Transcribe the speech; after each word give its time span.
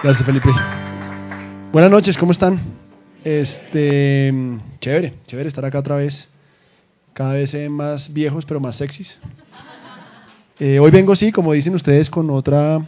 Gracias, 0.00 0.24
Felipe. 0.24 0.48
Buenas 1.72 1.90
noches, 1.90 2.16
¿cómo 2.16 2.30
están? 2.30 2.60
Este, 3.24 4.32
chévere, 4.80 5.14
chévere 5.26 5.48
estar 5.48 5.64
acá 5.64 5.80
otra 5.80 5.96
vez. 5.96 6.28
Cada 7.14 7.32
vez 7.32 7.52
más 7.68 8.12
viejos, 8.12 8.44
pero 8.44 8.60
más 8.60 8.76
sexys. 8.76 9.18
Eh, 10.60 10.78
hoy 10.78 10.92
vengo, 10.92 11.16
sí, 11.16 11.32
como 11.32 11.52
dicen 11.52 11.74
ustedes, 11.74 12.10
con 12.10 12.30
otra, 12.30 12.86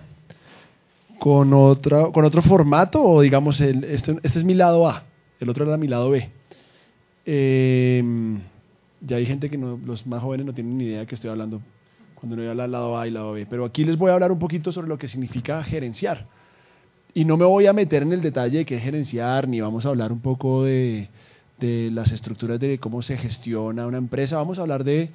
con 1.19 1.53
otra, 1.53 2.13
con 2.13 2.25
otro 2.25 2.43
formato, 2.43 3.03
o 3.03 3.23
digamos, 3.23 3.61
el, 3.61 3.83
este, 3.83 4.17
este 4.23 4.39
es 4.39 4.45
mi 4.45 4.55
lado 4.55 4.89
A, 4.89 5.03
el 5.41 5.49
otro 5.49 5.67
era 5.67 5.77
mi 5.77 5.89
lado 5.89 6.11
B. 6.11 6.31
Eh, 7.27 8.05
ya 9.01 9.17
hay 9.17 9.27
gente 9.27 9.51
que 9.51 9.59
no, 9.59 9.81
los 9.85 10.07
más 10.07 10.23
jóvenes 10.23 10.47
no 10.47 10.55
tienen 10.55 10.79
ni 10.79 10.85
idea 10.85 11.01
de 11.01 11.07
que 11.07 11.17
estoy 11.17 11.31
hablando 11.31 11.61
cuando 12.15 12.37
no 12.37 12.43
voy 12.43 12.49
a 12.49 12.51
hablar 12.53 12.69
lado 12.69 12.97
A 12.97 13.09
y 13.09 13.11
lado 13.11 13.33
B. 13.33 13.47
Pero 13.51 13.65
aquí 13.65 13.83
les 13.85 13.99
voy 13.99 14.11
a 14.11 14.15
hablar 14.15 14.31
un 14.31 14.39
poquito 14.39 14.71
sobre 14.71 14.87
lo 14.87 14.97
que 14.97 15.09
significa 15.09 15.61
gerenciar. 15.65 16.27
Y 17.15 17.25
no 17.25 17.37
me 17.37 17.45
voy 17.45 17.67
a 17.67 17.73
meter 17.73 18.03
en 18.03 18.13
el 18.13 18.21
detalle 18.21 18.59
de 18.59 18.65
qué 18.65 18.77
es 18.77 18.83
gerenciar, 18.83 19.49
ni 19.49 19.61
vamos 19.61 19.85
a 19.85 19.89
hablar 19.89 20.13
un 20.13 20.21
poco 20.21 20.65
de, 20.65 21.09
de 21.59 21.91
las 21.93 22.13
estructuras 22.13 22.61
de 22.61 22.79
cómo 22.79 23.03
se 23.03 23.17
gestiona 23.17 23.87
una 23.87 23.99
empresa. 23.99 24.37
Vamos 24.37 24.59
a 24.59 24.63
hablar 24.63 24.85
de, 24.85 25.11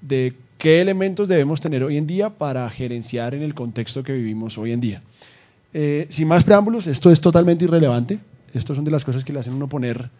de 0.00 0.34
qué 0.58 0.80
elementos 0.80 1.28
debemos 1.28 1.60
tener 1.60 1.82
hoy 1.82 1.96
en 1.96 2.06
día 2.06 2.30
para 2.30 2.68
gerenciar 2.70 3.34
en 3.34 3.42
el 3.42 3.54
contexto 3.54 4.02
que 4.02 4.12
vivimos 4.12 4.56
hoy 4.58 4.72
en 4.72 4.80
día. 4.80 5.02
Eh, 5.74 6.06
sin 6.10 6.28
más 6.28 6.44
preámbulos, 6.44 6.86
esto 6.86 7.10
es 7.10 7.20
totalmente 7.20 7.64
irrelevante. 7.64 8.18
Estas 8.54 8.76
son 8.76 8.84
de 8.84 8.90
las 8.90 9.04
cosas 9.04 9.24
que 9.24 9.32
le 9.32 9.40
hacen 9.40 9.54
uno 9.54 9.68
poner 9.68 10.10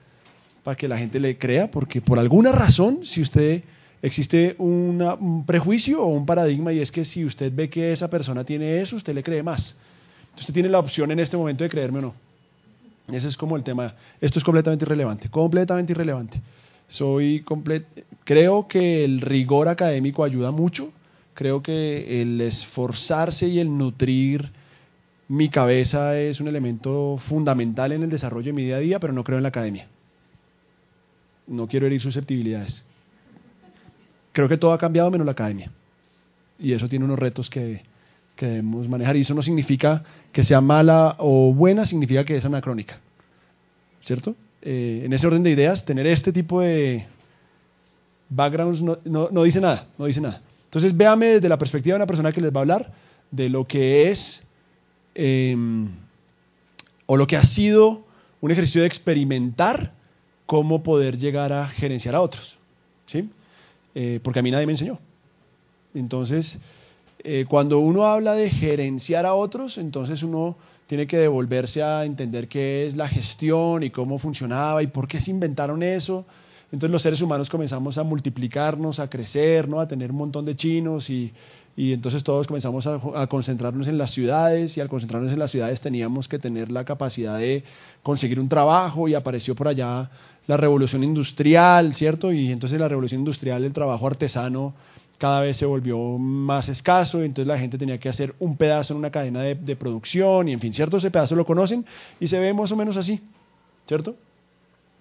para 0.62 0.76
que 0.76 0.88
la 0.88 0.98
gente 0.98 1.18
le 1.18 1.38
crea, 1.38 1.70
porque 1.70 2.00
por 2.00 2.18
alguna 2.18 2.52
razón, 2.52 3.00
si 3.04 3.22
usted 3.22 3.62
existe 4.02 4.54
una, 4.58 5.14
un 5.14 5.46
prejuicio 5.46 6.02
o 6.02 6.08
un 6.08 6.26
paradigma 6.26 6.72
y 6.72 6.80
es 6.80 6.92
que 6.92 7.04
si 7.04 7.24
usted 7.24 7.52
ve 7.54 7.70
que 7.70 7.92
esa 7.92 8.08
persona 8.08 8.44
tiene 8.44 8.80
eso, 8.82 8.96
usted 8.96 9.14
le 9.14 9.22
cree 9.22 9.42
más. 9.42 9.76
Usted 10.40 10.54
tiene 10.54 10.68
la 10.68 10.78
opción 10.78 11.10
en 11.10 11.20
este 11.20 11.36
momento 11.36 11.64
de 11.64 11.70
creerme 11.70 11.98
o 11.98 12.02
no. 12.02 12.14
Ese 13.10 13.28
es 13.28 13.36
como 13.36 13.56
el 13.56 13.64
tema. 13.64 13.94
Esto 14.20 14.38
es 14.38 14.44
completamente 14.44 14.84
irrelevante, 14.84 15.28
completamente 15.30 15.92
irrelevante. 15.92 16.40
Soy 16.88 17.44
creo 18.24 18.68
que 18.68 19.04
el 19.04 19.20
rigor 19.20 19.68
académico 19.68 20.24
ayuda 20.24 20.50
mucho. 20.50 20.92
Creo 21.34 21.62
que 21.62 22.22
el 22.22 22.40
esforzarse 22.40 23.46
y 23.46 23.60
el 23.60 23.76
nutrir 23.76 24.50
mi 25.28 25.50
cabeza 25.50 26.18
es 26.18 26.40
un 26.40 26.48
elemento 26.48 27.18
fundamental 27.28 27.92
en 27.92 28.02
el 28.02 28.10
desarrollo 28.10 28.46
de 28.46 28.52
mi 28.54 28.64
día 28.64 28.76
a 28.76 28.80
día, 28.80 28.98
pero 28.98 29.12
no 29.12 29.24
creo 29.24 29.38
en 29.38 29.42
la 29.42 29.50
academia. 29.50 29.86
No 31.46 31.66
quiero 31.66 31.86
herir 31.86 32.00
susceptibilidades. 32.00 32.82
Creo 34.32 34.48
que 34.48 34.56
todo 34.56 34.72
ha 34.72 34.78
cambiado 34.78 35.10
menos 35.10 35.26
la 35.26 35.32
academia. 35.32 35.70
Y 36.58 36.72
eso 36.72 36.88
tiene 36.88 37.04
unos 37.04 37.18
retos 37.18 37.50
que, 37.50 37.82
que 38.36 38.46
debemos 38.46 38.88
manejar. 38.88 39.16
Y 39.16 39.22
eso 39.22 39.34
no 39.34 39.42
significa 39.42 40.02
que 40.32 40.44
sea 40.44 40.60
mala 40.60 41.16
o 41.18 41.52
buena, 41.52 41.86
significa 41.86 42.24
que 42.24 42.36
es 42.36 42.44
anacrónica. 42.44 42.98
¿Cierto? 44.02 44.34
Eh, 44.62 45.02
en 45.04 45.12
ese 45.12 45.26
orden 45.26 45.42
de 45.42 45.50
ideas, 45.50 45.84
tener 45.84 46.06
este 46.06 46.32
tipo 46.32 46.60
de 46.60 47.06
backgrounds 48.28 48.82
no, 48.82 48.98
no, 49.04 49.42
dice 49.42 49.60
nada, 49.60 49.86
no 49.98 50.06
dice 50.06 50.20
nada. 50.20 50.42
Entonces, 50.64 50.96
véame 50.96 51.26
desde 51.26 51.48
la 51.48 51.56
perspectiva 51.56 51.94
de 51.94 51.98
una 51.98 52.06
persona 52.06 52.32
que 52.32 52.40
les 52.40 52.52
va 52.52 52.58
a 52.58 52.62
hablar 52.62 52.92
de 53.30 53.48
lo 53.48 53.66
que 53.66 54.10
es 54.10 54.42
em, 55.14 55.88
o 57.06 57.16
lo 57.16 57.26
que 57.26 57.36
ha 57.36 57.42
sido 57.44 58.04
un 58.40 58.50
ejercicio 58.50 58.82
de 58.82 58.86
experimentar 58.86 59.92
cómo 60.46 60.82
poder 60.82 61.18
llegar 61.18 61.52
a 61.52 61.68
gerenciar 61.68 62.14
a 62.14 62.20
otros. 62.20 62.58
¿sí? 63.06 63.28
Eh, 63.94 64.20
porque 64.22 64.40
a 64.40 64.42
mí 64.42 64.50
nadie 64.50 64.66
me 64.66 64.72
enseñó. 64.72 64.98
Entonces, 65.94 66.58
eh, 67.30 67.44
cuando 67.46 67.78
uno 67.78 68.06
habla 68.06 68.32
de 68.32 68.48
gerenciar 68.48 69.26
a 69.26 69.34
otros, 69.34 69.76
entonces 69.76 70.22
uno 70.22 70.56
tiene 70.86 71.06
que 71.06 71.18
devolverse 71.18 71.82
a 71.82 72.06
entender 72.06 72.48
qué 72.48 72.86
es 72.86 72.96
la 72.96 73.06
gestión 73.06 73.82
y 73.82 73.90
cómo 73.90 74.18
funcionaba 74.18 74.82
y 74.82 74.86
por 74.86 75.06
qué 75.06 75.20
se 75.20 75.30
inventaron 75.30 75.82
eso. 75.82 76.24
Entonces 76.72 76.90
los 76.90 77.02
seres 77.02 77.20
humanos 77.20 77.50
comenzamos 77.50 77.98
a 77.98 78.02
multiplicarnos, 78.02 78.98
a 78.98 79.10
crecer, 79.10 79.68
¿no? 79.68 79.78
a 79.78 79.86
tener 79.86 80.10
un 80.10 80.16
montón 80.16 80.46
de 80.46 80.56
chinos 80.56 81.10
y, 81.10 81.30
y 81.76 81.92
entonces 81.92 82.24
todos 82.24 82.46
comenzamos 82.46 82.86
a, 82.86 82.98
a, 83.14 83.26
concentrarnos 83.26 83.88
en 83.88 83.98
las 83.98 84.12
ciudades 84.12 84.74
y 84.78 84.80
al 84.80 84.88
concentrarnos 84.88 85.30
en 85.30 85.38
las 85.38 85.50
ciudades 85.50 85.82
teníamos 85.82 86.28
que 86.28 86.38
tener 86.38 86.70
la 86.70 86.86
capacidad 86.86 87.36
de 87.36 87.62
conseguir 88.02 88.40
un 88.40 88.48
trabajo 88.48 89.06
y 89.06 89.12
apareció 89.12 89.54
por 89.54 89.68
allá 89.68 90.08
la 90.46 90.56
revolución 90.56 91.04
industrial, 91.04 91.94
¿cierto? 91.94 92.32
Y 92.32 92.50
entonces 92.50 92.80
la 92.80 92.88
revolución 92.88 93.20
industrial, 93.20 93.64
el 93.64 93.74
trabajo 93.74 94.06
artesano 94.06 94.72
cada 95.18 95.40
vez 95.40 95.56
se 95.56 95.66
volvió 95.66 95.98
más 96.16 96.68
escaso, 96.68 97.22
entonces 97.22 97.48
la 97.48 97.58
gente 97.58 97.76
tenía 97.76 97.98
que 97.98 98.08
hacer 98.08 98.34
un 98.38 98.56
pedazo 98.56 98.92
en 98.92 98.98
una 98.98 99.10
cadena 99.10 99.42
de, 99.42 99.76
producción, 99.76 100.48
y 100.48 100.52
en 100.52 100.60
fin, 100.60 100.72
¿cierto? 100.72 100.96
Ese 100.96 101.10
pedazo 101.10 101.34
lo 101.34 101.44
conocen 101.44 101.84
y 102.20 102.28
se 102.28 102.38
ve 102.38 102.54
más 102.54 102.70
o 102.70 102.76
menos 102.76 102.96
así, 102.96 103.20
¿cierto? 103.88 104.14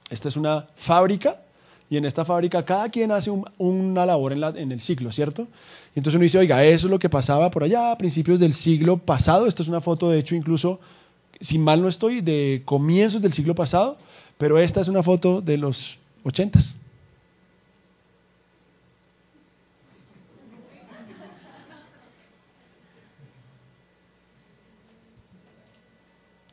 Esta 0.10 0.28
es 0.28 0.36
una 0.36 0.68
fábrica, 0.88 1.42
y 1.90 1.98
en 1.98 2.06
esta 2.06 2.26
fábrica 2.26 2.66
cada 2.66 2.90
quien 2.90 3.12
hace 3.12 3.32
una 3.58 4.06
labor 4.06 4.34
en, 4.34 4.72
el 4.72 4.82
ciclo, 4.82 5.12
¿cierto? 5.12 5.44
Y 5.96 6.00
entonces 6.00 6.16
uno 6.16 6.24
dice, 6.24 6.40
oiga, 6.40 6.64
eso 6.66 6.88
es 6.88 6.92
lo 6.92 7.00
que 7.00 7.10
pasaba 7.10 7.52
por 7.52 7.64
allá 7.64 7.92
a 7.92 7.98
principios 7.98 8.40
del 8.40 8.56
siglo 8.56 8.98
pasado, 8.98 9.46
esto 9.46 9.62
es 9.62 9.70
una 9.70 9.82
foto, 9.82 10.10
de 10.10 10.18
hecho, 10.18 10.34
incluso, 10.34 10.80
si 11.42 11.60
mal 11.60 11.82
no 11.82 11.90
estoy, 11.90 12.22
de 12.22 12.64
comienzos 12.66 13.22
del 13.22 13.34
siglo 13.34 13.54
pasado, 13.54 13.98
pero 14.40 14.58
esta 14.58 14.82
es 14.82 14.88
una 14.88 15.04
foto 15.04 15.42
de 15.42 15.58
los 15.58 15.98
ochentas. 16.24 16.76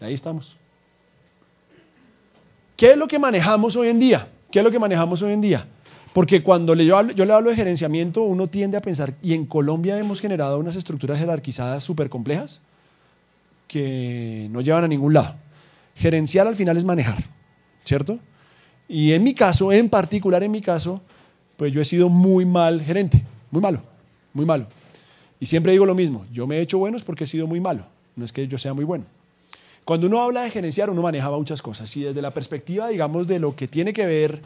Ahí 0.05 0.15
estamos. 0.15 0.57
¿Qué 2.77 2.93
es 2.93 2.97
lo 2.97 3.07
que 3.07 3.19
manejamos 3.19 3.77
hoy 3.77 3.89
en 3.89 3.99
día? 3.99 4.29
¿Qué 4.51 4.59
es 4.59 4.65
lo 4.65 4.71
que 4.71 4.79
manejamos 4.79 5.23
hoy 5.23 5.33
en 5.33 5.41
día? 5.41 5.67
Porque 6.13 6.43
cuando 6.43 6.75
yo, 6.75 7.11
yo 7.11 7.25
le 7.25 7.33
hablo 7.33 7.51
de 7.51 7.57
gerenciamiento, 7.57 8.23
uno 8.23 8.47
tiende 8.47 8.77
a 8.77 8.81
pensar, 8.81 9.15
y 9.23 9.35
en 9.35 9.47
Colombia 9.47 9.99
hemos 9.99 10.21
generado 10.21 10.59
unas 10.59 10.77
estructuras 10.77 11.19
jerarquizadas 11.19 11.83
súper 11.83 12.09
complejas 12.09 12.61
que 13.67 14.49
no 14.51 14.61
llevan 14.61 14.85
a 14.85 14.89
ningún 14.89 15.15
lado. 15.15 15.35
Gerenciar 15.97 16.47
al 16.47 16.57
final 16.57 16.77
es 16.77 16.85
manejar, 16.85 17.25
¿cierto? 17.85 18.19
Y 18.89 19.13
en 19.13 19.25
mi 19.25 19.35
caso, 19.35 19.73
en 19.73 19.89
particular 19.89 20.43
en 20.43 20.53
mi 20.53 20.61
caso, 20.61 21.01
pues 21.57 21.73
yo 21.73 21.81
he 21.81 21.85
sido 21.85 22.09
muy 22.09 22.45
mal 22.45 22.83
gerente, 22.83 23.25
muy 23.51 23.63
malo, 23.63 23.81
muy 24.33 24.45
malo. 24.45 24.67
Y 25.41 25.47
siempre 25.47 25.73
digo 25.73 25.87
lo 25.87 25.95
mismo, 25.95 26.27
yo 26.33 26.47
me 26.47 26.59
he 26.59 26.61
hecho 26.61 26.79
bueno 26.79 26.99
porque 27.05 27.25
he 27.25 27.27
sido 27.27 27.47
muy 27.47 27.61
malo, 27.61 27.87
no 28.15 28.25
es 28.25 28.33
que 28.33 28.47
yo 28.47 28.59
sea 28.59 28.75
muy 28.75 28.85
bueno. 28.85 29.07
Cuando 29.85 30.07
uno 30.07 30.23
habla 30.23 30.43
de 30.43 30.51
gerenciar, 30.51 30.89
uno 30.89 31.03
maneja 31.03 31.31
muchas 31.31 31.61
cosas 31.61 31.95
y 31.97 32.03
desde 32.03 32.23
la 32.23 32.33
perspectiva, 32.33 32.89
digamos, 32.89 33.27
de 33.27 33.39
lo 33.39 33.55
que 33.55 33.69
tiene 33.69 33.93
que 33.93 34.07
ver, 34.07 34.41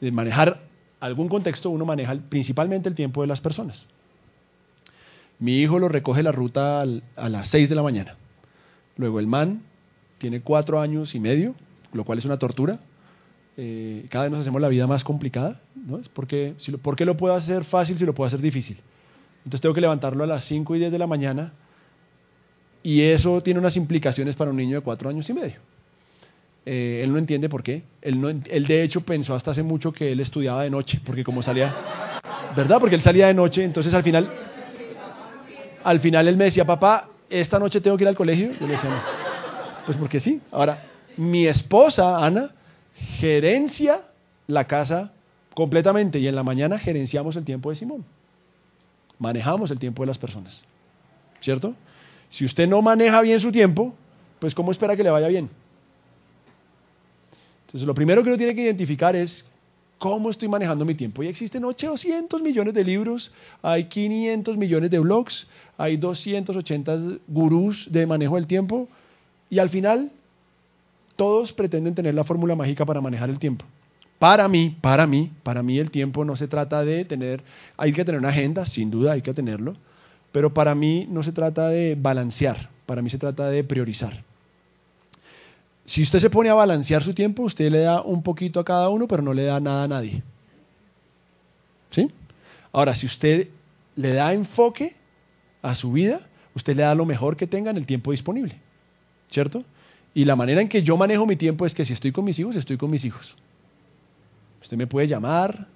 de 0.00 0.10
manejar 0.10 0.62
algún 0.98 1.28
contexto, 1.28 1.70
uno 1.70 1.84
maneja 1.84 2.16
principalmente 2.28 2.88
el 2.88 2.94
tiempo 2.94 3.20
de 3.20 3.28
las 3.28 3.40
personas. 3.40 3.84
Mi 5.38 5.58
hijo 5.58 5.78
lo 5.78 5.88
recoge 5.88 6.22
la 6.22 6.32
ruta 6.32 6.82
a 6.82 7.28
las 7.28 7.48
6 7.48 7.68
de 7.68 7.74
la 7.74 7.82
mañana. 7.82 8.16
Luego 8.96 9.20
el 9.20 9.26
man 9.26 9.62
tiene 10.18 10.42
cuatro 10.42 10.80
años 10.80 11.14
y 11.14 11.20
medio, 11.20 11.54
lo 11.92 12.04
cual 12.04 12.18
es 12.18 12.24
una 12.24 12.38
tortura. 12.38 12.80
Eh, 13.56 14.06
cada 14.10 14.24
vez 14.24 14.32
nos 14.32 14.40
hacemos 14.42 14.60
la 14.60 14.68
vida 14.68 14.86
más 14.86 15.04
complicada, 15.04 15.60
¿no? 15.74 15.98
Es 15.98 16.08
porque, 16.08 16.54
si 16.58 16.70
lo, 16.70 16.78
¿Por 16.78 16.96
qué 16.96 17.04
lo 17.04 17.16
puedo 17.16 17.34
hacer 17.34 17.64
fácil 17.64 17.96
si 17.98 18.04
lo 18.04 18.14
puedo 18.14 18.28
hacer 18.28 18.40
difícil? 18.40 18.78
Entonces 19.38 19.62
tengo 19.62 19.74
que 19.74 19.80
levantarlo 19.80 20.24
a 20.24 20.26
las 20.26 20.44
5 20.44 20.76
y 20.76 20.78
10 20.80 20.92
de 20.92 20.98
la 20.98 21.06
mañana 21.06 21.52
y 22.82 23.02
eso 23.02 23.42
tiene 23.42 23.60
unas 23.60 23.76
implicaciones 23.76 24.36
para 24.36 24.50
un 24.50 24.56
niño 24.56 24.76
de 24.76 24.82
cuatro 24.82 25.08
años 25.08 25.28
y 25.28 25.32
medio. 25.32 25.56
Eh, 26.66 27.00
él 27.02 27.12
no 27.12 27.18
entiende 27.18 27.48
por 27.48 27.62
qué. 27.62 27.82
Él, 28.02 28.20
no, 28.20 28.28
él 28.28 28.66
de 28.66 28.82
hecho 28.82 29.00
pensó 29.02 29.34
hasta 29.34 29.52
hace 29.52 29.62
mucho 29.62 29.92
que 29.92 30.12
él 30.12 30.20
estudiaba 30.20 30.62
de 30.62 30.70
noche, 30.70 31.00
porque 31.04 31.24
como 31.24 31.42
salía, 31.42 31.74
¿verdad? 32.56 32.78
Porque 32.78 32.96
él 32.96 33.02
salía 33.02 33.26
de 33.26 33.34
noche, 33.34 33.64
entonces 33.64 33.92
al 33.94 34.02
final, 34.02 34.30
al 35.84 36.00
final 36.00 36.28
él 36.28 36.36
me 36.36 36.44
decía, 36.44 36.64
papá, 36.64 37.08
esta 37.28 37.58
noche 37.58 37.80
tengo 37.80 37.96
que 37.96 38.04
ir 38.04 38.08
al 38.08 38.16
colegio. 38.16 38.52
Yo 38.58 38.66
le 38.66 38.74
decía, 38.74 38.90
no. 38.90 39.00
Pues 39.86 39.96
porque 39.96 40.20
sí. 40.20 40.40
Ahora, 40.50 40.84
mi 41.16 41.46
esposa, 41.46 42.24
Ana, 42.24 42.50
gerencia 43.18 44.02
la 44.46 44.64
casa 44.64 45.12
completamente 45.54 46.18
y 46.18 46.26
en 46.26 46.34
la 46.34 46.42
mañana 46.42 46.78
gerenciamos 46.78 47.36
el 47.36 47.44
tiempo 47.44 47.70
de 47.70 47.76
Simón. 47.76 48.04
Manejamos 49.18 49.70
el 49.70 49.78
tiempo 49.78 50.02
de 50.02 50.08
las 50.08 50.18
personas. 50.18 50.62
¿Cierto? 51.40 51.74
Si 52.30 52.44
usted 52.44 52.66
no 52.68 52.80
maneja 52.80 53.20
bien 53.20 53.40
su 53.40 53.52
tiempo, 53.52 53.94
pues 54.38 54.54
¿cómo 54.54 54.72
espera 54.72 54.96
que 54.96 55.02
le 55.02 55.10
vaya 55.10 55.28
bien? 55.28 55.50
Entonces, 57.66 57.86
lo 57.86 57.94
primero 57.94 58.22
que 58.22 58.30
uno 58.30 58.38
tiene 58.38 58.54
que 58.54 58.62
identificar 58.62 59.14
es 59.14 59.44
cómo 59.98 60.30
estoy 60.30 60.48
manejando 60.48 60.84
mi 60.84 60.94
tiempo. 60.94 61.22
Y 61.22 61.28
existen 61.28 61.64
800 61.64 62.40
millones 62.42 62.74
de 62.74 62.82
libros, 62.82 63.30
hay 63.62 63.84
500 63.84 64.56
millones 64.56 64.90
de 64.90 64.98
blogs, 64.98 65.46
hay 65.76 65.96
280 65.98 66.98
gurús 67.28 67.86
de 67.90 68.06
manejo 68.06 68.36
del 68.36 68.46
tiempo 68.46 68.88
y 69.50 69.58
al 69.58 69.68
final 69.68 70.10
todos 71.16 71.52
pretenden 71.52 71.94
tener 71.94 72.14
la 72.14 72.24
fórmula 72.24 72.56
mágica 72.56 72.86
para 72.86 73.00
manejar 73.00 73.28
el 73.28 73.38
tiempo. 73.38 73.66
Para 74.18 74.48
mí, 74.48 74.76
para 74.80 75.06
mí, 75.06 75.30
para 75.42 75.62
mí 75.62 75.78
el 75.78 75.90
tiempo 75.90 76.24
no 76.24 76.34
se 76.34 76.48
trata 76.48 76.84
de 76.84 77.04
tener, 77.04 77.42
hay 77.76 77.92
que 77.92 78.04
tener 78.04 78.18
una 78.18 78.30
agenda, 78.30 78.66
sin 78.66 78.90
duda 78.90 79.12
hay 79.12 79.22
que 79.22 79.34
tenerlo, 79.34 79.76
pero 80.32 80.54
para 80.54 80.74
mí 80.74 81.06
no 81.10 81.22
se 81.22 81.32
trata 81.32 81.68
de 81.68 81.96
balancear, 81.98 82.70
para 82.86 83.02
mí 83.02 83.10
se 83.10 83.18
trata 83.18 83.48
de 83.50 83.64
priorizar. 83.64 84.22
Si 85.86 86.02
usted 86.02 86.20
se 86.20 86.30
pone 86.30 86.48
a 86.48 86.54
balancear 86.54 87.02
su 87.02 87.14
tiempo, 87.14 87.42
usted 87.42 87.70
le 87.70 87.80
da 87.80 88.00
un 88.02 88.22
poquito 88.22 88.60
a 88.60 88.64
cada 88.64 88.88
uno, 88.90 89.08
pero 89.08 89.22
no 89.22 89.34
le 89.34 89.44
da 89.44 89.58
nada 89.58 89.84
a 89.84 89.88
nadie. 89.88 90.22
¿Sí? 91.90 92.08
Ahora, 92.72 92.94
si 92.94 93.06
usted 93.06 93.48
le 93.96 94.12
da 94.12 94.32
enfoque 94.32 94.94
a 95.62 95.74
su 95.74 95.90
vida, 95.90 96.20
usted 96.54 96.76
le 96.76 96.84
da 96.84 96.94
lo 96.94 97.06
mejor 97.06 97.36
que 97.36 97.48
tenga 97.48 97.72
en 97.72 97.76
el 97.76 97.86
tiempo 97.86 98.12
disponible. 98.12 98.60
¿Cierto? 99.30 99.64
Y 100.14 100.24
la 100.24 100.36
manera 100.36 100.60
en 100.60 100.68
que 100.68 100.82
yo 100.82 100.96
manejo 100.96 101.26
mi 101.26 101.36
tiempo 101.36 101.66
es 101.66 101.74
que 101.74 101.84
si 101.84 101.92
estoy 101.92 102.12
con 102.12 102.24
mis 102.24 102.38
hijos, 102.38 102.54
estoy 102.54 102.76
con 102.76 102.90
mis 102.90 103.04
hijos. 103.04 103.34
Usted 104.62 104.76
me 104.76 104.86
puede 104.86 105.08
llamar, 105.08 105.66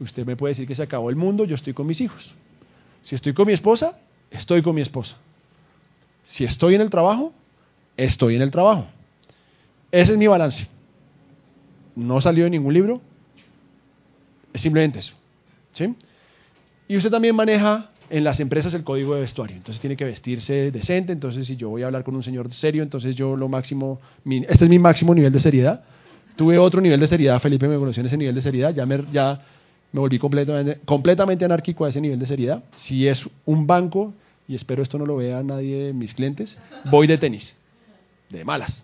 usted 0.00 0.26
me 0.26 0.36
puede 0.36 0.54
decir 0.54 0.66
que 0.66 0.74
se 0.74 0.82
acabó 0.82 1.10
el 1.10 1.16
mundo, 1.16 1.44
yo 1.44 1.54
estoy 1.54 1.72
con 1.72 1.86
mis 1.86 2.00
hijos. 2.00 2.34
Si 3.04 3.14
estoy 3.14 3.34
con 3.34 3.46
mi 3.46 3.52
esposa, 3.52 3.98
estoy 4.30 4.62
con 4.62 4.74
mi 4.74 4.80
esposa. 4.80 5.16
Si 6.24 6.44
estoy 6.44 6.74
en 6.74 6.80
el 6.80 6.90
trabajo, 6.90 7.32
estoy 7.96 8.36
en 8.36 8.42
el 8.42 8.50
trabajo. 8.50 8.86
Ese 9.90 10.12
es 10.12 10.18
mi 10.18 10.26
balance. 10.26 10.66
No 11.94 12.20
salió 12.20 12.44
de 12.44 12.50
ningún 12.50 12.72
libro. 12.72 13.00
Es 14.52 14.62
simplemente 14.62 15.00
eso. 15.00 15.14
¿sí? 15.74 15.94
Y 16.88 16.96
usted 16.96 17.10
también 17.10 17.36
maneja 17.36 17.90
en 18.10 18.24
las 18.24 18.40
empresas 18.40 18.74
el 18.74 18.84
código 18.84 19.14
de 19.14 19.22
vestuario. 19.22 19.56
Entonces 19.56 19.80
tiene 19.80 19.96
que 19.96 20.04
vestirse 20.04 20.70
decente. 20.70 21.12
Entonces, 21.12 21.46
si 21.46 21.56
yo 21.56 21.70
voy 21.70 21.82
a 21.82 21.86
hablar 21.86 22.04
con 22.04 22.14
un 22.14 22.22
señor 22.22 22.52
serio, 22.52 22.82
entonces 22.82 23.16
yo 23.16 23.36
lo 23.36 23.48
máximo. 23.48 24.00
este 24.48 24.64
es 24.64 24.70
mi 24.70 24.78
máximo 24.78 25.14
nivel 25.14 25.32
de 25.32 25.40
seriedad. 25.40 25.84
Tuve 26.36 26.58
otro 26.58 26.80
nivel 26.80 27.00
de 27.00 27.08
seriedad. 27.08 27.40
Felipe 27.40 27.68
me 27.68 27.78
conoció 27.78 28.00
en 28.00 28.06
ese 28.06 28.16
nivel 28.16 28.34
de 28.34 28.42
seriedad. 28.42 28.74
Ya 28.74 28.86
me, 28.86 29.04
ya 29.12 29.42
me 29.92 30.00
volví 30.00 30.18
completamente, 30.18 30.80
completamente 30.84 31.44
anárquico 31.44 31.84
a 31.84 31.90
ese 31.90 32.00
nivel 32.00 32.18
de 32.18 32.26
seriedad. 32.26 32.64
Si 32.76 33.06
es 33.06 33.22
un 33.44 33.66
banco, 33.66 34.14
y 34.48 34.54
espero 34.54 34.82
esto 34.82 34.98
no 34.98 35.06
lo 35.06 35.16
vea 35.16 35.42
nadie 35.42 35.84
de 35.86 35.92
mis 35.92 36.14
clientes, 36.14 36.56
voy 36.90 37.06
de 37.06 37.18
tenis. 37.18 37.54
De 38.30 38.44
malas. 38.44 38.82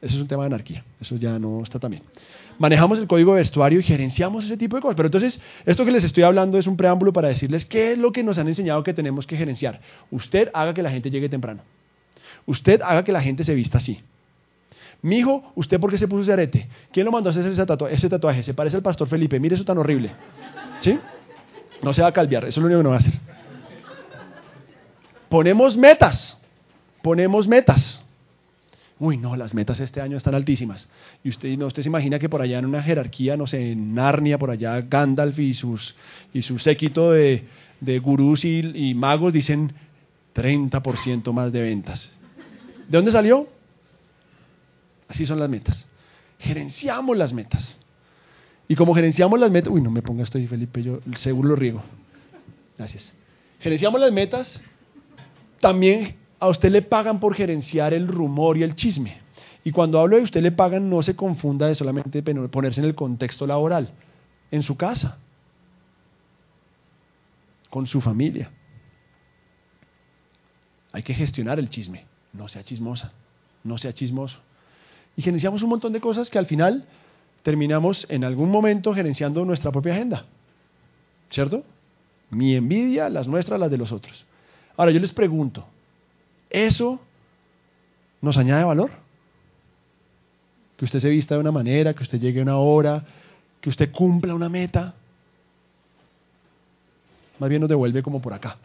Eso 0.00 0.16
es 0.16 0.22
un 0.22 0.28
tema 0.28 0.42
de 0.42 0.46
anarquía. 0.46 0.84
Eso 1.00 1.16
ya 1.16 1.38
no 1.38 1.62
está 1.62 1.78
tan 1.78 1.92
bien. 1.92 2.02
Manejamos 2.58 2.98
el 2.98 3.06
código 3.06 3.34
de 3.34 3.40
vestuario 3.40 3.80
y 3.80 3.82
gerenciamos 3.82 4.44
ese 4.44 4.56
tipo 4.56 4.76
de 4.76 4.82
cosas. 4.82 4.96
Pero 4.96 5.06
entonces, 5.06 5.40
esto 5.64 5.84
que 5.84 5.92
les 5.92 6.04
estoy 6.04 6.24
hablando 6.24 6.58
es 6.58 6.66
un 6.66 6.76
preámbulo 6.76 7.12
para 7.12 7.28
decirles 7.28 7.66
qué 7.66 7.92
es 7.92 7.98
lo 7.98 8.12
que 8.12 8.22
nos 8.22 8.38
han 8.38 8.48
enseñado 8.48 8.82
que 8.82 8.94
tenemos 8.94 9.26
que 9.26 9.36
gerenciar. 9.36 9.80
Usted 10.10 10.50
haga 10.54 10.74
que 10.74 10.82
la 10.82 10.90
gente 10.90 11.10
llegue 11.10 11.28
temprano. 11.28 11.62
Usted 12.46 12.80
haga 12.82 13.04
que 13.04 13.12
la 13.12 13.22
gente 13.22 13.44
se 13.44 13.54
vista 13.54 13.78
así. 13.78 14.00
Mi 15.02 15.18
hijo, 15.18 15.52
¿usted 15.56 15.80
por 15.80 15.90
qué 15.90 15.98
se 15.98 16.08
puso 16.08 16.22
ese 16.22 16.32
arete? 16.32 16.68
¿Quién 16.92 17.04
lo 17.04 17.12
mandó 17.12 17.30
a 17.30 17.32
hacer 17.32 17.44
ese 17.46 17.66
tatuaje? 17.66 17.94
ese 17.94 18.08
tatuaje? 18.08 18.42
Se 18.42 18.54
parece 18.54 18.76
al 18.76 18.82
pastor 18.82 19.08
Felipe. 19.08 19.38
Mire 19.40 19.56
eso 19.56 19.64
tan 19.64 19.78
horrible. 19.78 20.12
¿Sí? 20.80 20.98
No 21.82 21.92
se 21.92 22.02
va 22.02 22.08
a 22.08 22.12
calviar. 22.12 22.44
Eso 22.44 22.60
es 22.60 22.62
lo 22.62 22.66
único 22.66 22.78
que 22.78 22.84
no 22.84 22.90
va 22.90 22.96
a 22.96 23.00
hacer. 23.00 23.14
Ponemos 25.28 25.76
metas. 25.76 26.38
Ponemos 27.02 27.48
metas 27.48 28.02
uy, 29.02 29.16
no, 29.16 29.34
las 29.34 29.52
metas 29.52 29.80
este 29.80 30.00
año 30.00 30.16
están 30.16 30.36
altísimas. 30.36 30.86
Y 31.24 31.30
usted, 31.30 31.58
no, 31.58 31.66
usted 31.66 31.82
se 31.82 31.88
imagina 31.88 32.20
que 32.20 32.28
por 32.28 32.40
allá 32.40 32.60
en 32.60 32.66
una 32.66 32.84
jerarquía, 32.84 33.36
no 33.36 33.48
sé, 33.48 33.72
en 33.72 33.94
Narnia, 33.94 34.38
por 34.38 34.50
allá 34.52 34.80
Gandalf 34.80 35.36
y, 35.40 35.54
sus, 35.54 35.96
y 36.32 36.42
su 36.42 36.60
séquito 36.60 37.10
de, 37.10 37.42
de 37.80 37.98
gurús 37.98 38.44
y, 38.44 38.94
magos 38.94 39.32
dicen 39.32 39.72
30% 40.36 41.32
más 41.32 41.52
de 41.52 41.62
ventas. 41.62 42.12
¿De 42.88 42.96
dónde 42.96 43.10
salió? 43.10 43.48
Así 45.12 45.26
son 45.26 45.38
las 45.38 45.50
metas. 45.50 45.84
Gerenciamos 46.38 47.14
las 47.18 47.34
metas. 47.34 47.76
Y 48.66 48.74
como 48.74 48.94
gerenciamos 48.94 49.38
las 49.38 49.50
metas, 49.50 49.70
uy, 49.70 49.82
no 49.82 49.90
me 49.90 50.00
ponga 50.00 50.24
esto 50.24 50.38
ahí, 50.38 50.46
Felipe, 50.46 50.82
yo 50.82 51.00
seguro 51.16 51.50
lo 51.50 51.56
riego. 51.56 51.82
Gracias. 52.78 53.12
Gerenciamos 53.60 54.00
las 54.00 54.10
metas, 54.10 54.58
también 55.60 56.16
a 56.40 56.48
usted 56.48 56.70
le 56.70 56.80
pagan 56.80 57.20
por 57.20 57.34
gerenciar 57.34 57.92
el 57.92 58.08
rumor 58.08 58.56
y 58.56 58.62
el 58.62 58.74
chisme. 58.74 59.18
Y 59.64 59.70
cuando 59.70 60.00
hablo 60.00 60.16
de 60.16 60.22
usted 60.22 60.40
le 60.40 60.50
pagan, 60.50 60.88
no 60.88 61.02
se 61.02 61.14
confunda 61.14 61.66
de 61.66 61.74
solamente 61.74 62.22
ponerse 62.22 62.80
en 62.80 62.86
el 62.86 62.94
contexto 62.94 63.46
laboral, 63.46 63.90
en 64.50 64.62
su 64.62 64.78
casa, 64.78 65.18
con 67.68 67.86
su 67.86 68.00
familia. 68.00 68.50
Hay 70.90 71.02
que 71.02 71.12
gestionar 71.12 71.58
el 71.58 71.68
chisme, 71.68 72.06
no 72.32 72.48
sea 72.48 72.64
chismosa, 72.64 73.12
no 73.62 73.76
sea 73.76 73.92
chismoso. 73.92 74.38
Y 75.16 75.22
gerenciamos 75.22 75.62
un 75.62 75.70
montón 75.70 75.92
de 75.92 76.00
cosas 76.00 76.30
que 76.30 76.38
al 76.38 76.46
final 76.46 76.84
terminamos 77.42 78.06
en 78.08 78.24
algún 78.24 78.50
momento 78.50 78.94
gerenciando 78.94 79.44
nuestra 79.44 79.70
propia 79.70 79.94
agenda. 79.94 80.26
¿Cierto? 81.30 81.64
Mi 82.30 82.54
envidia, 82.54 83.08
las 83.08 83.26
nuestras, 83.26 83.58
las 83.60 83.70
de 83.70 83.78
los 83.78 83.92
otros. 83.92 84.24
Ahora 84.76 84.92
yo 84.92 85.00
les 85.00 85.12
pregunto, 85.12 85.66
¿Eso 86.52 87.00
nos 88.20 88.36
añade 88.36 88.62
valor? 88.62 88.90
Que 90.76 90.84
usted 90.84 91.00
se 91.00 91.08
vista 91.08 91.34
de 91.34 91.40
una 91.40 91.50
manera, 91.50 91.94
que 91.94 92.02
usted 92.02 92.20
llegue 92.20 92.40
a 92.40 92.42
una 92.42 92.58
hora, 92.58 93.02
que 93.58 93.70
usted 93.70 93.90
cumpla 93.90 94.34
una 94.34 94.50
meta. 94.50 94.94
Más 97.38 97.48
bien 97.48 97.60
nos 97.60 97.70
devuelve 97.70 98.02
como 98.02 98.20
por 98.20 98.34
acá. 98.34 98.58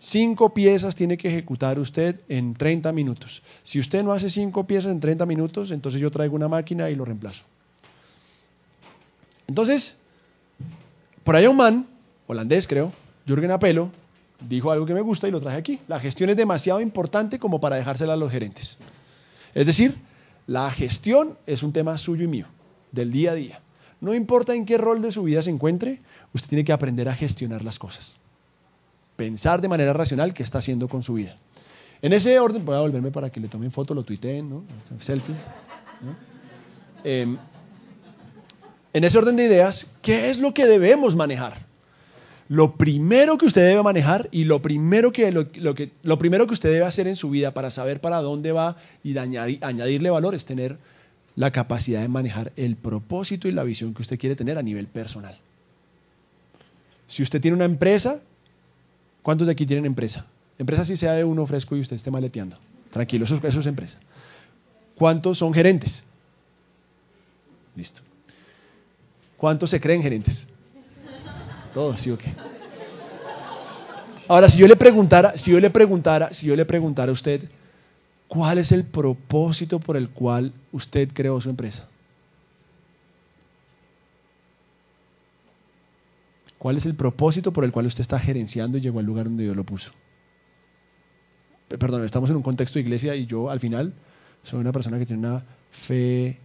Cinco 0.00 0.54
piezas 0.54 0.94
tiene 0.94 1.16
que 1.16 1.28
ejecutar 1.28 1.78
usted 1.78 2.20
en 2.28 2.54
30 2.54 2.92
minutos. 2.92 3.42
Si 3.64 3.80
usted 3.80 4.02
no 4.04 4.12
hace 4.12 4.30
cinco 4.30 4.64
piezas 4.64 4.92
en 4.92 5.00
30 5.00 5.26
minutos, 5.26 5.70
entonces 5.70 6.00
yo 6.00 6.10
traigo 6.10 6.36
una 6.36 6.48
máquina 6.48 6.88
y 6.88 6.94
lo 6.94 7.04
reemplazo. 7.04 7.42
Entonces, 9.48 9.94
por 11.24 11.34
ahí 11.34 11.46
un 11.46 11.56
man, 11.56 11.86
holandés 12.26 12.68
creo, 12.68 12.92
Jürgen 13.26 13.50
Apelo, 13.50 13.90
dijo 14.40 14.70
algo 14.70 14.86
que 14.86 14.94
me 14.94 15.00
gusta 15.00 15.26
y 15.26 15.30
lo 15.30 15.40
traje 15.40 15.56
aquí. 15.56 15.80
La 15.88 15.98
gestión 15.98 16.30
es 16.30 16.36
demasiado 16.36 16.80
importante 16.80 17.38
como 17.38 17.60
para 17.60 17.76
dejársela 17.76 18.12
a 18.12 18.16
los 18.16 18.30
gerentes. 18.30 18.78
Es 19.54 19.66
decir, 19.66 19.96
la 20.46 20.70
gestión 20.70 21.38
es 21.46 21.62
un 21.62 21.72
tema 21.72 21.98
suyo 21.98 22.24
y 22.24 22.28
mío, 22.28 22.46
del 22.92 23.10
día 23.10 23.32
a 23.32 23.34
día. 23.34 23.60
No 24.00 24.14
importa 24.14 24.54
en 24.54 24.64
qué 24.64 24.78
rol 24.78 25.02
de 25.02 25.10
su 25.10 25.24
vida 25.24 25.42
se 25.42 25.50
encuentre, 25.50 26.00
usted 26.32 26.48
tiene 26.48 26.64
que 26.64 26.72
aprender 26.72 27.08
a 27.08 27.16
gestionar 27.16 27.64
las 27.64 27.78
cosas. 27.78 28.16
Pensar 29.18 29.60
de 29.60 29.66
manera 29.66 29.92
racional 29.92 30.32
qué 30.32 30.44
está 30.44 30.58
haciendo 30.58 30.86
con 30.86 31.02
su 31.02 31.14
vida. 31.14 31.36
En 32.02 32.12
ese 32.12 32.38
orden, 32.38 32.64
voy 32.64 32.76
a 32.76 32.80
volverme 32.80 33.10
para 33.10 33.30
que 33.30 33.40
le 33.40 33.48
tomen 33.48 33.72
foto, 33.72 33.92
lo 33.92 34.04
tuiteen, 34.04 34.48
¿no? 34.48 34.62
Selfie. 35.00 35.34
Em, 37.02 37.36
en 38.92 39.02
ese 39.02 39.18
orden 39.18 39.34
de 39.34 39.46
ideas, 39.46 39.88
¿qué 40.02 40.30
es 40.30 40.38
lo 40.38 40.54
que 40.54 40.66
debemos 40.66 41.16
manejar? 41.16 41.66
lo 42.48 42.76
primero 42.76 43.36
que 43.36 43.46
usted 43.46 43.60
debe 43.60 43.82
manejar 43.82 44.28
y 44.32 44.44
lo 44.44 44.62
primero 44.62 45.12
que, 45.12 45.30
lo, 45.30 45.50
que, 45.50 45.90
lo 46.02 46.18
primero 46.18 46.46
que 46.46 46.54
usted 46.54 46.70
debe 46.70 46.86
hacer 46.86 47.06
en 47.06 47.16
su 47.16 47.28
vida 47.28 47.50
para 47.50 47.70
saber 47.70 48.00
para 48.00 48.22
dónde 48.22 48.52
va 48.52 48.76
y 49.04 49.16
añadirle 49.18 50.10
valor 50.10 50.34
es 50.34 50.46
tener 50.46 50.78
la 51.36 51.50
capacidad 51.50 52.00
de 52.00 52.08
manejar 52.08 52.52
el 52.56 52.76
propósito 52.76 53.48
y 53.48 53.52
la 53.52 53.64
visión 53.64 53.92
que 53.92 54.00
usted 54.00 54.18
quiere 54.18 54.34
tener 54.34 54.56
a 54.56 54.62
nivel 54.62 54.86
personal. 54.86 55.36
Si 57.08 57.22
usted 57.22 57.40
tiene 57.40 57.54
una 57.54 57.66
empresa, 57.66 58.20
¿cuántos 59.22 59.46
de 59.46 59.52
aquí 59.52 59.66
tienen 59.66 59.86
empresa? 59.86 60.26
Empresa 60.58 60.84
si 60.84 60.96
sea 60.96 61.12
de 61.12 61.24
uno 61.24 61.46
fresco 61.46 61.76
y 61.76 61.80
usted 61.80 61.96
esté 61.96 62.10
maleteando. 62.10 62.58
Tranquilo, 62.92 63.24
eso, 63.24 63.40
eso 63.42 63.60
es 63.60 63.66
empresa. 63.66 63.98
¿Cuántos 64.96 65.38
son 65.38 65.54
gerentes? 65.54 66.02
Listo. 67.76 68.00
¿Cuántos 69.36 69.70
se 69.70 69.80
creen 69.80 70.02
gerentes? 70.02 70.44
Todos, 71.72 72.00
¿sí 72.00 72.10
o 72.10 72.18
qué? 72.18 72.34
Ahora, 74.26 74.50
si 74.50 74.58
yo 74.58 74.66
le 74.66 74.76
preguntara, 74.76 75.38
si 75.38 75.52
yo 75.52 75.60
le 75.60 75.70
preguntara, 75.70 76.34
si 76.34 76.46
yo 76.46 76.56
le 76.56 76.66
preguntara 76.66 77.10
a 77.10 77.14
usted, 77.14 77.48
¿cuál 78.26 78.58
es 78.58 78.72
el 78.72 78.84
propósito 78.84 79.78
por 79.78 79.96
el 79.96 80.10
cual 80.10 80.52
usted 80.72 81.08
creó 81.14 81.40
su 81.40 81.48
empresa? 81.48 81.86
¿Cuál 86.58 86.76
es 86.76 86.86
el 86.86 86.94
propósito 86.94 87.52
por 87.52 87.64
el 87.64 87.72
cual 87.72 87.86
usted 87.86 88.02
está 88.02 88.18
gerenciando 88.18 88.78
y 88.78 88.80
llegó 88.80 88.98
al 88.98 89.06
lugar 89.06 89.24
donde 89.24 89.44
Dios 89.44 89.56
lo 89.56 89.64
puso? 89.64 89.90
Perdón, 91.68 92.04
estamos 92.04 92.30
en 92.30 92.36
un 92.36 92.42
contexto 92.42 92.78
de 92.78 92.82
iglesia 92.82 93.14
y 93.14 93.26
yo 93.26 93.50
al 93.50 93.60
final 93.60 93.92
soy 94.44 94.58
una 94.58 94.72
persona 94.72 94.98
que 94.98 95.06
tiene 95.06 95.26
una 95.26 95.44
fe 95.86 96.38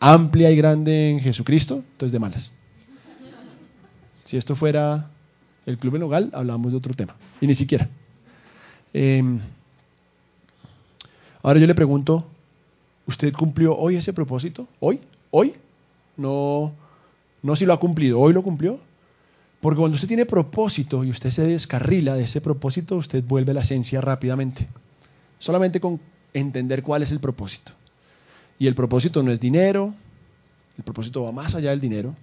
amplia 0.00 0.50
y 0.50 0.56
grande 0.56 1.10
en 1.10 1.20
Jesucristo, 1.20 1.76
entonces 1.92 2.12
de 2.12 2.18
malas. 2.18 2.50
Si 4.24 4.36
esto 4.36 4.56
fuera 4.56 5.10
el 5.66 5.78
club 5.78 5.96
en 5.96 6.02
hogar, 6.02 6.28
hablábamos 6.32 6.72
de 6.72 6.78
otro 6.78 6.94
tema. 6.94 7.14
Y 7.40 7.46
ni 7.46 7.54
siquiera. 7.54 7.88
Em, 8.92 9.40
Ahora 11.42 11.60
yo 11.60 11.66
le 11.66 11.74
pregunto, 11.74 12.24
¿usted 13.06 13.32
cumplió 13.32 13.76
hoy 13.76 13.96
ese 13.96 14.12
propósito? 14.12 14.66
¿Hoy? 14.80 15.00
¿Hoy? 15.30 15.54
No, 16.16 16.72
no 17.42 17.56
si 17.56 17.64
lo 17.64 17.72
ha 17.72 17.80
cumplido, 17.80 18.18
¿hoy 18.18 18.32
lo 18.32 18.42
cumplió? 18.42 18.80
Porque 19.60 19.78
cuando 19.78 19.96
usted 19.96 20.08
tiene 20.08 20.26
propósito 20.26 21.02
y 21.04 21.10
usted 21.10 21.30
se 21.30 21.42
descarrila 21.42 22.14
de 22.14 22.24
ese 22.24 22.40
propósito, 22.40 22.96
usted 22.96 23.24
vuelve 23.24 23.50
a 23.50 23.54
la 23.54 23.62
esencia 23.62 24.00
rápidamente. 24.00 24.68
Solamente 25.38 25.80
con 25.80 26.00
entender 26.32 26.82
cuál 26.82 27.02
es 27.02 27.10
el 27.10 27.20
propósito. 27.20 27.72
Y 28.58 28.66
el 28.66 28.74
propósito 28.74 29.22
no 29.22 29.32
es 29.32 29.40
dinero, 29.40 29.94
el 30.76 30.84
propósito 30.84 31.22
va 31.24 31.32
más 31.32 31.54
allá 31.54 31.70
del 31.70 31.80
dinero, 31.80 32.14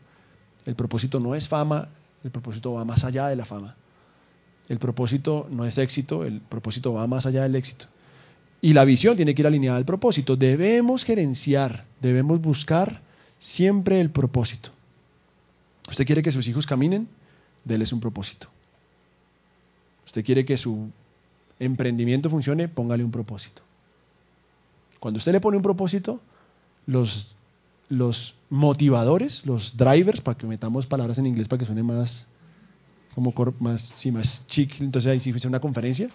el 0.65 0.75
propósito 0.75 1.19
no 1.19 1.35
es 1.35 1.47
fama, 1.47 1.89
el 2.23 2.31
propósito 2.31 2.73
va 2.73 2.85
más 2.85 3.03
allá 3.03 3.27
de 3.27 3.35
la 3.35 3.45
fama. 3.45 3.75
El 4.67 4.79
propósito 4.79 5.47
no 5.49 5.65
es 5.65 5.77
éxito, 5.77 6.23
el 6.23 6.41
propósito 6.41 6.93
va 6.93 7.05
más 7.05 7.25
allá 7.25 7.43
del 7.43 7.55
éxito. 7.55 7.85
Y 8.61 8.73
la 8.73 8.83
visión 8.83 9.15
tiene 9.15 9.35
que 9.35 9.41
ir 9.43 9.47
alineada 9.47 9.77
al 9.77 9.85
propósito. 9.85 10.35
Debemos 10.35 11.03
gerenciar, 11.03 11.85
debemos 12.01 12.41
buscar 12.41 13.01
siempre 13.39 14.01
el 14.01 14.09
propósito. 14.09 14.71
¿Usted 15.87 16.05
quiere 16.05 16.23
que 16.23 16.31
sus 16.31 16.47
hijos 16.47 16.65
caminen? 16.65 17.07
Déles 17.65 17.91
un 17.91 17.99
propósito. 17.99 18.47
¿Usted 20.05 20.23
quiere 20.23 20.45
que 20.45 20.57
su 20.57 20.89
emprendimiento 21.59 22.29
funcione? 22.29 22.67
Póngale 22.67 23.03
un 23.03 23.11
propósito. 23.11 23.61
Cuando 24.99 25.17
usted 25.17 25.33
le 25.33 25.41
pone 25.41 25.57
un 25.57 25.63
propósito, 25.63 26.21
los, 26.85 27.35
los 27.89 28.35
motivadores, 28.49 29.45
los 29.45 29.75
drivers, 29.75 30.21
para 30.21 30.37
que 30.37 30.47
metamos 30.47 30.85
palabras 30.85 31.17
en 31.17 31.25
inglés 31.25 31.47
para 31.47 31.59
que 31.59 31.65
suene 31.65 31.83
más 31.83 32.25
como 33.15 33.33
más, 33.59 33.81
sí, 33.97 34.11
más 34.11 34.45
chic, 34.47 34.79
entonces 34.81 35.09
ahí 35.09 35.19
sí 35.21 35.31
fuese 35.31 35.47
una 35.47 35.61
conferencia, 35.61 36.09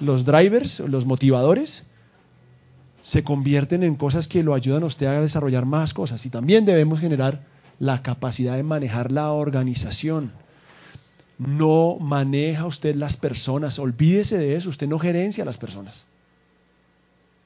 los 0.00 0.24
drivers, 0.24 0.80
los 0.80 1.06
motivadores, 1.06 1.84
se 3.02 3.22
convierten 3.22 3.84
en 3.84 3.94
cosas 3.94 4.26
que 4.26 4.42
lo 4.42 4.52
ayudan 4.52 4.82
a 4.82 4.86
usted 4.86 5.06
a 5.06 5.20
desarrollar 5.20 5.66
más 5.66 5.94
cosas. 5.94 6.24
Y 6.26 6.30
también 6.30 6.64
debemos 6.64 7.00
generar 7.00 7.42
la 7.78 8.02
capacidad 8.02 8.56
de 8.56 8.62
manejar 8.64 9.12
la 9.12 9.30
organización. 9.32 10.32
No 11.46 11.96
maneja 11.98 12.66
usted 12.66 12.94
las 12.94 13.16
personas, 13.16 13.78
olvídese 13.78 14.38
de 14.38 14.54
eso, 14.54 14.68
usted 14.68 14.86
no 14.86 14.98
gerencia 14.98 15.42
a 15.42 15.46
las 15.46 15.58
personas. 15.58 16.06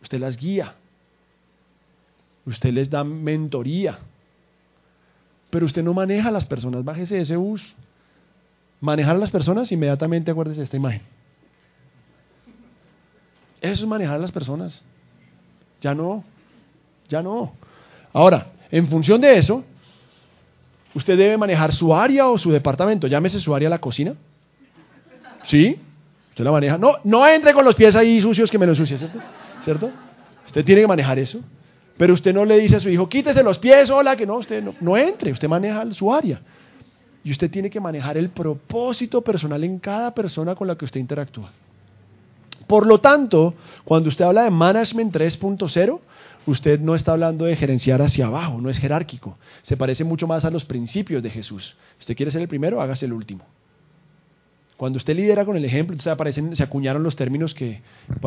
Usted 0.02 0.18
las 0.18 0.36
guía. 0.36 0.74
Usted 2.44 2.72
les 2.72 2.90
da 2.90 3.04
mentoría. 3.04 3.98
Pero 5.50 5.64
usted 5.64 5.82
no 5.82 5.94
maneja 5.94 6.28
a 6.28 6.32
las 6.32 6.44
personas, 6.44 6.84
bájese 6.84 7.14
de 7.14 7.22
ese 7.22 7.36
bus. 7.36 7.74
Manejar 8.80 9.16
a 9.16 9.18
las 9.18 9.30
personas, 9.30 9.72
inmediatamente 9.72 10.30
acuérdese 10.30 10.58
de 10.58 10.64
esta 10.64 10.76
imagen. 10.76 11.00
Eso 13.62 13.84
es 13.84 13.88
manejar 13.88 14.16
a 14.16 14.18
las 14.18 14.32
personas. 14.32 14.82
Ya 15.80 15.94
no, 15.94 16.22
ya 17.08 17.22
no. 17.22 17.54
Ahora, 18.12 18.48
en 18.70 18.88
función 18.88 19.22
de 19.22 19.38
eso, 19.38 19.64
usted 20.96 21.18
debe 21.18 21.36
manejar 21.36 21.74
su 21.74 21.94
área 21.94 22.26
o 22.28 22.38
su 22.38 22.50
departamento. 22.50 23.06
Llámese 23.06 23.38
su 23.38 23.54
área 23.54 23.68
la 23.68 23.78
cocina. 23.78 24.14
¿Sí? 25.44 25.78
Usted 26.30 26.42
la 26.42 26.50
maneja. 26.50 26.78
No, 26.78 26.96
no 27.04 27.26
entre 27.26 27.52
con 27.52 27.64
los 27.66 27.74
pies 27.74 27.94
ahí 27.94 28.20
sucios 28.22 28.50
que 28.50 28.58
me 28.58 28.64
lo 28.64 28.72
ensucia, 28.72 28.96
¿cierto? 28.96 29.18
¿cierto? 29.62 29.90
Usted 30.46 30.64
tiene 30.64 30.80
que 30.80 30.86
manejar 30.86 31.18
eso. 31.18 31.40
Pero 31.98 32.14
usted 32.14 32.32
no 32.32 32.44
le 32.44 32.58
dice 32.58 32.76
a 32.76 32.80
su 32.80 32.88
hijo, 32.88 33.08
quítese 33.08 33.42
los 33.42 33.58
pies, 33.58 33.90
hola, 33.90 34.16
que 34.16 34.26
no, 34.26 34.36
usted 34.36 34.62
no, 34.62 34.74
no 34.80 34.96
entre, 34.96 35.32
usted 35.32 35.48
maneja 35.48 35.84
su 35.92 36.12
área. 36.12 36.40
Y 37.22 37.30
usted 37.30 37.50
tiene 37.50 37.68
que 37.68 37.80
manejar 37.80 38.16
el 38.16 38.30
propósito 38.30 39.20
personal 39.20 39.64
en 39.64 39.78
cada 39.78 40.14
persona 40.14 40.54
con 40.54 40.66
la 40.66 40.76
que 40.76 40.84
usted 40.86 41.00
interactúa. 41.00 41.52
Por 42.66 42.86
lo 42.86 42.98
tanto, 42.98 43.54
cuando 43.84 44.08
usted 44.08 44.24
habla 44.24 44.44
de 44.44 44.50
Management 44.50 45.14
3.0, 45.14 46.00
usted 46.46 46.80
no 46.80 46.94
está 46.94 47.12
hablando 47.12 47.44
de 47.44 47.56
gerenciar 47.56 48.02
hacia 48.02 48.26
abajo, 48.26 48.60
no 48.60 48.70
es 48.70 48.78
jerárquico. 48.78 49.38
Se 49.62 49.76
parece 49.76 50.04
mucho 50.04 50.26
más 50.26 50.44
a 50.44 50.50
los 50.50 50.64
principios 50.64 51.22
de 51.22 51.30
Jesús. 51.30 51.76
usted 51.98 52.16
quiere 52.16 52.32
ser 52.32 52.42
el 52.42 52.48
primero, 52.48 52.80
hágase 52.80 53.06
el 53.06 53.12
último. 53.12 53.44
Cuando 54.76 54.98
usted 54.98 55.16
lidera 55.16 55.46
con 55.46 55.56
el 55.56 55.64
ejemplo, 55.64 55.94
entonces 55.94 56.12
aparecen, 56.12 56.54
se 56.54 56.62
acuñaron 56.62 57.02
los 57.02 57.16
términos 57.16 57.54
que 57.54 57.80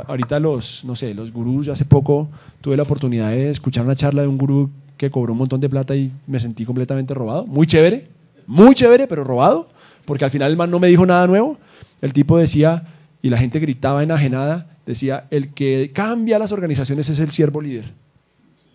ahorita 0.07 0.39
los, 0.39 0.83
no 0.83 0.95
sé, 0.95 1.13
los 1.13 1.31
gurús, 1.31 1.67
hace 1.67 1.85
poco 1.85 2.29
tuve 2.61 2.75
la 2.75 2.83
oportunidad 2.83 3.29
de 3.29 3.51
escuchar 3.51 3.85
una 3.85 3.95
charla 3.95 4.23
de 4.23 4.27
un 4.27 4.39
gurú 4.39 4.71
que 4.97 5.11
cobró 5.11 5.33
un 5.33 5.39
montón 5.39 5.61
de 5.61 5.69
plata 5.69 5.95
y 5.95 6.11
me 6.25 6.39
sentí 6.39 6.65
completamente 6.65 7.13
robado. 7.13 7.45
Muy 7.45 7.67
chévere, 7.67 8.07
muy 8.47 8.73
chévere, 8.73 9.07
pero 9.07 9.23
robado, 9.23 9.69
porque 10.05 10.25
al 10.25 10.31
final 10.31 10.49
el 10.49 10.57
man 10.57 10.71
no 10.71 10.79
me 10.79 10.88
dijo 10.88 11.05
nada 11.05 11.27
nuevo. 11.27 11.57
El 12.01 12.13
tipo 12.13 12.38
decía, 12.39 12.83
y 13.21 13.29
la 13.29 13.38
gente 13.38 13.59
gritaba 13.59 14.01
enajenada, 14.01 14.77
decía, 14.88 15.25
el 15.29 15.53
que 15.53 15.91
cambia 15.93 16.39
las 16.39 16.51
organizaciones 16.51 17.07
es 17.09 17.19
el 17.19 17.29
siervo 17.31 17.61
líder. 17.61 17.93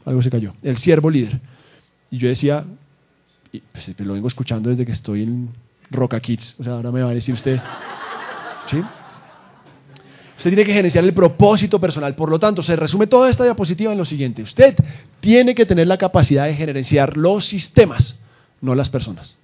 Algo 0.05 0.23
se 0.23 0.31
cayó, 0.31 0.55
el 0.63 0.79
siervo 0.79 1.11
líder. 1.11 1.41
Y 2.11 2.19
yo 2.19 2.29
decía, 2.29 2.65
y 3.53 3.61
pues, 3.61 3.99
lo 4.01 4.15
vengo 4.15 4.29
escuchando 4.29 4.71
desde 4.71 4.85
que 4.85 4.93
estoy 4.93 5.23
en 5.23 5.51
Roca 5.91 6.21
Kids, 6.21 6.57
o 6.59 6.65
sea, 6.65 6.75
ahora 6.75 6.91
me 6.91 7.03
va 7.03 7.11
a 7.11 7.15
decir 7.15 7.35
usted, 7.35 7.61
¿sí? 8.71 8.83
Usted 10.37 10.51
tiene 10.51 10.65
que 10.65 10.73
gerenciar 10.73 11.05
el 11.05 11.15
propósito 11.15 11.81
personal. 11.81 12.17
Por 12.17 12.29
lo 12.29 12.39
tanto, 12.39 12.63
se 12.63 12.75
resume 12.77 13.07
toda 13.07 13.31
esta 13.31 13.45
diapositiva 13.45 13.93
en 13.93 13.99
lo 13.99 14.05
siguiente. 14.05 14.43
Usted 14.43 14.75
tiene 15.21 15.55
que 15.55 15.65
tener 15.65 15.87
la 15.87 15.97
capacidad 15.97 16.45
de 16.47 16.55
gerenciar 16.55 17.17
los 17.17 17.47
sistemas, 17.47 18.19
no 18.61 18.75
las 18.75 18.91
personas. 18.91 19.39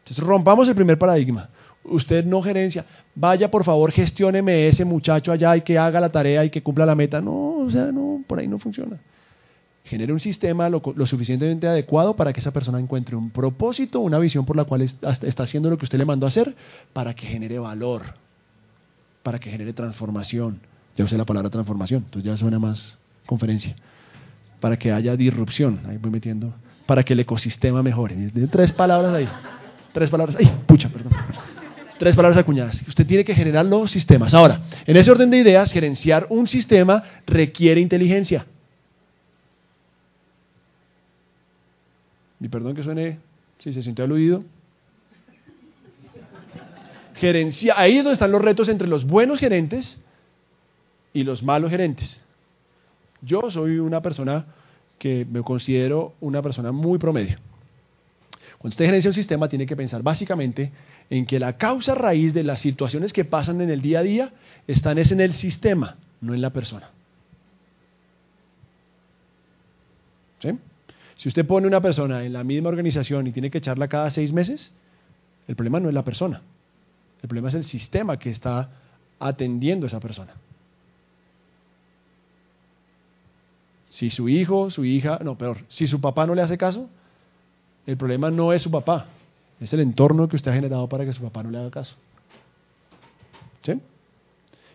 Entonces, 0.00 0.24
rompamos 0.24 0.66
el 0.68 0.74
primer 0.74 0.98
paradigma 0.98 1.50
usted 1.84 2.24
no 2.24 2.42
gerencia, 2.42 2.84
vaya 3.14 3.50
por 3.50 3.64
favor, 3.64 3.92
gestióneme 3.92 4.68
ese 4.68 4.84
muchacho 4.84 5.32
allá 5.32 5.56
y 5.56 5.62
que 5.62 5.78
haga 5.78 6.00
la 6.00 6.10
tarea 6.10 6.44
y 6.44 6.50
que 6.50 6.62
cumpla 6.62 6.86
la 6.86 6.94
meta. 6.94 7.20
No, 7.20 7.58
o 7.58 7.70
sea, 7.70 7.86
no, 7.92 8.22
por 8.26 8.38
ahí 8.38 8.48
no 8.48 8.58
funciona. 8.58 8.98
Genere 9.84 10.12
un 10.12 10.20
sistema 10.20 10.68
lo, 10.68 10.82
suficientemente 11.06 11.66
adecuado 11.66 12.14
para 12.14 12.32
que 12.32 12.40
esa 12.40 12.50
persona 12.50 12.78
encuentre 12.78 13.16
un 13.16 13.30
propósito, 13.30 14.00
una 14.00 14.18
visión 14.18 14.44
por 14.44 14.56
la 14.56 14.64
cual 14.64 14.82
está 14.82 15.42
haciendo 15.42 15.70
lo 15.70 15.78
que 15.78 15.86
usted 15.86 15.98
le 15.98 16.04
mandó 16.04 16.26
a 16.26 16.28
hacer, 16.28 16.54
para 16.92 17.14
que 17.14 17.26
genere 17.26 17.58
valor, 17.58 18.02
para 19.22 19.38
que 19.38 19.50
genere 19.50 19.72
transformación. 19.72 20.60
Ya 20.96 21.04
usé 21.04 21.16
la 21.16 21.24
palabra 21.24 21.48
transformación, 21.48 22.02
entonces 22.04 22.30
ya 22.30 22.36
suena 22.36 22.58
más 22.58 22.98
conferencia. 23.24 23.76
Para 24.60 24.78
que 24.78 24.92
haya 24.92 25.16
disrupción, 25.16 25.80
ahí 25.88 25.96
voy 25.96 26.10
metiendo, 26.10 26.52
para 26.84 27.02
que 27.02 27.14
el 27.14 27.20
ecosistema 27.20 27.82
mejore. 27.82 28.30
Tres 28.50 28.72
palabras 28.72 29.14
ahí. 29.14 29.28
Tres 29.92 30.10
palabras. 30.10 30.36
¡Ay, 30.38 30.52
pucha, 30.66 30.88
perdón! 30.88 31.12
Tres 31.98 32.14
palabras 32.14 32.38
acuñadas. 32.38 32.80
Usted 32.86 33.06
tiene 33.06 33.24
que 33.24 33.34
generar 33.34 33.66
los 33.66 33.90
sistemas. 33.90 34.32
Ahora, 34.32 34.62
en 34.86 34.96
ese 34.96 35.10
orden 35.10 35.30
de 35.30 35.38
ideas, 35.38 35.72
gerenciar 35.72 36.26
un 36.30 36.46
sistema 36.46 37.02
requiere 37.26 37.80
inteligencia. 37.80 38.46
Y 42.40 42.48
perdón 42.48 42.76
que 42.76 42.84
suene, 42.84 43.18
si 43.58 43.72
se 43.72 43.82
sintió 43.82 44.04
aludido. 44.04 44.44
Gerencia, 47.16 47.74
ahí 47.76 47.98
es 47.98 48.04
donde 48.04 48.14
están 48.14 48.30
los 48.30 48.42
retos 48.42 48.68
entre 48.68 48.86
los 48.86 49.04
buenos 49.04 49.40
gerentes 49.40 49.98
y 51.12 51.24
los 51.24 51.42
malos 51.42 51.70
gerentes. 51.70 52.20
Yo 53.22 53.50
soy 53.50 53.80
una 53.80 54.00
persona 54.00 54.46
que 55.00 55.26
me 55.28 55.42
considero 55.42 56.14
una 56.20 56.42
persona 56.42 56.70
muy 56.70 56.98
promedio. 56.98 57.38
Cuando 58.58 58.74
usted 58.74 58.86
gerencia 58.86 59.10
un 59.10 59.14
sistema, 59.14 59.48
tiene 59.48 59.66
que 59.66 59.74
pensar 59.74 60.02
básicamente 60.02 60.70
en 61.10 61.26
que 61.26 61.38
la 61.38 61.56
causa 61.56 61.94
raíz 61.94 62.34
de 62.34 62.44
las 62.44 62.60
situaciones 62.60 63.12
que 63.12 63.24
pasan 63.24 63.60
en 63.60 63.70
el 63.70 63.80
día 63.80 64.00
a 64.00 64.02
día 64.02 64.32
están 64.66 64.98
es 64.98 65.10
en 65.10 65.20
el 65.20 65.34
sistema, 65.34 65.96
no 66.20 66.34
en 66.34 66.42
la 66.42 66.50
persona. 66.50 66.90
Si 71.16 71.28
usted 71.28 71.44
pone 71.44 71.66
una 71.66 71.80
persona 71.80 72.24
en 72.24 72.32
la 72.32 72.44
misma 72.44 72.68
organización 72.68 73.26
y 73.26 73.32
tiene 73.32 73.50
que 73.50 73.58
echarla 73.58 73.88
cada 73.88 74.10
seis 74.10 74.32
meses, 74.32 74.70
el 75.48 75.56
problema 75.56 75.80
no 75.80 75.88
es 75.88 75.94
la 75.94 76.04
persona. 76.04 76.42
El 77.22 77.28
problema 77.28 77.48
es 77.48 77.56
el 77.56 77.64
sistema 77.64 78.18
que 78.18 78.30
está 78.30 78.70
atendiendo 79.18 79.86
a 79.86 79.88
esa 79.88 79.98
persona. 79.98 80.34
Si 83.90 84.10
su 84.10 84.28
hijo, 84.28 84.70
su 84.70 84.84
hija, 84.84 85.18
no, 85.24 85.36
peor, 85.36 85.58
si 85.70 85.88
su 85.88 86.00
papá 86.00 86.24
no 86.24 86.36
le 86.36 86.42
hace 86.42 86.56
caso, 86.56 86.88
el 87.84 87.96
problema 87.96 88.30
no 88.30 88.52
es 88.52 88.62
su 88.62 88.70
papá, 88.70 89.06
es 89.60 89.72
el 89.72 89.80
entorno 89.80 90.28
que 90.28 90.36
usted 90.36 90.50
ha 90.50 90.54
generado 90.54 90.88
para 90.88 91.04
que 91.04 91.12
su 91.12 91.22
papá 91.22 91.42
no 91.42 91.50
le 91.50 91.58
haga 91.58 91.70
caso. 91.70 91.94
¿Sí? 93.62 93.80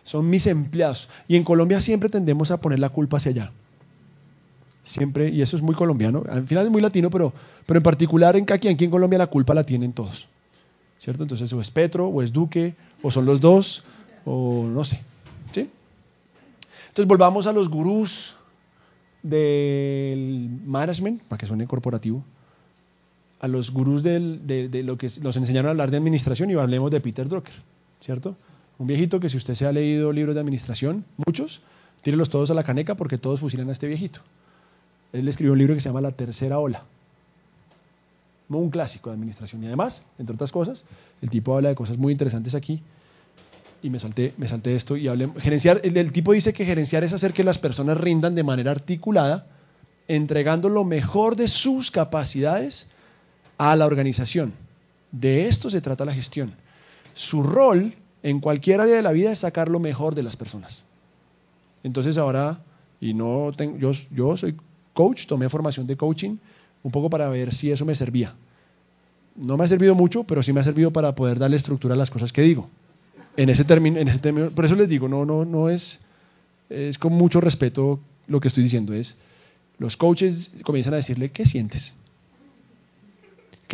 Son 0.04 0.28
mis 0.28 0.46
empleados. 0.46 1.08
Y 1.26 1.36
en 1.36 1.44
Colombia 1.44 1.80
siempre 1.80 2.08
tendemos 2.08 2.50
a 2.50 2.58
poner 2.58 2.78
la 2.78 2.90
culpa 2.90 3.16
hacia 3.16 3.30
allá. 3.30 3.52
Siempre, 4.84 5.30
y 5.30 5.40
eso 5.40 5.56
es 5.56 5.62
muy 5.62 5.74
colombiano, 5.74 6.24
al 6.28 6.46
final 6.46 6.66
es 6.66 6.70
muy 6.70 6.82
latino, 6.82 7.08
pero, 7.08 7.32
pero 7.64 7.78
en 7.78 7.82
particular 7.82 8.36
en 8.36 8.44
aquí, 8.52 8.68
aquí 8.68 8.84
en 8.84 8.90
Colombia 8.90 9.18
la 9.18 9.28
culpa 9.28 9.54
la 9.54 9.64
tienen 9.64 9.94
todos. 9.94 10.28
¿Cierto? 10.98 11.22
Entonces 11.22 11.50
o 11.52 11.60
es 11.60 11.70
Petro, 11.70 12.08
o 12.08 12.22
es 12.22 12.32
Duque, 12.32 12.74
o 13.02 13.10
son 13.10 13.24
los 13.24 13.40
dos, 13.40 13.82
o 14.26 14.64
no 14.64 14.84
sé. 14.84 15.00
¿Sí? 15.52 15.70
Entonces 16.88 17.08
volvamos 17.08 17.46
a 17.46 17.52
los 17.52 17.70
gurús 17.70 18.36
del 19.22 20.50
management, 20.66 21.22
para 21.22 21.38
que 21.38 21.46
suene 21.46 21.66
corporativo 21.66 22.22
a 23.44 23.48
los 23.48 23.70
gurús 23.70 24.02
de, 24.02 24.82
lo 24.82 24.96
que 24.96 25.10
nos 25.20 25.36
enseñaron 25.36 25.68
a 25.68 25.70
hablar 25.72 25.90
de 25.90 25.98
administración 25.98 26.50
y 26.50 26.54
hablemos 26.54 26.90
de 26.90 26.98
Peter 27.02 27.28
Drucker, 27.28 27.52
¿cierto? 28.00 28.36
Un 28.78 28.86
viejito 28.86 29.20
que 29.20 29.28
si 29.28 29.36
usted 29.36 29.54
se 29.54 29.66
ha 29.66 29.72
leído 29.72 30.12
libros 30.12 30.34
de 30.34 30.40
administración, 30.40 31.04
muchos, 31.26 31.60
tírelos 32.00 32.30
todos 32.30 32.50
a 32.50 32.54
la 32.54 32.64
caneca 32.64 32.94
porque 32.94 33.18
todos 33.18 33.40
fusilan 33.40 33.68
a 33.68 33.72
este 33.72 33.86
viejito. 33.86 34.20
Él 35.12 35.28
escribió 35.28 35.52
un 35.52 35.58
libro 35.58 35.74
que 35.74 35.82
se 35.82 35.90
llama 35.90 36.00
La 36.00 36.12
Tercera 36.12 36.58
Ola. 36.58 36.84
Un 38.48 38.70
clásico 38.70 39.10
de 39.10 39.16
administración. 39.16 39.62
Y 39.62 39.66
además, 39.66 40.02
entre 40.18 40.36
otras 40.36 40.50
cosas, 40.50 40.82
el 41.20 41.28
tipo 41.28 41.54
habla 41.54 41.68
de 41.68 41.74
cosas 41.74 41.98
muy 41.98 42.12
interesantes 42.12 42.54
aquí. 42.54 42.80
Y 43.82 43.90
me 43.90 44.00
salté, 44.00 44.32
me 44.38 44.48
salté 44.48 44.74
esto 44.74 44.96
y 44.96 45.06
hablé. 45.06 45.28
Gerenciar, 45.38 45.82
el 45.84 46.12
tipo 46.12 46.32
dice 46.32 46.54
que 46.54 46.64
gerenciar 46.64 47.04
es 47.04 47.12
hacer 47.12 47.34
que 47.34 47.44
las 47.44 47.58
personas 47.58 47.98
rindan 47.98 48.34
de 48.34 48.42
manera 48.42 48.70
articulada, 48.70 49.48
entregando 50.08 50.70
lo 50.70 50.84
mejor 50.84 51.36
de 51.36 51.48
sus 51.48 51.90
capacidades 51.90 52.86
a 53.58 53.76
la 53.76 53.86
organización. 53.86 54.52
De 55.12 55.48
esto 55.48 55.70
se 55.70 55.80
trata 55.80 56.04
la 56.04 56.14
gestión. 56.14 56.54
Su 57.14 57.42
rol 57.42 57.94
en 58.22 58.40
cualquier 58.40 58.80
área 58.80 58.96
de 58.96 59.02
la 59.02 59.12
vida 59.12 59.32
es 59.32 59.40
sacar 59.40 59.68
lo 59.68 59.78
mejor 59.78 60.14
de 60.14 60.22
las 60.22 60.36
personas. 60.36 60.82
Entonces 61.82 62.16
ahora, 62.16 62.60
y 63.00 63.14
no 63.14 63.52
tengo, 63.56 63.76
yo, 64.10 64.36
soy 64.36 64.56
coach, 64.94 65.26
tomé 65.26 65.48
formación 65.48 65.86
de 65.86 65.96
coaching, 65.96 66.36
un 66.82 66.90
poco 66.90 67.10
para 67.10 67.28
ver 67.28 67.54
si 67.54 67.70
eso 67.70 67.84
me 67.84 67.94
servía. 67.94 68.34
No 69.36 69.56
me 69.56 69.64
ha 69.64 69.68
servido 69.68 69.94
mucho, 69.94 70.24
pero 70.24 70.42
sí 70.42 70.52
me 70.52 70.60
ha 70.60 70.64
servido 70.64 70.90
para 70.92 71.14
poder 71.14 71.38
darle 71.38 71.56
estructura 71.56 71.94
a 71.94 71.98
las 71.98 72.10
cosas 72.10 72.32
que 72.32 72.42
digo. 72.42 72.68
En 73.36 73.50
ese 73.50 73.64
término, 73.64 73.98
en 73.98 74.08
ese 74.08 74.18
término, 74.18 74.50
por 74.50 74.64
eso 74.64 74.74
les 74.74 74.88
digo, 74.88 75.08
no, 75.08 75.24
no, 75.24 75.44
no 75.44 75.68
es, 75.68 76.00
es 76.70 76.98
con 76.98 77.12
mucho 77.12 77.40
respeto 77.40 78.00
lo 78.26 78.40
que 78.40 78.48
estoy 78.48 78.64
diciendo, 78.64 78.94
es 78.94 79.14
los 79.78 79.96
coaches 79.96 80.52
comienzan 80.64 80.94
a 80.94 80.98
decirle, 80.98 81.30
¿qué 81.30 81.44
sientes? 81.46 81.92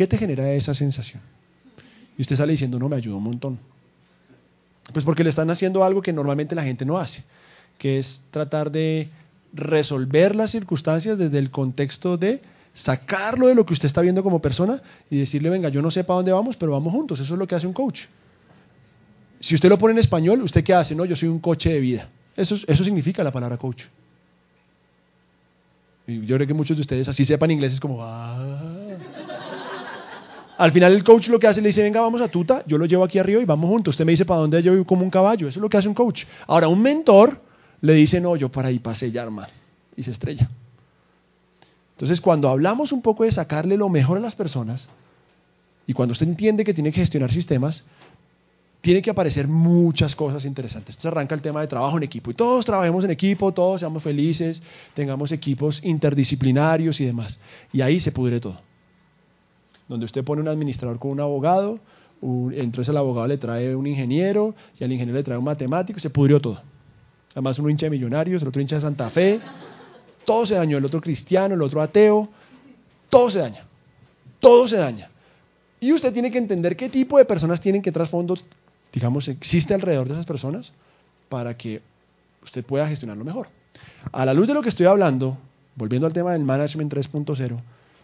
¿Qué 0.01 0.07
te 0.07 0.17
genera 0.17 0.51
esa 0.53 0.73
sensación? 0.73 1.21
Y 2.17 2.23
usted 2.23 2.35
sale 2.35 2.53
diciendo, 2.53 2.79
no, 2.79 2.89
me 2.89 2.95
ayuda 2.95 3.17
un 3.17 3.23
montón. 3.23 3.59
Pues 4.91 5.05
porque 5.05 5.23
le 5.23 5.29
están 5.29 5.51
haciendo 5.51 5.83
algo 5.83 6.01
que 6.01 6.11
normalmente 6.11 6.55
la 6.55 6.63
gente 6.63 6.85
no 6.85 6.97
hace, 6.97 7.23
que 7.77 7.99
es 7.99 8.19
tratar 8.31 8.71
de 8.71 9.09
resolver 9.53 10.35
las 10.35 10.49
circunstancias 10.49 11.19
desde 11.19 11.37
el 11.37 11.51
contexto 11.51 12.17
de 12.17 12.41
sacarlo 12.83 13.45
de 13.45 13.53
lo 13.53 13.63
que 13.67 13.73
usted 13.73 13.85
está 13.85 14.01
viendo 14.01 14.23
como 14.23 14.41
persona 14.41 14.81
y 15.11 15.19
decirle, 15.19 15.51
venga, 15.51 15.69
yo 15.69 15.83
no 15.83 15.91
sé 15.91 16.03
para 16.03 16.15
dónde 16.15 16.31
vamos, 16.31 16.55
pero 16.55 16.71
vamos 16.71 16.91
juntos. 16.91 17.19
Eso 17.19 17.35
es 17.35 17.39
lo 17.39 17.45
que 17.45 17.53
hace 17.53 17.67
un 17.67 17.73
coach. 17.73 17.99
Si 19.39 19.53
usted 19.53 19.69
lo 19.69 19.77
pone 19.77 19.91
en 19.91 19.99
español, 19.99 20.41
¿usted 20.41 20.63
qué 20.63 20.73
hace? 20.73 20.95
No, 20.95 21.05
yo 21.05 21.15
soy 21.15 21.29
un 21.29 21.37
coche 21.37 21.69
de 21.69 21.79
vida. 21.79 22.09
Eso, 22.35 22.55
eso 22.55 22.83
significa 22.83 23.23
la 23.23 23.31
palabra 23.31 23.57
coach. 23.57 23.83
Y 26.07 26.25
yo 26.25 26.37
creo 26.37 26.47
que 26.47 26.55
muchos 26.55 26.75
de 26.75 26.81
ustedes 26.81 27.07
así 27.07 27.23
sepan 27.23 27.51
inglés, 27.51 27.73
es 27.73 27.79
como, 27.79 28.03
ah. 28.03 28.80
Al 30.57 30.71
final 30.71 30.93
el 30.93 31.03
coach 31.03 31.27
lo 31.27 31.39
que 31.39 31.47
hace, 31.47 31.61
le 31.61 31.69
dice, 31.69 31.81
venga, 31.81 32.01
vamos 32.01 32.21
a 32.21 32.27
tuta, 32.27 32.63
yo 32.67 32.77
lo 32.77 32.85
llevo 32.85 33.03
aquí 33.03 33.17
arriba 33.19 33.41
y 33.41 33.45
vamos 33.45 33.69
juntos. 33.69 33.93
Usted 33.93 34.05
me 34.05 34.11
dice, 34.11 34.25
¿para 34.25 34.41
dónde 34.41 34.61
yo 34.61 34.75
voy 34.75 34.85
como 34.85 35.03
un 35.03 35.09
caballo? 35.09 35.47
Eso 35.47 35.59
es 35.59 35.61
lo 35.61 35.69
que 35.69 35.77
hace 35.77 35.87
un 35.87 35.93
coach. 35.93 36.23
Ahora, 36.47 36.67
un 36.67 36.81
mentor 36.81 37.41
le 37.81 37.93
dice, 37.93 38.19
no, 38.21 38.35
yo 38.35 38.49
para 38.49 38.67
ahí 38.67 38.79
pasé 38.79 39.11
ya, 39.11 39.23
hermano. 39.23 39.49
Y 39.95 40.03
se 40.03 40.11
estrella. 40.11 40.49
Entonces, 41.93 42.21
cuando 42.21 42.49
hablamos 42.49 42.91
un 42.91 43.01
poco 43.01 43.23
de 43.23 43.31
sacarle 43.31 43.77
lo 43.77 43.89
mejor 43.89 44.17
a 44.17 44.21
las 44.21 44.35
personas, 44.35 44.87
y 45.87 45.93
cuando 45.93 46.13
usted 46.13 46.27
entiende 46.27 46.63
que 46.63 46.73
tiene 46.73 46.91
que 46.91 47.01
gestionar 47.01 47.31
sistemas, 47.31 47.83
tiene 48.81 49.01
que 49.01 49.11
aparecer 49.11 49.47
muchas 49.47 50.15
cosas 50.15 50.45
interesantes. 50.45 50.95
Entonces 50.95 51.11
arranca 51.11 51.35
el 51.35 51.41
tema 51.41 51.61
de 51.61 51.67
trabajo 51.67 51.97
en 51.97 52.03
equipo. 52.03 52.31
Y 52.31 52.33
todos 52.33 52.65
trabajemos 52.65 53.03
en 53.03 53.11
equipo, 53.11 53.51
todos 53.51 53.79
seamos 53.79 54.01
felices, 54.01 54.61
tengamos 54.95 55.31
equipos 55.31 55.79
interdisciplinarios 55.83 56.99
y 56.99 57.05
demás. 57.05 57.39
Y 57.71 57.81
ahí 57.81 57.99
se 57.99 58.11
pudre 58.11 58.39
todo 58.39 58.70
donde 59.91 60.05
usted 60.05 60.23
pone 60.23 60.41
un 60.41 60.47
administrador 60.47 60.99
con 60.99 61.11
un 61.11 61.19
abogado, 61.19 61.77
entonces 62.21 62.87
el 62.87 62.95
abogado 62.95 63.27
le 63.27 63.37
trae 63.37 63.75
un 63.75 63.85
ingeniero 63.85 64.55
y 64.79 64.85
al 64.85 64.91
ingeniero 64.93 65.17
le 65.17 65.23
trae 65.23 65.37
un 65.37 65.43
matemático, 65.43 65.99
se 65.99 66.09
pudrió 66.09 66.39
todo. 66.39 66.61
Además 67.31 67.59
uno 67.59 67.69
hincha 67.69 67.87
de 67.87 67.89
millonarios, 67.89 68.41
el 68.41 68.47
otro 68.47 68.61
hincha 68.61 68.75
de 68.75 68.83
Santa 68.83 69.09
Fe, 69.09 69.41
todo 70.23 70.45
se 70.45 70.55
dañó, 70.55 70.77
el 70.77 70.85
otro 70.85 71.01
cristiano, 71.01 71.55
el 71.55 71.61
otro 71.61 71.81
ateo, 71.81 72.29
todo 73.09 73.29
se 73.31 73.39
daña, 73.39 73.65
todo 74.39 74.69
se 74.69 74.77
daña. 74.77 75.09
Y 75.81 75.91
usted 75.91 76.13
tiene 76.13 76.31
que 76.31 76.37
entender 76.37 76.77
qué 76.77 76.87
tipo 76.87 77.17
de 77.17 77.25
personas 77.25 77.59
tienen, 77.59 77.81
qué 77.81 77.91
trasfondo, 77.91 78.37
digamos, 78.93 79.27
existe 79.27 79.73
alrededor 79.73 80.07
de 80.07 80.13
esas 80.13 80.25
personas 80.25 80.71
para 81.27 81.57
que 81.57 81.81
usted 82.45 82.63
pueda 82.63 82.87
gestionarlo 82.87 83.25
mejor. 83.25 83.47
A 84.13 84.25
la 84.25 84.33
luz 84.33 84.47
de 84.47 84.53
lo 84.53 84.61
que 84.61 84.69
estoy 84.69 84.85
hablando, 84.85 85.37
volviendo 85.75 86.07
al 86.07 86.13
tema 86.13 86.31
del 86.31 86.45
Management 86.45 86.93
3.0, 86.93 87.59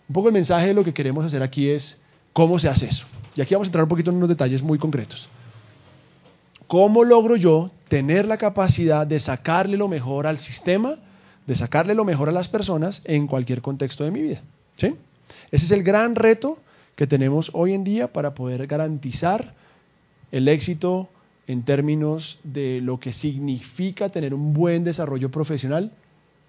un 0.07 0.13
poco 0.13 0.29
el 0.29 0.33
mensaje 0.33 0.67
de 0.67 0.73
lo 0.73 0.83
que 0.83 0.93
queremos 0.93 1.25
hacer 1.25 1.43
aquí 1.43 1.69
es 1.69 1.97
cómo 2.33 2.59
se 2.59 2.69
hace 2.69 2.87
eso. 2.87 3.05
Y 3.35 3.41
aquí 3.41 3.53
vamos 3.53 3.67
a 3.67 3.69
entrar 3.69 3.83
un 3.83 3.89
poquito 3.89 4.09
en 4.09 4.17
unos 4.17 4.29
detalles 4.29 4.61
muy 4.61 4.79
concretos. 4.79 5.27
¿Cómo 6.67 7.03
logro 7.03 7.35
yo 7.35 7.71
tener 7.87 8.25
la 8.25 8.37
capacidad 8.37 9.07
de 9.07 9.19
sacarle 9.19 9.77
lo 9.77 9.87
mejor 9.87 10.27
al 10.27 10.39
sistema, 10.39 10.97
de 11.45 11.55
sacarle 11.55 11.93
lo 11.93 12.03
mejor 12.03 12.29
a 12.29 12.31
las 12.31 12.47
personas 12.47 13.01
en 13.05 13.27
cualquier 13.27 13.61
contexto 13.61 14.03
de 14.03 14.11
mi 14.11 14.21
vida? 14.21 14.41
¿Sí? 14.77 14.95
Ese 15.51 15.65
es 15.65 15.71
el 15.71 15.83
gran 15.83 16.15
reto 16.15 16.57
que 16.95 17.07
tenemos 17.07 17.49
hoy 17.53 17.73
en 17.73 17.83
día 17.83 18.11
para 18.11 18.33
poder 18.33 18.67
garantizar 18.67 19.53
el 20.31 20.47
éxito 20.47 21.09
en 21.47 21.63
términos 21.63 22.39
de 22.43 22.81
lo 22.81 22.99
que 22.99 23.13
significa 23.13 24.09
tener 24.09 24.33
un 24.33 24.53
buen 24.53 24.83
desarrollo 24.83 25.31
profesional 25.31 25.91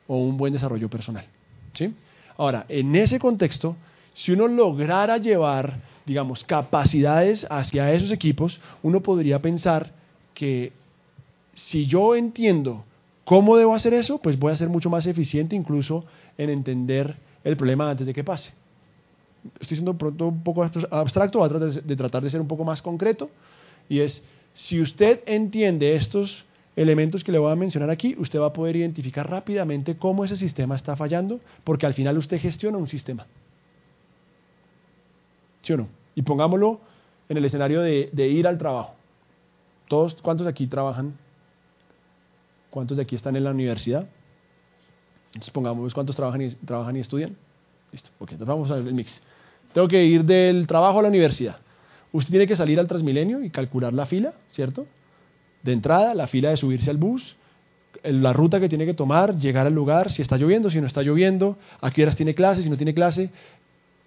o 0.09 0.17
un 0.17 0.37
buen 0.37 0.53
desarrollo 0.53 0.89
personal. 0.89 1.27
¿Sí? 1.75 1.95
Ahora, 2.39 2.65
en 2.69 2.95
ese 2.97 3.19
contexto, 3.19 3.77
si 4.15 4.33
uno 4.33 4.47
lograra 4.49 5.19
llevar, 5.19 5.81
digamos, 6.07 6.45
capacidades 6.45 7.47
hacia 7.51 7.93
esos 7.93 8.13
equipos, 8.13 8.61
uno 8.83 9.01
podría 9.03 9.41
pensar 9.41 9.91
que 10.35 10.73
si 11.55 11.87
yo 11.87 12.15
entiendo 12.15 12.85
cómo 13.25 13.57
debo 13.57 13.75
hacer 13.75 13.93
eso, 13.93 14.19
pues 14.19 14.39
voy 14.39 14.53
a 14.53 14.57
ser 14.57 14.69
mucho 14.69 14.89
más 14.89 15.05
eficiente 15.05 15.57
incluso 15.57 16.05
en 16.39 16.49
entender 16.51 17.17
el 17.43 17.57
problema 17.57 17.91
antes 17.91 18.07
de 18.07 18.15
que 18.15 18.23
pase. 18.25 18.53
Estoy 19.61 19.77
siendo 19.77 19.99
pronto 19.99 20.29
un 20.29 20.43
poco 20.45 20.63
abstracto, 20.63 21.41
voy 21.41 21.47
a 21.47 21.51
tratar 21.51 21.83
de 21.83 21.97
tratar 21.97 22.23
de 22.23 22.31
ser 22.31 22.41
un 22.41 22.49
poco 22.49 22.65
más 22.65 22.83
concreto, 22.83 23.31
y 23.89 24.01
es, 24.01 24.23
si 24.55 24.81
usted 24.81 25.21
entiende 25.27 25.97
estos 25.97 26.45
elementos 26.83 27.25
que 27.25 27.33
le 27.33 27.39
voy 27.39 27.51
a 27.51 27.57
mencionar 27.57 27.91
aquí, 27.91 28.15
usted 28.19 28.39
va 28.39 28.47
a 28.47 28.53
poder 28.53 28.77
identificar 28.77 29.29
rápidamente 29.29 29.97
cómo 29.97 30.25
ese 30.25 30.37
sistema 30.37 30.77
está 30.77 30.95
fallando, 30.95 31.41
porque 31.65 31.87
al 31.87 31.95
final 31.95 32.17
usted 32.19 32.39
gestiona 32.39 32.79
un 32.79 32.87
sistema. 32.87 33.27
¿Sí 35.63 35.73
o 35.73 35.77
no? 35.77 35.89
Y 36.15 36.23
pongámoslo 36.23 36.81
en 37.29 37.37
el 37.37 37.45
escenario 37.45 37.81
de, 37.83 38.29
ir 38.29 38.47
al 38.47 38.59
trabajo. 38.59 38.95
Todos, 39.89 40.15
¿Cuántos 40.23 40.45
de 40.45 40.51
aquí 40.51 40.69
trabajan? 40.69 41.15
¿Cuántos 42.71 42.97
de 42.97 43.03
aquí 43.03 43.17
están 43.17 43.35
en 43.35 43.43
la 43.43 43.51
universidad? 43.51 44.07
Entonces 45.29 45.51
pongamos 45.51 45.93
cuántos 45.95 46.15
trabajan 46.15 46.43
y, 46.43 46.51
trabajan 46.55 46.97
y 46.97 47.01
estudian. 47.01 47.37
Listo, 47.91 48.11
ok, 48.21 48.33
entonces 48.33 48.49
vamos 48.49 48.71
a 48.71 48.77
ver 48.77 48.87
el 48.87 48.95
mix. 48.95 49.21
Tengo 49.73 49.89
que 49.89 50.05
ir 50.05 50.25
del 50.25 50.69
trabajo 50.69 51.01
a 51.01 51.03
la 51.03 51.09
universidad. 51.09 51.57
Usted 52.13 52.31
tiene 52.31 52.47
que 52.47 52.57
salir 52.57 52.79
al 52.79 52.87
Transmilenio 52.87 53.43
y 53.43 53.51
calcular 53.51 53.93
la 53.93 54.07
fila, 54.07 54.35
¿cierto? 54.53 54.87
De 55.63 55.73
entrada, 55.73 56.15
la 56.15 56.27
fila 56.27 56.51
de 56.51 56.57
subirse 56.57 56.91
al 56.91 56.97
bus, 56.97 57.37
la 58.03 58.33
ruta 58.33 58.61
que 58.61 58.69
tiene 58.69 58.87
que 58.87 58.95
tomar, 58.95 59.39
llegar 59.39 59.67
al 59.67 59.75
lugar, 59.75 60.13
si 60.13 60.23
está 60.23 60.37
lloviendo, 60.37 60.71
si 60.71 60.81
no 60.81 60.87
está 60.87 61.03
lloviendo, 61.03 61.57
a 61.81 61.91
qué 61.91 62.03
horas 62.03 62.17
tiene 62.17 62.35
clase, 62.35 62.63
si 62.63 62.71
no 62.71 62.77
tiene 62.77 62.95
clase. 62.95 63.31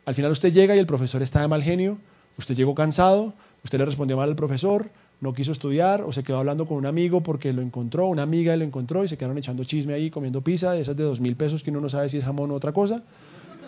Al 0.06 0.16
final 0.16 0.32
usted 0.32 0.52
llega 0.52 0.76
y 0.76 0.80
el 0.80 0.88
profesor 0.88 1.22
está 1.22 1.42
de 1.42 1.48
mal 1.48 1.64
genio, 1.64 1.98
usted 2.38 2.56
llegó 2.56 2.74
cansado, 2.74 3.34
usted 3.64 3.78
le 3.78 3.86
respondió 3.86 4.18
mal 4.18 4.30
al 4.30 4.36
profesor, 4.36 4.90
no 5.20 5.34
quiso 5.34 5.52
estudiar 5.52 6.02
o 6.02 6.12
se 6.12 6.24
quedó 6.24 6.40
hablando 6.40 6.66
con 6.66 6.78
un 6.78 6.88
amigo 6.88 7.22
porque 7.22 7.54
lo 7.54 7.62
encontró, 7.62 8.08
una 8.08 8.24
amiga 8.24 8.56
lo 8.56 8.64
encontró 8.64 9.04
y 9.04 9.08
se 9.08 9.18
quedaron 9.18 9.38
echando 9.38 9.64
chisme 9.64 9.94
ahí 9.94 10.10
comiendo 10.10 10.42
pizza, 10.42 10.72
de 10.72 10.82
esas 10.82 10.98
de 10.98 11.04
dos 11.04 11.20
mil 11.20 11.36
pesos 11.36 11.62
que 11.62 11.70
uno 11.70 11.80
no 11.82 11.90
sabe 11.90 12.10
si 12.10 12.18
es 12.18 12.24
jamón 12.24 12.50
o 12.52 12.56
otra 12.56 12.72
cosa. 12.72 13.04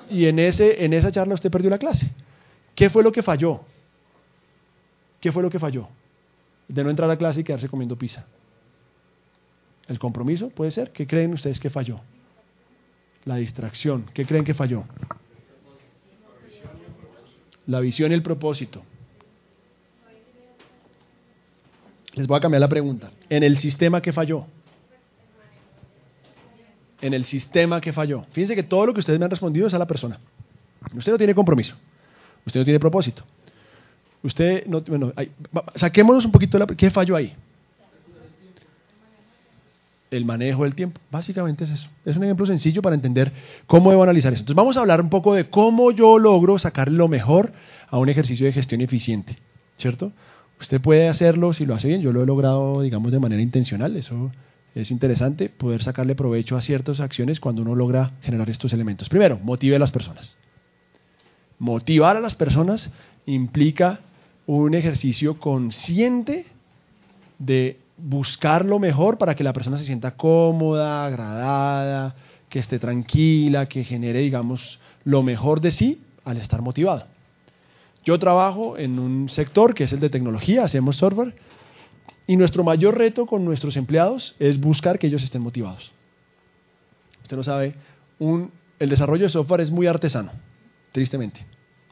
Y 0.09 0.25
en, 0.25 0.39
ese, 0.39 0.83
en 0.83 0.93
esa 0.93 1.11
charla 1.11 1.35
usted 1.35 1.51
perdió 1.51 1.69
la 1.69 1.77
clase. 1.77 2.09
¿Qué 2.75 2.89
fue 2.89 3.03
lo 3.03 3.11
que 3.11 3.21
falló? 3.21 3.61
¿Qué 5.21 5.31
fue 5.31 5.43
lo 5.43 5.49
que 5.49 5.59
falló? 5.59 5.87
De 6.67 6.83
no 6.83 6.89
entrar 6.89 7.09
a 7.09 7.17
clase 7.17 7.41
y 7.41 7.43
quedarse 7.43 7.69
comiendo 7.69 7.97
pizza. 7.97 8.25
El 9.87 9.99
compromiso 9.99 10.49
puede 10.49 10.71
ser. 10.71 10.91
¿Qué 10.91 11.05
creen 11.07 11.33
ustedes 11.33 11.59
que 11.59 11.69
falló? 11.69 11.99
La 13.25 13.35
distracción. 13.35 14.05
¿Qué 14.13 14.25
creen 14.25 14.43
que 14.43 14.53
falló? 14.53 14.85
La 17.67 17.79
visión 17.79 18.11
y 18.11 18.15
el 18.15 18.23
propósito. 18.23 18.83
Les 22.13 22.27
voy 22.27 22.37
a 22.37 22.41
cambiar 22.41 22.61
la 22.61 22.67
pregunta. 22.67 23.11
¿En 23.29 23.43
el 23.43 23.57
sistema 23.59 24.01
que 24.01 24.13
falló? 24.13 24.45
En 27.01 27.13
el 27.13 27.25
sistema 27.25 27.81
que 27.81 27.91
falló. 27.91 28.23
Fíjense 28.31 28.55
que 28.55 28.63
todo 28.63 28.85
lo 28.85 28.93
que 28.93 28.99
ustedes 28.99 29.19
me 29.19 29.25
han 29.25 29.31
respondido 29.31 29.67
es 29.67 29.73
a 29.73 29.79
la 29.79 29.87
persona. 29.87 30.19
Usted 30.95 31.11
no 31.11 31.17
tiene 31.17 31.33
compromiso. 31.33 31.75
Usted 32.45 32.59
no 32.59 32.63
tiene 32.65 32.79
propósito. 32.79 33.23
Usted, 34.23 34.65
no, 34.65 34.81
bueno, 34.81 35.11
saquémonos 35.75 36.25
un 36.25 36.31
poquito 36.31 36.57
de 36.57 36.65
la... 36.65 36.75
¿Qué 36.75 36.89
falló 36.89 37.15
ahí? 37.15 37.35
El 40.09 40.25
manejo 40.25 40.63
del 40.63 40.75
tiempo. 40.75 41.01
Básicamente 41.11 41.65
es 41.65 41.71
eso. 41.71 41.89
Es 42.05 42.15
un 42.15 42.23
ejemplo 42.23 42.45
sencillo 42.45 42.81
para 42.81 42.95
entender 42.95 43.33
cómo 43.67 43.89
debo 43.89 44.03
analizar 44.03 44.31
eso. 44.31 44.41
Entonces 44.41 44.55
vamos 44.55 44.77
a 44.77 44.79
hablar 44.79 45.01
un 45.01 45.09
poco 45.09 45.33
de 45.33 45.49
cómo 45.49 45.91
yo 45.91 46.19
logro 46.19 46.57
sacar 46.57 46.89
lo 46.89 47.07
mejor 47.07 47.51
a 47.89 47.97
un 47.97 48.09
ejercicio 48.09 48.45
de 48.45 48.53
gestión 48.53 48.81
eficiente. 48.81 49.37
¿Cierto? 49.77 50.13
Usted 50.61 50.79
puede 50.79 51.09
hacerlo 51.09 51.53
si 51.53 51.65
lo 51.65 51.75
hace 51.75 51.87
bien. 51.89 52.01
Yo 52.01 52.13
lo 52.13 52.23
he 52.23 52.25
logrado, 52.25 52.81
digamos, 52.81 53.11
de 53.11 53.19
manera 53.19 53.41
intencional. 53.41 53.97
Eso 53.97 54.31
es 54.75 54.89
interesante, 54.91 55.49
poder 55.49 55.83
sacarle 55.83 56.15
provecho 56.15 56.55
a 56.55 56.61
ciertas 56.61 56.99
acciones 56.99 57.39
cuando 57.39 57.61
uno 57.61 57.75
logra 57.75 58.11
generar 58.21 58.49
estos 58.49 58.71
elementos. 58.71 59.09
Primero, 59.09 59.39
motive 59.43 59.75
a 59.75 59.79
las 59.79 59.91
personas. 59.91 60.35
Motivar 61.59 62.15
a 62.17 62.21
las 62.21 62.35
personas 62.35 62.89
implica 63.25 63.99
un 64.45 64.73
ejercicio 64.73 65.39
consciente 65.39 66.45
de 67.39 67.79
buscar 67.97 68.65
lo 68.65 68.79
mejor 68.79 69.17
para 69.17 69.35
que 69.35 69.43
la 69.43 69.53
persona 69.53 69.77
se 69.77 69.85
sienta 69.85 70.15
cómoda, 70.15 71.05
agradada, 71.05 72.15
que 72.49 72.59
esté 72.59 72.79
tranquila, 72.79 73.67
que 73.67 73.83
genere, 73.83 74.19
digamos, 74.19 74.79
lo 75.03 75.23
mejor 75.23 75.61
de 75.61 75.71
sí 75.71 76.01
al 76.25 76.37
estar 76.37 76.61
motivada. 76.61 77.07
Yo 78.03 78.19
trabajo 78.19 78.77
en 78.77 78.99
un 78.99 79.29
sector 79.29 79.73
que 79.73 79.85
es 79.85 79.93
el 79.93 79.99
de 79.99 80.09
tecnología, 80.09 80.63
hacemos 80.63 80.97
software, 80.97 81.35
y 82.27 82.37
nuestro 82.37 82.63
mayor 82.63 82.97
reto 82.97 83.25
con 83.25 83.45
nuestros 83.45 83.75
empleados 83.75 84.35
es 84.39 84.59
buscar 84.59 84.99
que 84.99 85.07
ellos 85.07 85.23
estén 85.23 85.41
motivados. 85.41 85.91
Usted 87.21 87.37
lo 87.37 87.43
sabe, 87.43 87.75
el 88.19 88.89
desarrollo 88.89 89.23
de 89.23 89.29
software 89.29 89.61
es 89.61 89.71
muy 89.71 89.87
artesano, 89.87 90.31
tristemente, 90.91 91.45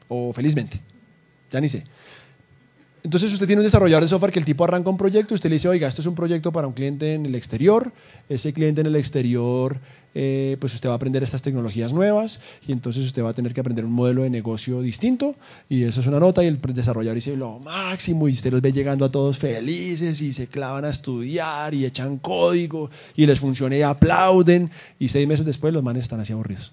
o 0.08 0.32
felizmente, 0.32 0.80
ya 1.50 1.60
ni 1.60 1.68
sé. 1.68 1.84
Entonces 3.04 3.32
usted 3.32 3.46
tiene 3.46 3.60
un 3.60 3.66
desarrollador 3.66 4.04
de 4.04 4.08
software 4.08 4.32
que 4.32 4.38
el 4.38 4.44
tipo 4.44 4.62
arranca 4.62 4.88
un 4.88 4.96
proyecto, 4.96 5.34
usted 5.34 5.48
le 5.50 5.56
dice, 5.56 5.68
oiga, 5.68 5.88
esto 5.88 6.02
es 6.02 6.06
un 6.06 6.14
proyecto 6.14 6.52
para 6.52 6.68
un 6.68 6.72
cliente 6.72 7.14
en 7.14 7.26
el 7.26 7.34
exterior, 7.34 7.90
ese 8.28 8.52
cliente 8.52 8.80
en 8.80 8.86
el 8.86 8.94
exterior, 8.94 9.78
eh, 10.14 10.56
pues 10.60 10.72
usted 10.74 10.88
va 10.88 10.92
a 10.92 10.96
aprender 10.96 11.22
estas 11.24 11.42
tecnologías 11.42 11.92
nuevas 11.92 12.38
y 12.66 12.70
entonces 12.70 13.04
usted 13.04 13.24
va 13.24 13.30
a 13.30 13.32
tener 13.32 13.54
que 13.54 13.60
aprender 13.60 13.84
un 13.84 13.92
modelo 13.92 14.22
de 14.22 14.30
negocio 14.30 14.82
distinto 14.82 15.34
y 15.68 15.82
eso 15.82 16.00
es 16.00 16.06
una 16.06 16.20
nota 16.20 16.44
y 16.44 16.46
el 16.46 16.60
desarrollador 16.60 17.16
dice 17.16 17.36
lo 17.36 17.58
máximo 17.58 18.28
y 18.28 18.34
usted 18.34 18.52
los 18.52 18.62
ve 18.62 18.72
llegando 18.72 19.04
a 19.04 19.10
todos 19.10 19.36
felices 19.38 20.20
y 20.20 20.32
se 20.32 20.46
clavan 20.46 20.84
a 20.84 20.90
estudiar 20.90 21.74
y 21.74 21.86
echan 21.86 22.18
código 22.18 22.88
y 23.16 23.26
les 23.26 23.40
funciona 23.40 23.76
y 23.76 23.82
aplauden 23.82 24.70
y 25.00 25.08
seis 25.08 25.26
meses 25.26 25.44
después 25.44 25.74
los 25.74 25.82
manes 25.82 26.04
están 26.04 26.20
así 26.20 26.32
aburridos. 26.32 26.72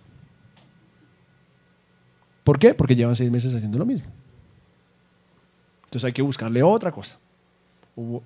¿Por 2.44 2.60
qué? 2.60 2.76
Porque 2.76 2.96
llevan 2.96 3.16
seis 3.16 3.32
meses 3.32 3.56
haciendo 3.56 3.80
lo 3.80 3.86
mismo. 3.86 4.19
Entonces 5.90 6.06
hay 6.06 6.14
que 6.14 6.22
buscarle 6.22 6.62
otra 6.62 6.92
cosa. 6.92 7.18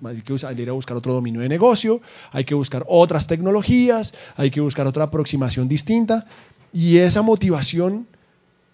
Hay 0.04 0.20
que 0.20 0.62
ir 0.62 0.68
a 0.68 0.72
buscar 0.72 0.98
otro 0.98 1.14
dominio 1.14 1.40
de 1.40 1.48
negocio, 1.48 2.02
hay 2.30 2.44
que 2.44 2.54
buscar 2.54 2.84
otras 2.86 3.26
tecnologías, 3.26 4.12
hay 4.36 4.50
que 4.50 4.60
buscar 4.60 4.86
otra 4.86 5.04
aproximación 5.04 5.66
distinta. 5.66 6.26
Y 6.74 6.98
esa 6.98 7.22
motivación 7.22 8.06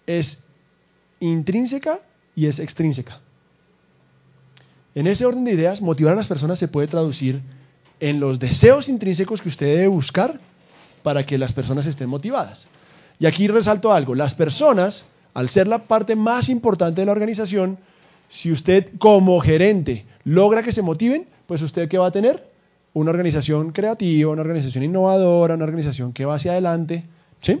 es 0.05 0.37
intrínseca 1.21 2.01
y 2.35 2.47
es 2.47 2.59
extrínseca. 2.59 3.21
En 4.93 5.07
ese 5.07 5.25
orden 5.25 5.45
de 5.45 5.53
ideas, 5.53 5.81
motivar 5.81 6.11
a 6.13 6.17
las 6.17 6.27
personas 6.27 6.59
se 6.59 6.67
puede 6.67 6.89
traducir 6.89 7.41
en 8.01 8.19
los 8.19 8.39
deseos 8.39 8.89
intrínsecos 8.89 9.41
que 9.41 9.47
usted 9.47 9.67
debe 9.67 9.87
buscar 9.87 10.41
para 11.01 11.25
que 11.25 11.37
las 11.37 11.53
personas 11.53 11.85
estén 11.85 12.09
motivadas. 12.09 12.67
Y 13.19 13.25
aquí 13.25 13.47
resalto 13.47 13.93
algo, 13.93 14.15
las 14.15 14.35
personas, 14.35 15.05
al 15.33 15.47
ser 15.49 15.67
la 15.67 15.83
parte 15.83 16.17
más 16.17 16.49
importante 16.49 17.01
de 17.01 17.05
la 17.05 17.13
organización, 17.13 17.77
si 18.31 18.51
usted 18.51 18.87
como 18.97 19.39
gerente 19.41 20.05
logra 20.23 20.63
que 20.63 20.71
se 20.71 20.81
motiven, 20.81 21.27
pues 21.47 21.61
usted 21.61 21.89
qué 21.89 21.97
va 21.97 22.07
a 22.07 22.11
tener? 22.11 22.49
Una 22.93 23.11
organización 23.11 23.71
creativa, 23.71 24.31
una 24.31 24.41
organización 24.41 24.83
innovadora, 24.83 25.55
una 25.55 25.65
organización 25.65 26.13
que 26.13 26.25
va 26.25 26.35
hacia 26.35 26.53
adelante. 26.53 27.03
¿Sí? 27.41 27.59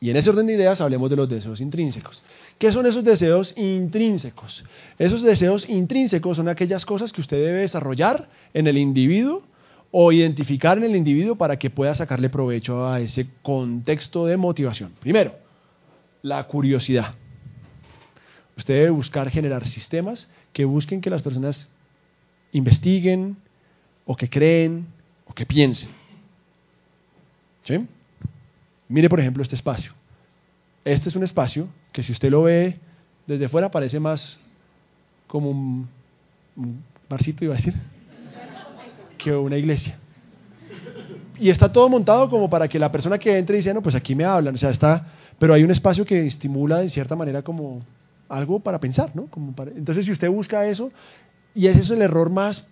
Y 0.00 0.10
en 0.10 0.16
ese 0.16 0.30
orden 0.30 0.46
de 0.46 0.54
ideas 0.54 0.80
hablemos 0.80 1.10
de 1.10 1.16
los 1.16 1.28
deseos 1.28 1.60
intrínsecos. 1.60 2.22
¿Qué 2.58 2.72
son 2.72 2.86
esos 2.86 3.04
deseos 3.04 3.52
intrínsecos? 3.56 4.64
Esos 4.98 5.22
deseos 5.22 5.68
intrínsecos 5.68 6.36
son 6.36 6.48
aquellas 6.48 6.86
cosas 6.86 7.12
que 7.12 7.20
usted 7.20 7.36
debe 7.36 7.60
desarrollar 7.60 8.28
en 8.54 8.66
el 8.66 8.78
individuo 8.78 9.42
o 9.90 10.12
identificar 10.12 10.78
en 10.78 10.84
el 10.84 10.96
individuo 10.96 11.36
para 11.36 11.58
que 11.58 11.70
pueda 11.70 11.94
sacarle 11.94 12.30
provecho 12.30 12.86
a 12.86 13.00
ese 13.00 13.26
contexto 13.42 14.26
de 14.26 14.36
motivación. 14.36 14.92
Primero, 15.00 15.34
la 16.22 16.44
curiosidad. 16.44 17.14
Usted 18.60 18.74
debe 18.74 18.90
buscar 18.90 19.30
generar 19.30 19.66
sistemas 19.66 20.28
que 20.52 20.66
busquen 20.66 21.00
que 21.00 21.08
las 21.08 21.22
personas 21.22 21.66
investiguen 22.52 23.38
o 24.04 24.14
que 24.14 24.28
creen 24.28 24.86
o 25.26 25.32
que 25.32 25.46
piensen. 25.46 25.88
¿Sí? 27.64 27.86
Mire, 28.86 29.08
por 29.08 29.18
ejemplo, 29.18 29.42
este 29.42 29.54
espacio. 29.54 29.94
Este 30.84 31.08
es 31.08 31.16
un 31.16 31.24
espacio 31.24 31.68
que 31.90 32.02
si 32.02 32.12
usted 32.12 32.30
lo 32.30 32.42
ve 32.42 32.76
desde 33.26 33.48
fuera 33.48 33.70
parece 33.70 33.98
más 33.98 34.38
como 35.26 35.48
un, 35.48 35.88
un 36.54 36.84
barcito, 37.08 37.46
iba 37.46 37.54
a 37.54 37.56
decir, 37.56 37.72
que 39.16 39.32
una 39.32 39.56
iglesia. 39.56 39.98
Y 41.38 41.48
está 41.48 41.72
todo 41.72 41.88
montado 41.88 42.28
como 42.28 42.50
para 42.50 42.68
que 42.68 42.78
la 42.78 42.92
persona 42.92 43.18
que 43.18 43.38
entre 43.38 43.56
dice, 43.56 43.72
no, 43.72 43.80
pues 43.80 43.94
aquí 43.94 44.14
me 44.14 44.26
hablan, 44.26 44.54
o 44.54 44.58
sea, 44.58 44.68
está, 44.68 45.06
pero 45.38 45.54
hay 45.54 45.64
un 45.64 45.70
espacio 45.70 46.04
que 46.04 46.26
estimula 46.26 46.80
de 46.80 46.90
cierta 46.90 47.16
manera 47.16 47.40
como 47.40 47.80
algo 48.30 48.60
para 48.60 48.78
pensar, 48.78 49.10
¿no? 49.14 49.26
Como 49.26 49.54
entonces, 49.76 50.06
si 50.06 50.12
usted 50.12 50.30
busca 50.30 50.66
eso, 50.66 50.90
y 51.54 51.66
ese 51.66 51.80
es 51.80 51.90
el 51.90 52.00
error 52.00 52.30
más 52.30 52.64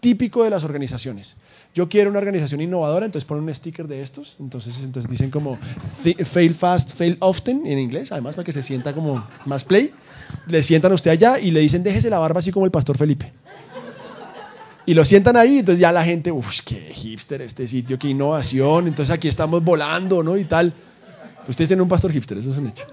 típico 0.00 0.44
de 0.44 0.50
las 0.50 0.64
organizaciones. 0.64 1.36
Yo 1.74 1.88
quiero 1.88 2.10
una 2.10 2.18
organización 2.18 2.60
innovadora, 2.60 3.06
entonces 3.06 3.28
ponen 3.28 3.44
un 3.44 3.54
sticker 3.54 3.86
de 3.86 4.02
estos, 4.02 4.34
entonces, 4.40 4.76
entonces 4.82 5.08
dicen 5.08 5.30
como 5.30 5.58
fail 6.32 6.54
fast, 6.56 6.90
fail 6.96 7.16
often 7.20 7.64
en 7.66 7.78
inglés, 7.78 8.10
además 8.10 8.34
para 8.34 8.44
que 8.44 8.52
se 8.52 8.62
sienta 8.62 8.92
como 8.92 9.24
más 9.44 9.62
play. 9.64 9.92
Le 10.46 10.62
sientan 10.62 10.92
a 10.92 10.94
usted 10.94 11.10
allá 11.10 11.38
y 11.38 11.50
le 11.50 11.60
dicen 11.60 11.82
déjese 11.82 12.10
la 12.10 12.18
barba 12.18 12.40
así 12.40 12.50
como 12.50 12.66
el 12.66 12.72
pastor 12.72 12.98
Felipe. 12.98 13.32
Y 14.86 14.94
lo 14.94 15.04
sientan 15.04 15.36
ahí, 15.36 15.58
entonces 15.58 15.80
ya 15.80 15.92
la 15.92 16.04
gente, 16.04 16.32
uff, 16.32 16.46
qué 16.64 16.92
hipster 16.94 17.42
este 17.42 17.68
sitio, 17.68 17.98
qué 17.98 18.08
innovación, 18.08 18.88
entonces 18.88 19.14
aquí 19.14 19.28
estamos 19.28 19.62
volando, 19.62 20.22
¿no? 20.22 20.36
Y 20.36 20.44
tal. 20.44 20.72
Ustedes 21.46 21.68
tienen 21.68 21.82
un 21.82 21.88
pastor 21.88 22.10
hipster, 22.10 22.38
eso 22.38 22.50
es 22.50 22.58
un 22.58 22.68
hecho. 22.68 22.84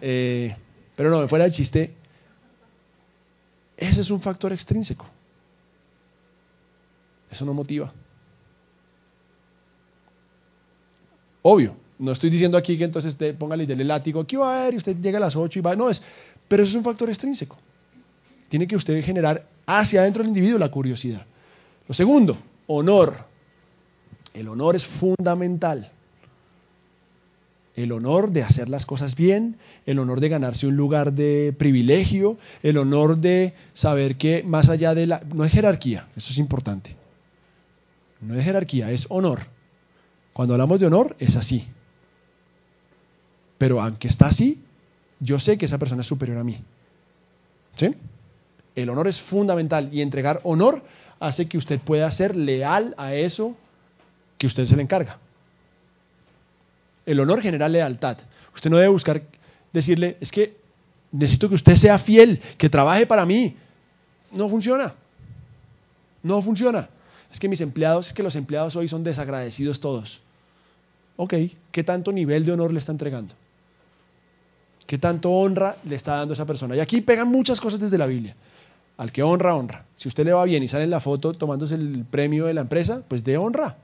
Eh, 0.00 0.54
pero 0.94 1.10
no, 1.10 1.28
fuera 1.28 1.44
del 1.44 1.52
chiste, 1.52 1.92
ese 3.76 4.00
es 4.00 4.10
un 4.10 4.20
factor 4.20 4.52
extrínseco. 4.52 5.06
Eso 7.30 7.44
no 7.44 7.52
motiva. 7.52 7.92
Obvio, 11.42 11.76
no 11.98 12.12
estoy 12.12 12.30
diciendo 12.30 12.56
aquí 12.58 12.76
que 12.76 12.84
entonces 12.84 13.16
te 13.16 13.34
póngale 13.34 13.64
el 13.64 13.88
látigo, 13.88 14.20
aquí 14.20 14.36
va 14.36 14.58
a 14.58 14.64
ver 14.64 14.74
y 14.74 14.76
usted 14.78 14.96
llega 14.96 15.18
a 15.18 15.20
las 15.20 15.36
8 15.36 15.58
y 15.58 15.62
va, 15.62 15.76
no 15.76 15.90
es, 15.90 16.02
pero 16.48 16.62
eso 16.62 16.70
es 16.70 16.76
un 16.76 16.84
factor 16.84 17.08
extrínseco. 17.08 17.56
Tiene 18.48 18.66
que 18.66 18.76
usted 18.76 19.02
generar 19.04 19.46
hacia 19.66 20.00
adentro 20.00 20.22
del 20.22 20.28
individuo 20.28 20.58
la 20.58 20.70
curiosidad. 20.70 21.26
Lo 21.86 21.94
segundo, 21.94 22.38
honor. 22.66 23.14
El 24.32 24.48
honor 24.48 24.76
es 24.76 24.86
fundamental 24.86 25.90
el 27.76 27.92
honor 27.92 28.30
de 28.30 28.42
hacer 28.42 28.68
las 28.70 28.86
cosas 28.86 29.14
bien, 29.14 29.56
el 29.84 29.98
honor 29.98 30.20
de 30.20 30.30
ganarse 30.30 30.66
un 30.66 30.76
lugar 30.76 31.12
de 31.12 31.54
privilegio, 31.56 32.38
el 32.62 32.78
honor 32.78 33.18
de 33.18 33.52
saber 33.74 34.16
que 34.16 34.42
más 34.42 34.68
allá 34.68 34.94
de 34.94 35.06
la... 35.06 35.20
No 35.34 35.44
es 35.44 35.52
jerarquía, 35.52 36.08
eso 36.16 36.30
es 36.30 36.38
importante. 36.38 36.96
No 38.22 38.34
es 38.34 38.44
jerarquía, 38.44 38.90
es 38.90 39.06
honor. 39.10 39.40
Cuando 40.32 40.54
hablamos 40.54 40.80
de 40.80 40.86
honor 40.86 41.16
es 41.18 41.36
así. 41.36 41.66
Pero 43.58 43.80
aunque 43.80 44.08
está 44.08 44.28
así, 44.28 44.62
yo 45.20 45.38
sé 45.38 45.58
que 45.58 45.66
esa 45.66 45.78
persona 45.78 46.00
es 46.00 46.08
superior 46.08 46.38
a 46.38 46.44
mí. 46.44 46.58
¿Sí? 47.76 47.94
El 48.74 48.88
honor 48.88 49.08
es 49.08 49.20
fundamental 49.22 49.90
y 49.92 50.00
entregar 50.00 50.40
honor 50.44 50.82
hace 51.20 51.46
que 51.46 51.58
usted 51.58 51.78
pueda 51.80 52.10
ser 52.10 52.36
leal 52.36 52.94
a 52.96 53.14
eso 53.14 53.54
que 54.38 54.46
usted 54.46 54.66
se 54.66 54.76
le 54.76 54.82
encarga. 54.82 55.18
El 57.06 57.20
honor 57.20 57.40
genera 57.40 57.68
lealtad. 57.68 58.18
Usted 58.54 58.68
no 58.68 58.76
debe 58.76 58.88
buscar 58.88 59.22
decirle, 59.72 60.16
es 60.20 60.30
que 60.30 60.56
necesito 61.12 61.48
que 61.48 61.54
usted 61.54 61.76
sea 61.76 62.00
fiel, 62.00 62.40
que 62.58 62.68
trabaje 62.68 63.06
para 63.06 63.24
mí. 63.24 63.56
No 64.32 64.48
funciona. 64.48 64.94
No 66.22 66.42
funciona. 66.42 66.88
Es 67.32 67.38
que 67.38 67.48
mis 67.48 67.60
empleados, 67.60 68.08
es 68.08 68.14
que 68.14 68.22
los 68.22 68.34
empleados 68.34 68.74
hoy 68.76 68.88
son 68.88 69.04
desagradecidos 69.04 69.80
todos. 69.80 70.20
Ok, 71.16 71.34
¿qué 71.70 71.84
tanto 71.84 72.12
nivel 72.12 72.44
de 72.44 72.52
honor 72.52 72.72
le 72.72 72.80
está 72.80 72.92
entregando? 72.92 73.34
¿Qué 74.86 74.98
tanto 74.98 75.30
honra 75.30 75.76
le 75.84 75.96
está 75.96 76.16
dando 76.16 76.34
esa 76.34 76.44
persona? 76.44 76.76
Y 76.76 76.80
aquí 76.80 77.00
pegan 77.00 77.28
muchas 77.28 77.60
cosas 77.60 77.80
desde 77.80 77.98
la 77.98 78.06
Biblia. 78.06 78.34
Al 78.96 79.12
que 79.12 79.22
honra, 79.22 79.54
honra. 79.54 79.84
Si 79.96 80.08
usted 80.08 80.24
le 80.24 80.32
va 80.32 80.44
bien 80.44 80.62
y 80.62 80.68
sale 80.68 80.84
en 80.84 80.90
la 80.90 81.00
foto 81.00 81.34
tomándose 81.34 81.74
el 81.74 82.04
premio 82.10 82.46
de 82.46 82.54
la 82.54 82.62
empresa, 82.62 83.02
pues 83.08 83.24
de 83.24 83.36
honra. 83.36 83.76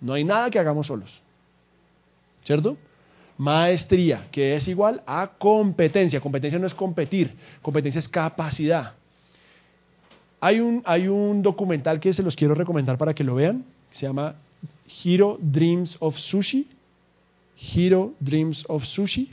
No 0.00 0.12
hay 0.12 0.24
nada 0.24 0.50
que 0.50 0.58
hagamos 0.58 0.88
solos. 0.88 1.22
¿Cierto? 2.46 2.78
Maestría, 3.36 4.28
que 4.32 4.56
es 4.56 4.66
igual 4.66 5.02
a 5.06 5.32
competencia. 5.38 6.20
Competencia 6.20 6.58
no 6.58 6.66
es 6.66 6.74
competir, 6.74 7.34
competencia 7.60 7.98
es 7.98 8.08
capacidad. 8.08 8.94
Hay 10.40 10.60
un, 10.60 10.82
hay 10.86 11.08
un 11.08 11.42
documental 11.42 12.00
que 12.00 12.14
se 12.14 12.22
los 12.22 12.34
quiero 12.36 12.54
recomendar 12.54 12.96
para 12.96 13.12
que 13.12 13.24
lo 13.24 13.34
vean, 13.34 13.64
se 13.92 14.06
llama 14.06 14.36
Hero 15.04 15.38
Dreams 15.40 15.96
of 16.00 16.16
Sushi. 16.16 16.68
Hero 17.74 18.12
Dreams 18.20 18.64
of 18.68 18.84
Sushi, 18.84 19.30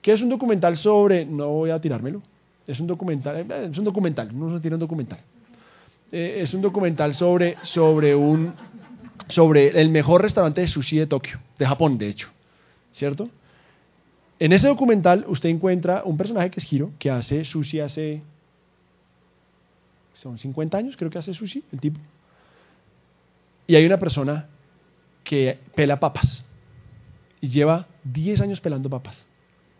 que 0.00 0.12
es 0.12 0.22
un 0.22 0.30
documental 0.30 0.78
sobre, 0.78 1.24
no 1.24 1.48
voy 1.48 1.70
a 1.70 1.80
tirármelo, 1.80 2.22
Es 2.66 2.80
un 2.80 2.86
documental, 2.86 3.46
eh, 3.50 3.68
es 3.70 3.78
un 3.78 3.84
documental, 3.84 4.36
no 4.38 4.54
se 4.54 4.60
tiene 4.60 4.76
un 4.76 4.80
documental. 4.80 5.18
Eh, 6.10 6.40
es 6.42 6.54
un 6.54 6.62
documental 6.62 7.14
sobre, 7.14 7.56
sobre, 7.62 8.14
un, 8.14 8.54
sobre 9.34 9.80
el 9.80 9.88
mejor 9.88 10.22
restaurante 10.22 10.60
de 10.60 10.68
sushi 10.68 10.98
de 10.98 11.06
Tokio, 11.06 11.38
de 11.58 11.66
Japón, 11.66 11.98
de 11.98 12.08
hecho. 12.08 12.28
¿Cierto? 12.92 13.28
En 14.38 14.52
ese 14.52 14.66
documental 14.66 15.24
usted 15.28 15.48
encuentra 15.48 16.02
un 16.04 16.16
personaje 16.16 16.50
que 16.50 16.60
es 16.60 16.72
Hiro, 16.72 16.90
que 16.98 17.10
hace 17.10 17.44
sushi 17.44 17.80
hace. 17.80 18.22
Son 20.14 20.38
50 20.38 20.76
años, 20.76 20.96
creo 20.96 21.10
que 21.10 21.18
hace 21.18 21.34
sushi, 21.34 21.64
el 21.72 21.80
tipo. 21.80 22.00
Y 23.66 23.76
hay 23.76 23.86
una 23.86 23.98
persona 23.98 24.48
que 25.24 25.58
pela 25.74 25.98
papas. 25.98 26.44
Y 27.40 27.48
lleva 27.48 27.86
10 28.04 28.40
años 28.40 28.60
pelando 28.60 28.90
papas. 28.90 29.26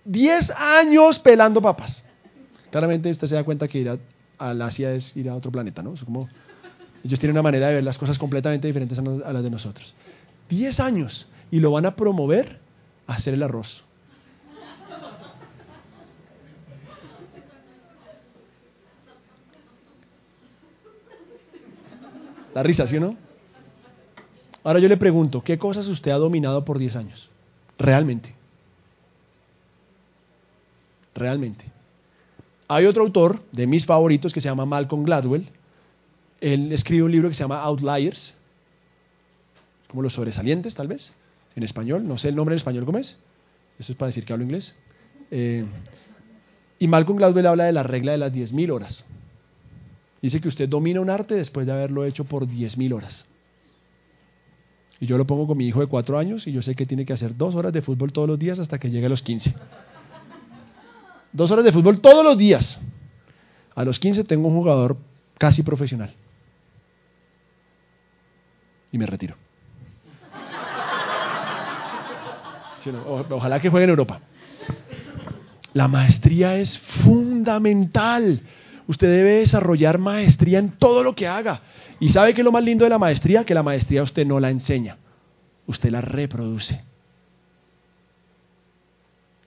10 0.05 0.51
años 0.51 1.19
pelando 1.19 1.61
papas. 1.61 2.05
Claramente 2.71 3.11
usted 3.11 3.29
se 3.29 3.35
da 3.35 3.45
cuenta 3.45 3.69
que 3.69 3.79
ir 3.79 3.99
a, 4.39 4.55
la 4.55 4.67
Asia 4.67 4.93
es 4.93 5.17
ir 5.17 5.29
a 5.29 5.37
otro 5.37 5.53
planeta, 5.53 5.83
¿no? 5.83 5.95
como, 6.05 6.29
ellos 7.05 7.19
tienen 7.19 7.35
una 7.35 7.43
manera 7.43 7.69
de 7.69 7.75
ver 7.75 7.85
las 7.85 7.99
cosas 7.99 8.19
completamente 8.19 8.67
diferentes 8.67 8.99
a, 8.99 9.33
las 9.33 9.43
de 9.43 9.51
nosotros. 9.51 9.95
10 10.49 10.81
años. 10.81 11.27
Y 11.51 11.61
lo 11.61 11.71
van 11.71 11.85
a 11.85 11.97
promover 11.97 12.59
a 13.07 13.15
hacer 13.15 13.35
el 13.35 13.43
arroz. 13.43 13.85
La 22.55 22.63
risa, 22.63 22.87
¿sí 22.87 22.97
o 22.97 23.01
no? 23.01 23.17
Ahora 24.65 24.79
yo 24.79 24.89
le 24.89 24.97
pregunto, 24.97 25.43
¿qué 25.43 25.59
cosas 25.59 25.87
usted 25.89 26.11
ha 26.11 26.17
dominado 26.17 26.65
por 26.65 26.79
10 26.79 26.97
años? 26.97 27.31
Realmente. 27.79 28.35
Realmente. 31.15 31.65
Hay 32.69 32.87
otro 32.87 33.03
autor 33.03 33.43
de 33.53 33.67
mis 33.67 33.85
favoritos 33.85 34.33
que 34.33 34.41
se 34.41 34.49
llama 34.49 34.65
Malcolm 34.65 35.05
Gladwell. 35.05 35.49
Él 36.43 36.73
escribe 36.73 37.05
un 37.05 37.13
libro 37.13 37.29
que 37.29 37.37
se 37.37 37.41
llama 37.45 37.63
Outliers, 37.63 38.35
como 39.87 40.03
los 40.03 40.13
sobresalientes, 40.13 40.75
tal 40.75 40.89
vez, 40.89 41.13
en 41.55 41.63
español. 41.63 42.07
No 42.07 42.19
sé 42.19 42.31
el 42.31 42.35
nombre 42.35 42.55
en 42.55 42.57
español 42.57 42.85
cómo 42.85 42.99
es. 42.99 43.17
Eso 43.79 43.93
es 43.93 43.97
para 43.97 44.09
decir 44.09 44.25
que 44.25 44.33
hablo 44.33 44.45
inglés. 44.45 44.75
Eh, 45.31 45.65
y 46.81 46.89
Malcolm 46.89 47.17
Gladwell 47.17 47.47
habla 47.47 47.65
de 47.67 47.73
la 47.73 47.85
regla 47.85 48.11
de 48.11 48.19
las 48.19 48.33
10.000 48.33 48.73
horas. 48.73 49.05
Dice 50.21 50.41
que 50.41 50.49
usted 50.49 50.69
domina 50.69 51.01
un 51.01 51.11
arte 51.11 51.37
después 51.37 51.65
de 51.65 51.73
haberlo 51.73 52.05
hecho 52.05 52.25
por 52.25 52.49
10.000 52.49 52.93
horas. 52.93 53.25
Y 54.99 55.07
yo 55.07 55.17
lo 55.17 55.25
pongo 55.25 55.47
con 55.47 55.57
mi 55.57 55.69
hijo 55.69 55.79
de 55.79 55.87
cuatro 55.87 56.19
años 56.19 56.45
y 56.49 56.53
yo 56.53 56.61
sé 56.63 56.75
que 56.75 56.87
tiene 56.87 57.07
que 57.07 57.13
hacer 57.13 57.37
dos 57.37 57.55
horas 57.55 57.73
de 57.73 57.83
fútbol 57.83 58.13
todos 58.13 58.27
los 58.29 58.39
días 58.39 58.59
hasta 58.59 58.81
que 58.81 58.91
llegue 58.91 59.07
a 59.07 59.09
los 59.09 59.23
15. 59.23 59.55
Dos 61.33 61.51
horas 61.53 61.65
de 61.65 61.73
fútbol 61.73 62.01
todos 62.01 62.25
los 62.25 62.37
días. 62.37 62.79
A 63.77 63.85
los 63.85 64.01
15 64.01 64.25
tengo 64.25 64.49
un 64.49 64.55
jugador 64.55 64.97
casi 65.39 65.63
profesional. 65.63 66.15
Y 68.93 68.99
me 68.99 69.07
retiro. 69.07 69.35
ojalá 73.31 73.61
que 73.61 73.71
juegue 73.71 73.85
en 73.85 73.91
Europa. 73.91 74.21
La 75.73 75.89
maestría 75.89 76.57
es 76.59 76.79
fundamental. 77.05 78.43
Usted 78.87 79.09
debe 79.09 79.39
desarrollar 79.39 79.99
maestría 79.99 80.59
en 80.59 80.73
todo 80.73 81.03
lo 81.03 81.15
que 81.15 81.27
haga. 81.27 81.63
¿Y 81.99 82.11
sabe 82.11 82.35
qué 82.35 82.41
es 82.41 82.45
lo 82.45 82.53
más 82.53 82.65
lindo 82.65 82.85
de 82.85 82.91
la 82.91 82.99
maestría? 82.99 83.45
Que 83.45 83.55
la 83.55 83.63
maestría 83.63 84.03
usted 84.03 84.27
no 84.27 84.41
la 84.41 84.51
enseña, 84.51 84.99
usted 85.67 85.91
la 85.91 86.01
reproduce. 86.01 86.83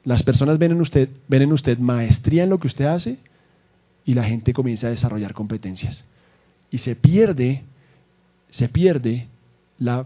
Las 0.04 0.24
personas 0.24 0.58
ven 0.58 0.72
en 0.72 0.82
usted, 0.82 1.10
ven 1.28 1.42
en 1.42 1.52
usted 1.52 1.78
maestría 1.80 2.44
en 2.44 2.50
lo 2.50 2.60
que 2.60 2.68
usted 2.68 2.86
hace 2.86 3.18
y 4.06 4.14
la 4.14 4.24
gente 4.24 4.54
comienza 4.54 4.88
a 4.88 4.92
desarrollar 4.92 5.34
competencias. 5.34 6.04
Y 6.72 6.78
se 6.78 6.96
pierde, 6.96 7.64
se 8.52 8.70
pierde 8.70 9.28
la 9.80 10.06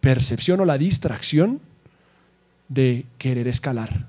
percepción 0.00 0.60
o 0.60 0.64
la 0.64 0.78
distracción 0.78 1.60
de 2.68 3.06
querer 3.18 3.48
escalar. 3.48 4.06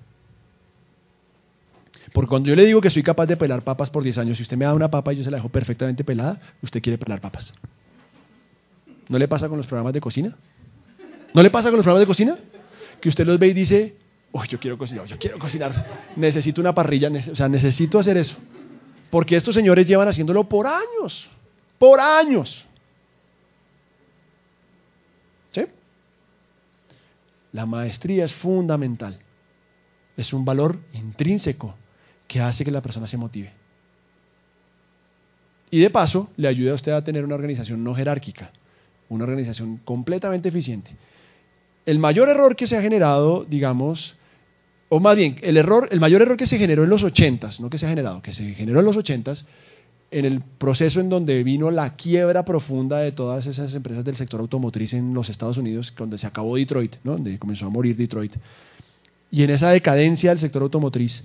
Porque 2.14 2.30
cuando 2.30 2.50
yo 2.50 2.56
le 2.56 2.66
digo 2.66 2.82
que 2.82 2.90
soy 2.90 3.04
capaz 3.04 3.28
de 3.28 3.38
pelar 3.38 3.64
papas 3.64 3.90
por 3.90 4.04
10 4.04 4.18
años, 4.18 4.38
si 4.38 4.44
usted 4.44 4.58
me 4.58 4.66
da 4.66 4.74
una 4.74 4.90
papa 4.90 5.14
y 5.14 5.18
yo 5.18 5.24
se 5.24 5.32
la 5.32 5.38
dejo 5.38 5.50
perfectamente 5.50 6.04
pelada, 6.04 6.40
usted 6.62 6.82
quiere 6.82 6.98
pelar 6.98 7.22
papas. 7.22 7.54
¿No 9.08 9.18
le 9.18 9.28
pasa 9.28 9.48
con 9.48 9.58
los 9.58 9.68
programas 9.68 9.94
de 9.94 10.02
cocina? 10.02 10.36
¿No 11.34 11.44
le 11.44 11.50
pasa 11.50 11.70
con 11.70 11.78
los 11.78 11.84
programas 11.84 12.02
de 12.02 12.08
cocina? 12.08 12.38
Que 13.02 13.10
usted 13.10 13.26
los 13.26 13.40
ve 13.40 13.48
y 13.48 13.54
dice, 13.54 13.96
oh, 14.32 14.44
yo 14.46 14.60
quiero 14.60 14.78
cocinar, 14.78 15.06
yo 15.06 15.18
quiero 15.18 15.40
cocinar, 15.40 15.86
necesito 16.16 16.62
una 16.62 16.74
parrilla, 16.74 17.10
o 17.32 17.36
sea, 17.36 17.48
necesito 17.48 18.00
hacer 18.00 18.18
eso. 18.18 18.36
Porque 19.10 19.36
estos 19.36 19.56
señores 19.56 19.88
llevan 19.88 20.08
haciéndolo 20.08 20.44
por 20.44 20.68
años, 20.68 21.28
por 21.78 22.00
años. 22.00 22.66
¿Sí? 25.52 25.66
La 27.52 27.66
maestría 27.66 28.26
es 28.26 28.34
fundamental, 28.36 29.20
es 30.18 30.34
un 30.34 30.46
valor 30.46 30.80
intrínseco 30.94 31.76
que 32.28 32.42
hace 32.42 32.64
que 32.64 32.72
la 32.72 32.82
persona 32.82 33.08
se 33.08 33.18
motive. 33.18 33.52
Y 35.72 35.80
de 35.80 35.90
paso, 35.90 36.30
le 36.36 36.48
ayuda 36.48 36.72
a 36.72 36.76
usted 36.76 36.92
a 36.92 37.04
tener 37.04 37.24
una 37.24 37.36
organización 37.36 37.84
no 37.84 37.96
jerárquica, 37.96 38.52
una 39.08 39.24
organización 39.24 39.78
completamente 39.78 40.50
eficiente. 40.50 40.92
El 41.86 42.00
mayor 42.00 42.30
error 42.30 42.56
que 42.56 42.68
se 42.68 42.78
ha 42.78 42.82
generado, 42.82 43.46
digamos, 43.46 44.16
o 44.90 45.00
más 45.00 45.16
bien, 45.16 45.38
el 45.42 45.58
error, 45.58 45.88
el 45.92 46.00
mayor 46.00 46.22
error 46.22 46.38
que 46.38 46.48
se 46.48 46.58
generó 46.58 46.84
en 46.84 46.90
los 46.90 47.04
ochentas, 47.04 47.60
no 47.60 47.70
que 47.70 47.78
se 47.78 47.86
ha 47.86 47.90
generado, 47.90 48.22
que 48.22 48.34
se 48.34 48.54
generó 48.56 48.80
en 48.80 48.86
los 48.86 48.98
ochentas, 48.98 49.46
en 50.12 50.26
el 50.26 50.42
proceso 50.42 51.00
en 51.00 51.10
donde 51.10 51.44
vino 51.44 51.72
la 51.72 51.96
quiebra 51.96 52.44
profunda 52.44 53.00
de 53.00 53.12
todas 53.12 53.46
esas 53.46 53.74
empresas 53.74 54.04
del 54.04 54.18
sector 54.18 54.40
automotriz 54.40 54.94
en 54.94 55.14
los 55.14 55.30
Estados 55.30 55.58
Unidos, 55.58 55.94
donde 55.98 56.18
se 56.18 56.28
acabó 56.28 56.56
Detroit, 56.56 56.96
donde 57.04 57.38
comenzó 57.38 57.68
a 57.68 57.70
morir 57.70 57.96
Detroit. 57.96 58.36
Y 59.32 59.44
en 59.44 59.52
esa 59.52 59.70
decadencia 59.70 60.32
del 60.32 60.40
sector 60.40 60.64
automotriz, 60.64 61.24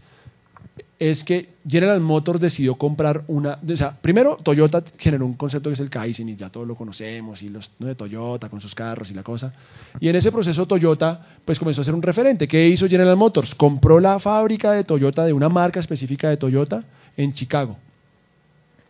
es 0.99 1.25
que 1.25 1.51
General 1.66 2.01
Motors 2.01 2.40
decidió 2.40 2.77
comprar 2.77 3.25
una, 3.27 3.59
primero 4.01 4.37
Toyota 4.42 4.83
generó 4.99 5.27
un 5.27 5.35
concepto 5.35 5.70
que 5.70 5.75
es 5.75 5.81
el 5.81 5.90
Kaizen 5.90 6.29
y 6.29 6.37
ya 6.37 6.51
todos 6.51 6.66
lo 6.66 6.77
conocemos 6.77 7.42
y 7.42 7.49
los 7.49 7.70
de 7.79 7.94
Toyota 7.94 8.49
con 8.49 8.61
sus 8.61 8.75
carros 8.75 9.11
y 9.11 9.14
la 9.14 9.23
cosa. 9.23 9.53
Y 10.01 10.09
en 10.09 10.16
ese 10.16 10.31
proceso 10.31 10.66
Toyota 10.66 11.27
pues 11.44 11.59
comenzó 11.59 11.83
a 11.83 11.85
ser 11.85 11.94
un 11.94 12.03
referente. 12.03 12.47
¿Qué 12.49 12.68
hizo 12.68 12.88
General 12.88 13.16
Motors? 13.16 13.55
Compró 13.55 13.99
la 14.01 14.18
fábrica 14.20 14.73
de 14.73 14.85
Toyota 14.85 15.25
de 15.25 15.33
una 15.33 15.49
marca 15.49 15.81
específica 15.81 16.31
de 16.31 16.37
Toyota 16.37 16.85
en 17.16 17.33
Chicago, 17.33 17.77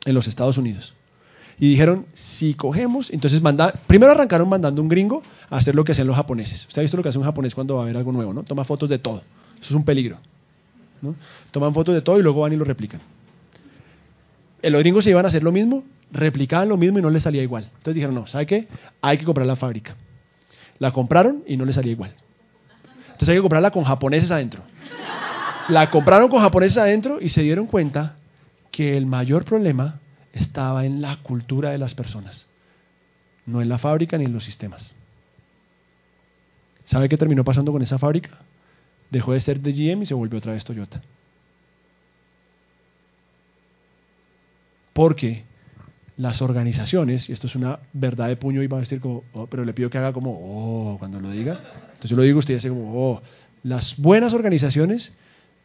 en 0.04 0.14
los 0.14 0.26
Estados 0.26 0.58
Unidos. 0.58 0.94
Y 1.58 1.68
dijeron, 1.68 2.06
si 2.38 2.54
cogemos, 2.54 3.10
entonces 3.10 3.40
manda, 3.40 3.72
primero 3.86 4.12
arrancaron 4.12 4.48
mandando 4.48 4.82
un 4.82 4.88
gringo 4.88 5.22
a 5.50 5.58
hacer 5.58 5.74
lo 5.74 5.84
que 5.84 5.92
hacen 5.92 6.06
los 6.06 6.16
japoneses. 6.16 6.66
Usted 6.66 6.80
ha 6.80 6.82
visto 6.82 6.96
lo 6.96 7.02
que 7.02 7.10
hace 7.10 7.18
un 7.18 7.24
japonés 7.24 7.54
cuando 7.54 7.76
va 7.76 7.82
a 7.82 7.86
ver 7.86 7.96
algo 7.96 8.10
nuevo, 8.12 8.34
¿no? 8.34 8.42
Toma 8.42 8.64
fotos 8.64 8.88
de 8.88 8.98
todo. 8.98 9.22
Eso 9.60 9.66
es 9.66 9.72
un 9.72 9.84
peligro. 9.84 10.18
Toman 11.50 11.74
fotos 11.74 11.94
de 11.94 12.00
todo 12.00 12.18
y 12.18 12.22
luego 12.22 12.40
van 12.40 12.52
y 12.52 12.56
lo 12.56 12.64
replican. 12.64 13.00
Los 14.62 14.80
gringos 14.80 15.04
se 15.04 15.10
iban 15.10 15.26
a 15.26 15.28
hacer 15.28 15.42
lo 15.42 15.52
mismo, 15.52 15.84
replicaban 16.10 16.68
lo 16.68 16.76
mismo 16.76 16.98
y 16.98 17.02
no 17.02 17.10
les 17.10 17.22
salía 17.22 17.42
igual. 17.42 17.64
Entonces 17.64 17.94
dijeron, 17.94 18.14
no, 18.14 18.26
¿sabe 18.26 18.46
qué? 18.46 18.68
Hay 19.02 19.18
que 19.18 19.24
comprar 19.24 19.46
la 19.46 19.56
fábrica. 19.56 19.96
La 20.78 20.92
compraron 20.92 21.42
y 21.46 21.56
no 21.56 21.64
les 21.64 21.74
salía 21.74 21.92
igual. 21.92 22.14
Entonces 23.06 23.28
hay 23.28 23.36
que 23.36 23.42
comprarla 23.42 23.70
con 23.70 23.84
japoneses 23.84 24.30
adentro. 24.30 24.62
La 25.68 25.90
compraron 25.90 26.28
con 26.28 26.40
japoneses 26.40 26.78
adentro 26.78 27.18
y 27.20 27.28
se 27.28 27.42
dieron 27.42 27.66
cuenta 27.66 28.16
que 28.74 28.96
el 28.96 29.06
mayor 29.06 29.44
problema 29.44 30.00
estaba 30.32 30.84
en 30.84 31.00
la 31.00 31.22
cultura 31.22 31.70
de 31.70 31.78
las 31.78 31.94
personas, 31.94 32.44
no 33.46 33.62
en 33.62 33.68
la 33.68 33.78
fábrica 33.78 34.18
ni 34.18 34.24
en 34.24 34.32
los 34.32 34.42
sistemas. 34.42 34.82
¿Sabe 36.86 37.08
qué 37.08 37.16
terminó 37.16 37.44
pasando 37.44 37.70
con 37.70 37.82
esa 37.82 37.98
fábrica? 37.98 38.30
dejó 39.10 39.32
de 39.32 39.40
ser 39.40 39.60
de 39.60 39.72
GM 39.72 40.02
y 40.02 40.06
se 40.06 40.14
volvió 40.14 40.40
otra 40.40 40.54
vez 40.54 40.64
Toyota. 40.64 41.00
Porque 44.92 45.44
las 46.16 46.42
organizaciones, 46.42 47.28
y 47.28 47.32
esto 47.32 47.46
es 47.46 47.54
una 47.54 47.78
verdad 47.92 48.26
de 48.26 48.36
puño 48.36 48.60
y 48.60 48.66
va 48.66 48.78
a 48.78 48.80
decir 48.80 49.00
como, 49.00 49.22
oh, 49.34 49.46
pero 49.46 49.64
le 49.64 49.72
pido 49.72 49.88
que 49.88 49.98
haga 49.98 50.12
como, 50.12 50.32
oh, 50.32 50.98
cuando 50.98 51.20
lo 51.20 51.30
diga. 51.30 51.60
Entonces 51.92 52.10
yo 52.10 52.16
lo 52.16 52.24
digo, 52.24 52.40
usted 52.40 52.54
dice 52.54 52.70
como, 52.70 52.92
oh, 52.92 53.22
las 53.62 53.96
buenas 53.98 54.34
organizaciones 54.34 55.12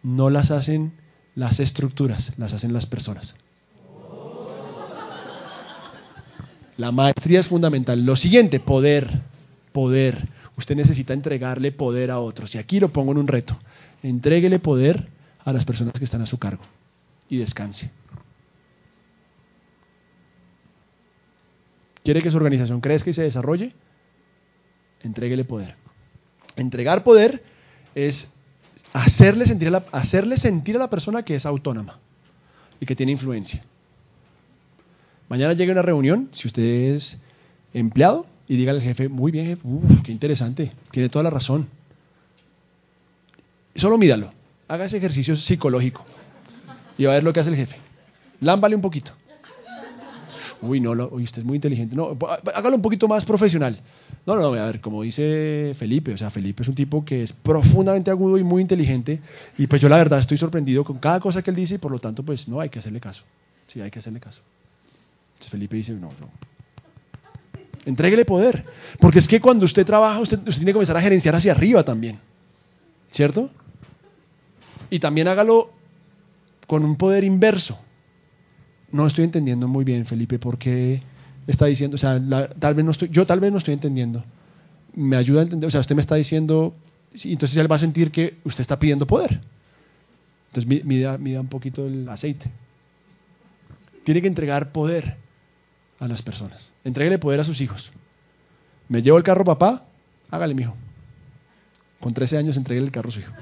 no 0.04 0.30
las 0.30 0.52
hacen 0.52 0.91
las 1.39 1.58
estructuras, 1.58 2.34
las 2.38 2.52
hacen 2.52 2.73
las 2.73 2.86
personas. 2.86 3.34
La 6.75 6.91
maestría 6.91 7.39
es 7.39 7.47
fundamental. 7.47 8.06
Lo 8.06 8.17
siguiente, 8.17 8.60
poder, 8.60 9.21
poder. 9.71 10.28
Usted 10.58 10.75
necesita 10.75 11.13
entregarle 11.13 11.71
poder 11.71 12.12
a 12.12 12.19
otros. 12.19 12.54
Y 12.56 12.58
aquí 12.58 12.82
lo 12.82 12.89
pongo 12.89 13.13
en 13.13 13.19
un 13.19 13.28
reto. 13.28 13.58
Entréguele 14.04 14.60
poder 14.60 15.08
a 15.45 15.54
las 15.54 15.63
personas 15.63 15.93
que 15.93 16.04
están 16.04 16.21
a 16.21 16.25
su 16.25 16.38
cargo 16.38 16.63
y 17.30 17.38
descanse. 17.38 17.89
¿Quiere 22.04 22.21
que 22.21 22.32
su 22.32 22.38
organización 22.38 22.82
crezca 22.82 23.12
y 23.12 23.13
se 23.13 23.21
desarrolle? 23.21 23.71
Entréguele 25.04 25.45
poder. 25.45 25.75
Entregar 26.58 27.06
poder 27.06 27.43
es 27.95 28.28
hacerle 28.93 29.45
sentir, 29.45 29.67
a 29.69 29.71
la, 29.71 29.86
hacerle 29.91 30.38
sentir 30.38 30.75
a 30.75 30.80
la 30.80 30.89
persona 30.89 31.23
que 31.23 31.36
es 31.36 31.45
autónoma. 31.45 31.99
y 32.82 32.86
que 32.86 32.95
tiene 32.95 33.12
influencia. 33.12 33.62
Mañana 35.28 35.54
llega 35.54 35.73
una 35.73 35.82
reunión, 35.82 36.30
si 36.34 36.47
usted 36.47 36.63
es 36.63 37.17
empleado, 37.73 38.25
y 38.47 38.56
diga 38.56 38.71
al 38.71 38.82
jefe, 38.82 39.10
muy 39.10 39.32
bien, 39.32 39.45
jefe, 39.45 39.62
uf, 39.63 40.02
qué 40.02 40.12
interesante, 40.12 40.71
tiene 40.91 41.10
toda 41.10 41.23
la 41.23 41.30
razón. 41.30 41.67
Solo 43.75 43.97
míralo, 43.97 44.32
haga 44.67 44.86
ese 44.86 44.97
ejercicio 44.97 45.36
psicológico 45.36 46.06
y 46.97 47.06
va 47.06 47.12
a 47.12 47.15
ver 47.15 47.23
lo 47.23 47.32
que 47.32 47.41
hace 47.41 47.49
el 47.49 47.56
jefe. 47.56 47.75
Lámbale 48.39 48.75
un 48.75 48.82
poquito. 48.82 49.12
Uy, 50.62 50.82
no, 50.82 50.91
uy, 50.91 51.24
usted 51.24 51.39
es 51.39 51.45
muy 51.45 51.56
inteligente. 51.56 51.95
No, 51.95 52.17
hágalo 52.54 52.76
un 52.76 52.82
poquito 52.82 53.08
más 53.08 53.24
profesional. 53.26 53.80
No, 54.26 54.36
no, 54.36 54.54
a 54.54 54.65
ver, 54.65 54.82
como 54.82 55.04
dice 55.04 55.74
Felipe, 55.80 56.13
o 56.13 56.17
sea, 56.17 56.30
Felipe 56.30 56.63
es 56.63 56.69
un 56.69 56.76
tipo 56.76 57.06
que 57.06 57.24
es 57.24 57.34
profundamente 57.34 58.12
agudo 58.12 58.38
y 58.38 58.43
muy 58.43 58.62
inteligente. 58.62 59.22
Y 59.58 59.67
pues 59.67 59.82
yo 59.82 59.88
la 59.88 59.98
verdad 59.98 60.19
estoy 60.19 60.38
sorprendido 60.38 60.84
con 60.84 61.00
cada 61.00 61.19
cosa 61.19 61.41
que 61.41 61.50
él 61.50 61.56
dice 61.56 61.76
y 61.76 61.78
por 61.78 61.91
lo 61.91 62.00
tanto, 62.00 62.24
pues 62.24 62.48
no, 62.48 62.60
hay 62.60 62.69
que 62.69 62.80
hacerle 62.80 63.00
caso. 63.00 63.24
Sí, 63.67 63.80
hay 63.80 63.89
que 63.89 64.00
hacerle 64.00 64.19
caso. 64.19 64.41
Entonces 65.34 65.52
Felipe 65.52 65.78
dice, 65.78 65.93
no, 65.93 66.10
no. 66.19 66.30
Entréguele 67.86 68.26
poder. 68.26 68.65
Porque 69.00 69.19
es 69.19 69.28
que 69.28 69.39
cuando 69.39 69.65
usted 69.65 69.86
trabaja, 69.86 70.19
usted, 70.19 70.38
usted 70.39 70.56
tiene 70.56 70.65
que 70.65 70.74
comenzar 70.74 70.98
a 70.98 71.02
gerenciar 71.02 71.36
hacia 71.36 71.54
arriba 71.54 71.84
también. 71.84 72.19
¿Cierto? 73.12 73.50
Y 74.89 75.00
también 75.00 75.28
hágalo 75.28 75.72
con 76.67 76.84
un 76.84 76.98
poder 76.98 77.24
inverso. 77.24 77.80
No 78.91 79.08
estoy 79.08 79.25
entendiendo 79.25 79.67
muy 79.67 79.84
bien, 79.86 80.06
Felipe, 80.06 80.39
por 80.39 80.58
qué 80.58 81.02
está 81.47 81.65
diciendo, 81.65 81.95
o 81.95 81.97
sea, 81.97 82.19
tal 82.60 82.75
vez 82.75 82.86
no 82.86 82.91
estoy, 82.91 83.10
yo 83.10 83.25
tal 83.25 83.39
vez 83.39 83.52
no 83.52 83.58
estoy 83.58 83.73
entendiendo. 83.73 84.23
Me 84.95 85.15
ayuda 85.15 85.41
a 85.41 85.43
entender, 85.43 85.67
o 85.67 85.71
sea, 85.71 85.82
usted 85.82 85.95
me 85.95 86.02
está 86.02 86.15
diciendo, 86.15 86.75
entonces 87.13 87.58
él 87.58 87.71
va 87.71 87.75
a 87.75 87.80
sentir 87.80 88.12
que 88.12 88.38
usted 88.43 88.62
está 88.62 88.80
pidiendo 88.80 89.06
poder. 89.06 89.41
Entonces 90.47 90.86
mida, 90.86 91.17
mida 91.17 91.39
un 91.39 91.47
poquito 91.47 91.86
el 91.86 92.10
aceite. 92.10 92.49
Tiene 94.04 94.21
que 94.21 94.28
entregar 94.28 94.71
poder 94.71 95.17
a 95.99 96.08
las 96.08 96.21
personas. 96.21 96.71
Entréguele 96.84 97.19
poder 97.19 97.39
a 97.39 97.43
sus 97.43 97.62
hijos. 97.62 97.91
¿Me 98.88 99.02
llevo 99.02 99.17
el 99.17 99.23
carro, 99.23 99.43
papá? 99.43 99.86
Hágale, 100.32 100.56
mijo. 100.56 100.75
Con 101.99 102.13
13 102.13 102.38
años 102.38 102.58
entreguele 102.58 102.88
el 102.88 102.91
carro 102.91 103.10
a 103.10 103.12
su 103.12 103.19
hijo. 103.19 103.34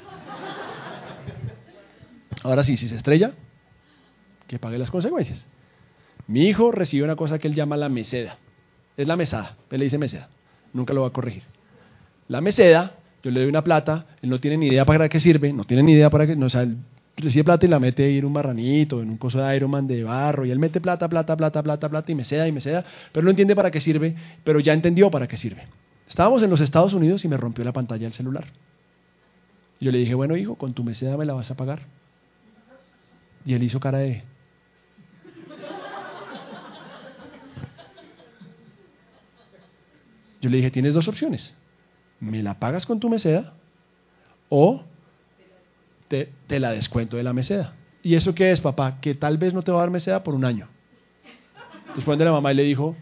Ahora 2.43 2.63
sí, 2.63 2.77
si 2.77 2.89
se 2.89 2.95
estrella, 2.95 3.33
que 4.47 4.60
pague 4.60 4.77
las 4.77 4.89
consecuencias. 4.89 5.45
Mi 6.27 6.47
hijo 6.47 6.71
recibe 6.71 7.03
una 7.03 7.15
cosa 7.15 7.39
que 7.39 7.47
él 7.47 7.55
llama 7.55 7.77
la 7.77 7.89
meseda. 7.89 8.38
Es 8.97 9.07
la 9.07 9.15
mesada. 9.15 9.57
Él 9.69 9.79
le 9.79 9.86
dice 9.86 9.97
meseda. 9.97 10.29
Nunca 10.73 10.93
lo 10.93 11.01
va 11.01 11.07
a 11.07 11.12
corregir. 11.12 11.43
La 12.27 12.41
meseda, 12.41 12.93
yo 13.23 13.31
le 13.31 13.41
doy 13.41 13.49
una 13.49 13.63
plata, 13.63 14.05
él 14.21 14.29
no 14.29 14.39
tiene 14.39 14.57
ni 14.57 14.67
idea 14.67 14.86
para 14.86 15.07
qué 15.07 15.19
sirve, 15.19 15.53
no 15.53 15.63
tiene 15.63 15.83
ni 15.83 15.93
idea 15.93 16.10
para 16.10 16.27
qué, 16.27 16.36
no, 16.36 16.47
o 16.47 16.49
sea, 16.49 16.63
él 16.63 16.77
recibe 17.15 17.45
plata 17.45 17.65
y 17.65 17.69
la 17.69 17.79
mete 17.79 18.17
en 18.17 18.25
un 18.25 18.33
marranito, 18.33 19.01
en 19.01 19.10
un 19.10 19.17
coso 19.17 19.39
de 19.39 19.55
Ironman 19.55 19.88
de 19.88 20.03
barro, 20.03 20.45
y 20.45 20.51
él 20.51 20.60
mete 20.60 20.81
plata, 20.81 21.07
plata, 21.07 21.36
plata, 21.38 21.63
plata, 21.63 21.89
plata, 21.89 22.12
y 22.12 22.15
meseda 22.15 22.47
y 22.47 22.51
meseda, 22.51 22.83
pero 23.12 23.23
no 23.23 23.29
entiende 23.29 23.55
para 23.55 23.71
qué 23.71 23.79
sirve, 23.79 24.15
pero 24.43 24.60
ya 24.60 24.73
entendió 24.73 25.10
para 25.10 25.27
qué 25.27 25.38
sirve. 25.38 25.67
Estábamos 26.10 26.43
en 26.43 26.49
los 26.49 26.62
Estados 26.62 26.93
Unidos 26.93 27.23
y 27.25 27.27
me 27.27 27.38
rompió 27.38 27.63
la 27.63 27.73
pantalla 27.73 28.03
del 28.03 28.13
celular. 28.13 28.45
Yo 29.79 29.91
le 29.91 29.99
dije, 29.99 30.13
bueno 30.15 30.36
hijo, 30.36 30.55
con 30.55 30.73
tu 30.73 30.83
meseda 30.83 31.17
me 31.17 31.25
la 31.25 31.33
vas 31.33 31.49
a 31.51 31.55
pagar. 31.55 31.81
Y 33.45 33.53
él 33.53 33.63
hizo 33.63 33.79
cara 33.79 33.99
de... 33.99 34.23
Yo 40.47 40.51
le 40.51 40.57
dije, 40.60 40.71
tienes 40.71 40.93
dos 40.93 41.10
opciones. 41.10 41.53
Me 42.21 42.41
la 42.41 42.57
pagas 42.57 42.86
con 42.86 43.01
tu 43.01 43.10
meseda 43.10 43.51
o 44.47 44.81
te, 46.07 46.31
la 46.47 46.71
descuento 46.71 47.17
de 47.17 47.23
la 47.23 47.33
meseda. 47.33 47.73
¿Y 48.01 48.15
eso 48.15 48.33
qué 48.33 48.53
es, 48.53 48.62
papá? 48.62 49.01
Que 49.01 49.13
tal 49.13 49.38
vez 49.38 49.53
no 49.53 49.62
te 49.62 49.73
va 49.73 49.79
a 49.79 49.81
dar 49.81 49.89
meseda 49.89 50.23
por 50.23 50.36
un 50.36 50.45
año. 50.45 50.69
Después 51.97 52.17
de 52.17 52.23
la 52.23 52.31
mamá 52.31 52.53
y 52.53 52.55
le 52.55 52.63
dijo, 52.63 52.95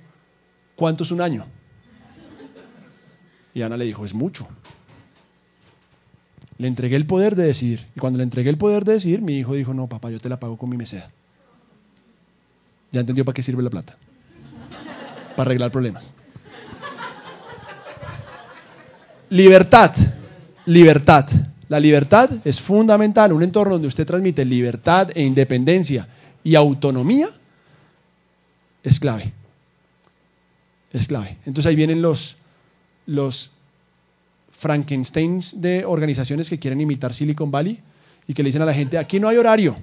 ¿cuánto 0.76 1.04
es 1.04 1.12
un 1.12 1.22
año? 1.22 1.46
Y 3.54 3.62
Ana 3.62 3.78
le 3.78 3.86
dijo, 3.86 4.06
es 4.06 4.14
mucho. 4.16 4.48
Le 6.58 6.68
entregué 6.68 6.96
el 6.96 7.06
poder 7.06 7.36
de 7.36 7.44
decidir. 7.44 7.86
Y 7.96 8.00
cuando 8.00 8.18
le 8.18 8.24
entregué 8.24 8.50
el 8.50 8.58
poder 8.58 8.86
de 8.86 8.94
decidir, 8.94 9.22
mi 9.22 9.38
hijo 9.38 9.54
dijo, 9.54 9.72
no, 9.76 9.86
papá, 9.86 10.10
yo 10.10 10.20
te 10.20 10.30
la 10.30 10.40
pago 10.40 10.58
con 10.58 10.72
mi 10.72 10.78
meseda. 10.78 11.12
Ya 12.92 13.02
entendió 13.02 13.24
para 13.24 13.36
qué 13.36 13.44
sirve 13.44 13.62
la 13.62 13.70
plata. 13.70 13.98
Para 15.36 15.50
arreglar 15.50 15.72
problemas. 15.72 16.12
Libertad. 19.30 19.92
Libertad. 20.66 21.28
La 21.68 21.80
libertad 21.80 22.30
es 22.44 22.60
fundamental. 22.62 23.34
Un 23.34 23.44
entorno 23.44 23.74
donde 23.74 23.88
usted 23.88 24.06
transmite 24.06 24.46
libertad 24.46 25.10
e 25.14 25.22
independencia 25.22 26.08
y 26.44 26.56
autonomía 26.56 27.30
es 28.84 29.00
clave. 29.00 29.34
Es 30.94 31.08
clave. 31.08 31.38
Entonces 31.46 31.66
ahí 31.66 31.76
vienen 31.76 32.02
los, 32.02 32.38
los 33.08 33.52
Frankensteins 34.60 35.60
de 35.60 35.86
organizaciones 35.86 36.50
que 36.50 36.60
quieren 36.60 36.80
imitar 36.80 37.14
Silicon 37.14 37.52
Valley 37.52 37.80
y 38.28 38.34
que 38.34 38.44
le 38.44 38.50
dicen 38.50 38.62
a 38.62 38.66
la 38.66 38.74
gente, 38.74 38.98
aquí 38.98 39.20
no 39.20 39.28
hay 39.28 39.38
horario, 39.38 39.76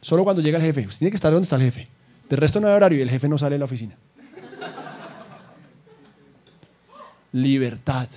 solo 0.00 0.24
cuando 0.24 0.42
llega 0.42 0.58
el 0.58 0.64
jefe. 0.64 0.86
Usted 0.86 0.98
tiene 0.98 1.10
que 1.10 1.16
estar 1.16 1.32
donde 1.32 1.44
está 1.44 1.56
el 1.56 1.62
jefe. 1.62 1.88
De 2.28 2.36
resto 2.36 2.60
no 2.60 2.68
hay 2.68 2.74
horario 2.74 2.98
y 2.98 3.02
el 3.02 3.10
jefe 3.10 3.28
no 3.28 3.38
sale 3.38 3.54
de 3.54 3.58
la 3.60 3.64
oficina. 3.64 3.96
Libertad. 7.32 8.08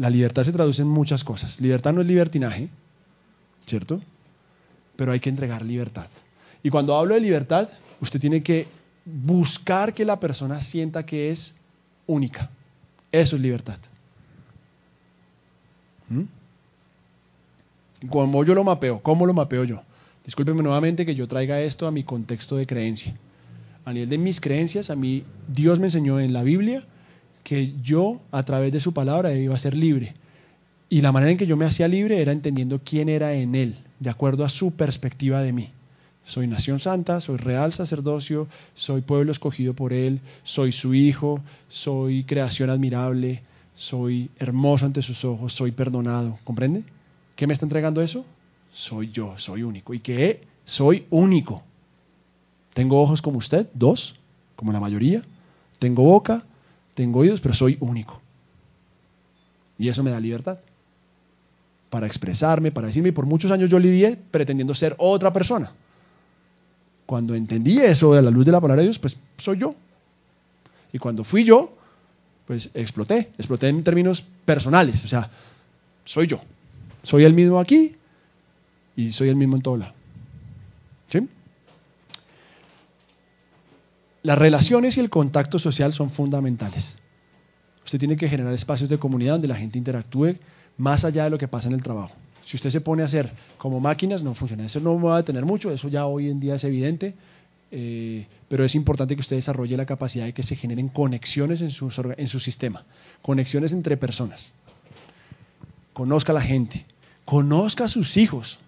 La 0.00 0.08
libertad 0.08 0.44
se 0.44 0.52
traduce 0.52 0.80
en 0.80 0.88
muchas 0.88 1.22
cosas. 1.22 1.60
Libertad 1.60 1.92
no 1.92 2.00
es 2.00 2.06
libertinaje, 2.06 2.70
¿cierto? 3.66 4.00
Pero 4.96 5.12
hay 5.12 5.20
que 5.20 5.28
entregar 5.28 5.60
libertad. 5.60 6.06
Y 6.62 6.70
cuando 6.70 6.96
hablo 6.96 7.14
de 7.14 7.20
libertad, 7.20 7.68
usted 8.00 8.18
tiene 8.18 8.42
que 8.42 8.66
buscar 9.04 9.92
que 9.92 10.06
la 10.06 10.18
persona 10.18 10.62
sienta 10.62 11.04
que 11.04 11.32
es 11.32 11.52
única. 12.06 12.48
Eso 13.12 13.36
es 13.36 13.42
libertad. 13.42 13.76
¿Mm? 16.08 16.22
Como 18.08 18.42
yo 18.42 18.54
lo 18.54 18.64
mapeo, 18.64 19.02
¿cómo 19.02 19.26
lo 19.26 19.34
mapeo 19.34 19.64
yo? 19.64 19.82
Discúlpenme 20.24 20.62
nuevamente 20.62 21.04
que 21.04 21.14
yo 21.14 21.28
traiga 21.28 21.60
esto 21.60 21.86
a 21.86 21.90
mi 21.90 22.04
contexto 22.04 22.56
de 22.56 22.66
creencia. 22.66 23.14
A 23.84 23.92
nivel 23.92 24.08
de 24.08 24.16
mis 24.16 24.40
creencias, 24.40 24.88
a 24.88 24.96
mí 24.96 25.24
Dios 25.46 25.78
me 25.78 25.88
enseñó 25.88 26.20
en 26.20 26.32
la 26.32 26.42
Biblia 26.42 26.86
que 27.50 27.74
yo, 27.82 28.20
a 28.30 28.44
través 28.44 28.72
de 28.72 28.78
su 28.78 28.94
palabra, 28.94 29.34
iba 29.34 29.56
a 29.56 29.58
ser 29.58 29.76
libre. 29.76 30.14
Y 30.88 31.00
la 31.00 31.10
manera 31.10 31.32
en 31.32 31.36
que 31.36 31.48
yo 31.48 31.56
me 31.56 31.64
hacía 31.64 31.88
libre 31.88 32.22
era 32.22 32.30
entendiendo 32.30 32.78
quién 32.84 33.08
era 33.08 33.32
en 33.34 33.56
Él, 33.56 33.74
de 33.98 34.08
acuerdo 34.08 34.44
a 34.44 34.48
su 34.48 34.70
perspectiva 34.76 35.42
de 35.42 35.52
mí. 35.52 35.70
Soy 36.26 36.46
nación 36.46 36.78
santa, 36.78 37.20
soy 37.20 37.38
real 37.38 37.72
sacerdocio, 37.72 38.46
soy 38.74 39.00
pueblo 39.00 39.32
escogido 39.32 39.74
por 39.74 39.92
Él, 39.92 40.20
soy 40.44 40.70
su 40.70 40.94
hijo, 40.94 41.40
soy 41.66 42.22
creación 42.22 42.70
admirable, 42.70 43.42
soy 43.74 44.30
hermoso 44.38 44.86
ante 44.86 45.02
sus 45.02 45.24
ojos, 45.24 45.52
soy 45.52 45.72
perdonado. 45.72 46.38
¿Comprende? 46.44 46.84
¿Qué 47.34 47.48
me 47.48 47.54
está 47.54 47.66
entregando 47.66 48.00
eso? 48.00 48.24
Soy 48.74 49.10
yo, 49.10 49.36
soy 49.38 49.64
único. 49.64 49.92
¿Y 49.92 49.98
qué? 49.98 50.42
Soy 50.66 51.04
único. 51.10 51.64
Tengo 52.74 53.02
ojos 53.02 53.20
como 53.20 53.38
usted, 53.38 53.66
dos, 53.74 54.14
como 54.54 54.70
la 54.70 54.78
mayoría. 54.78 55.22
Tengo 55.80 56.04
boca, 56.04 56.44
tengo 57.00 57.20
oídos, 57.20 57.40
pero 57.40 57.54
soy 57.54 57.78
único. 57.80 58.20
Y 59.78 59.88
eso 59.88 60.02
me 60.02 60.10
da 60.10 60.20
libertad 60.20 60.58
para 61.88 62.06
expresarme, 62.06 62.72
para 62.72 62.88
decirme. 62.88 63.08
Y 63.08 63.12
por 63.12 63.24
muchos 63.24 63.50
años 63.50 63.70
yo 63.70 63.78
lidié 63.78 64.18
pretendiendo 64.30 64.74
ser 64.74 64.94
otra 64.98 65.32
persona. 65.32 65.72
Cuando 67.06 67.34
entendí 67.34 67.78
eso 67.78 68.12
de 68.12 68.20
la 68.20 68.30
luz 68.30 68.44
de 68.44 68.52
la 68.52 68.60
palabra 68.60 68.82
de 68.82 68.88
Dios, 68.88 68.98
pues 68.98 69.16
soy 69.38 69.56
yo. 69.56 69.74
Y 70.92 70.98
cuando 70.98 71.24
fui 71.24 71.42
yo, 71.44 71.74
pues 72.46 72.68
exploté. 72.74 73.30
Exploté 73.38 73.68
en 73.68 73.82
términos 73.82 74.22
personales. 74.44 75.02
O 75.02 75.08
sea, 75.08 75.30
soy 76.04 76.26
yo. 76.26 76.42
Soy 77.04 77.24
el 77.24 77.32
mismo 77.32 77.58
aquí 77.60 77.96
y 78.94 79.12
soy 79.12 79.30
el 79.30 79.36
mismo 79.36 79.56
en 79.56 79.62
todo 79.62 79.78
lado. 79.78 79.94
¿Sí? 81.08 81.26
Las 84.22 84.38
relaciones 84.38 84.96
y 84.96 85.00
el 85.00 85.10
contacto 85.10 85.58
social 85.58 85.92
son 85.92 86.10
fundamentales. 86.10 86.94
Usted 87.84 87.98
tiene 87.98 88.16
que 88.16 88.28
generar 88.28 88.52
espacios 88.52 88.90
de 88.90 88.98
comunidad 88.98 89.34
donde 89.34 89.48
la 89.48 89.56
gente 89.56 89.78
interactúe 89.78 90.36
más 90.76 91.04
allá 91.04 91.24
de 91.24 91.30
lo 91.30 91.38
que 91.38 91.48
pasa 91.48 91.68
en 91.68 91.74
el 91.74 91.82
trabajo. 91.82 92.14
Si 92.44 92.56
usted 92.56 92.70
se 92.70 92.80
pone 92.80 93.02
a 93.02 93.06
hacer 93.06 93.32
como 93.58 93.80
máquinas, 93.80 94.22
no 94.22 94.34
funciona. 94.34 94.66
Eso 94.66 94.80
no 94.80 95.00
va 95.00 95.14
a 95.14 95.18
detener 95.18 95.44
mucho, 95.44 95.70
eso 95.70 95.88
ya 95.88 96.06
hoy 96.06 96.28
en 96.28 96.40
día 96.40 96.56
es 96.56 96.64
evidente, 96.64 97.14
eh, 97.70 98.26
pero 98.48 98.64
es 98.64 98.74
importante 98.74 99.14
que 99.14 99.20
usted 99.20 99.36
desarrolle 99.36 99.76
la 99.76 99.86
capacidad 99.86 100.24
de 100.24 100.32
que 100.32 100.42
se 100.42 100.56
generen 100.56 100.88
conexiones 100.88 101.60
en 101.60 101.70
su, 101.70 101.92
en 102.16 102.28
su 102.28 102.40
sistema, 102.40 102.84
conexiones 103.22 103.72
entre 103.72 103.96
personas. 103.96 104.52
Conozca 105.92 106.32
a 106.32 106.34
la 106.34 106.42
gente, 106.42 106.86
conozca 107.24 107.84
a 107.84 107.88
sus 107.88 108.16
hijos, 108.16 108.58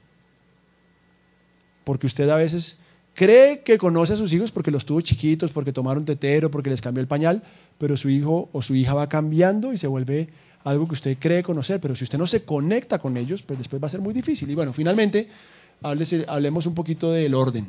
porque 1.84 2.06
usted 2.06 2.28
a 2.28 2.36
veces 2.36 2.76
cree 3.14 3.60
que 3.60 3.78
conoce 3.78 4.14
a 4.14 4.16
sus 4.16 4.32
hijos 4.32 4.50
porque 4.50 4.70
los 4.70 4.84
tuvo 4.84 5.00
chiquitos, 5.00 5.50
porque 5.52 5.72
tomaron 5.72 6.04
tetero, 6.04 6.50
porque 6.50 6.70
les 6.70 6.80
cambió 6.80 7.00
el 7.00 7.08
pañal, 7.08 7.42
pero 7.78 7.96
su 7.96 8.08
hijo 8.08 8.48
o 8.52 8.62
su 8.62 8.74
hija 8.74 8.94
va 8.94 9.08
cambiando 9.08 9.72
y 9.72 9.78
se 9.78 9.86
vuelve 9.86 10.28
algo 10.64 10.86
que 10.86 10.94
usted 10.94 11.16
cree 11.18 11.42
conocer, 11.42 11.80
pero 11.80 11.96
si 11.96 12.04
usted 12.04 12.18
no 12.18 12.26
se 12.26 12.44
conecta 12.44 12.98
con 12.98 13.16
ellos, 13.16 13.42
pues 13.42 13.58
después 13.58 13.82
va 13.82 13.88
a 13.88 13.90
ser 13.90 14.00
muy 14.00 14.14
difícil. 14.14 14.50
Y 14.50 14.54
bueno, 14.54 14.72
finalmente, 14.72 15.28
hablemos 15.82 16.66
un 16.66 16.74
poquito 16.74 17.10
del 17.10 17.34
orden. 17.34 17.68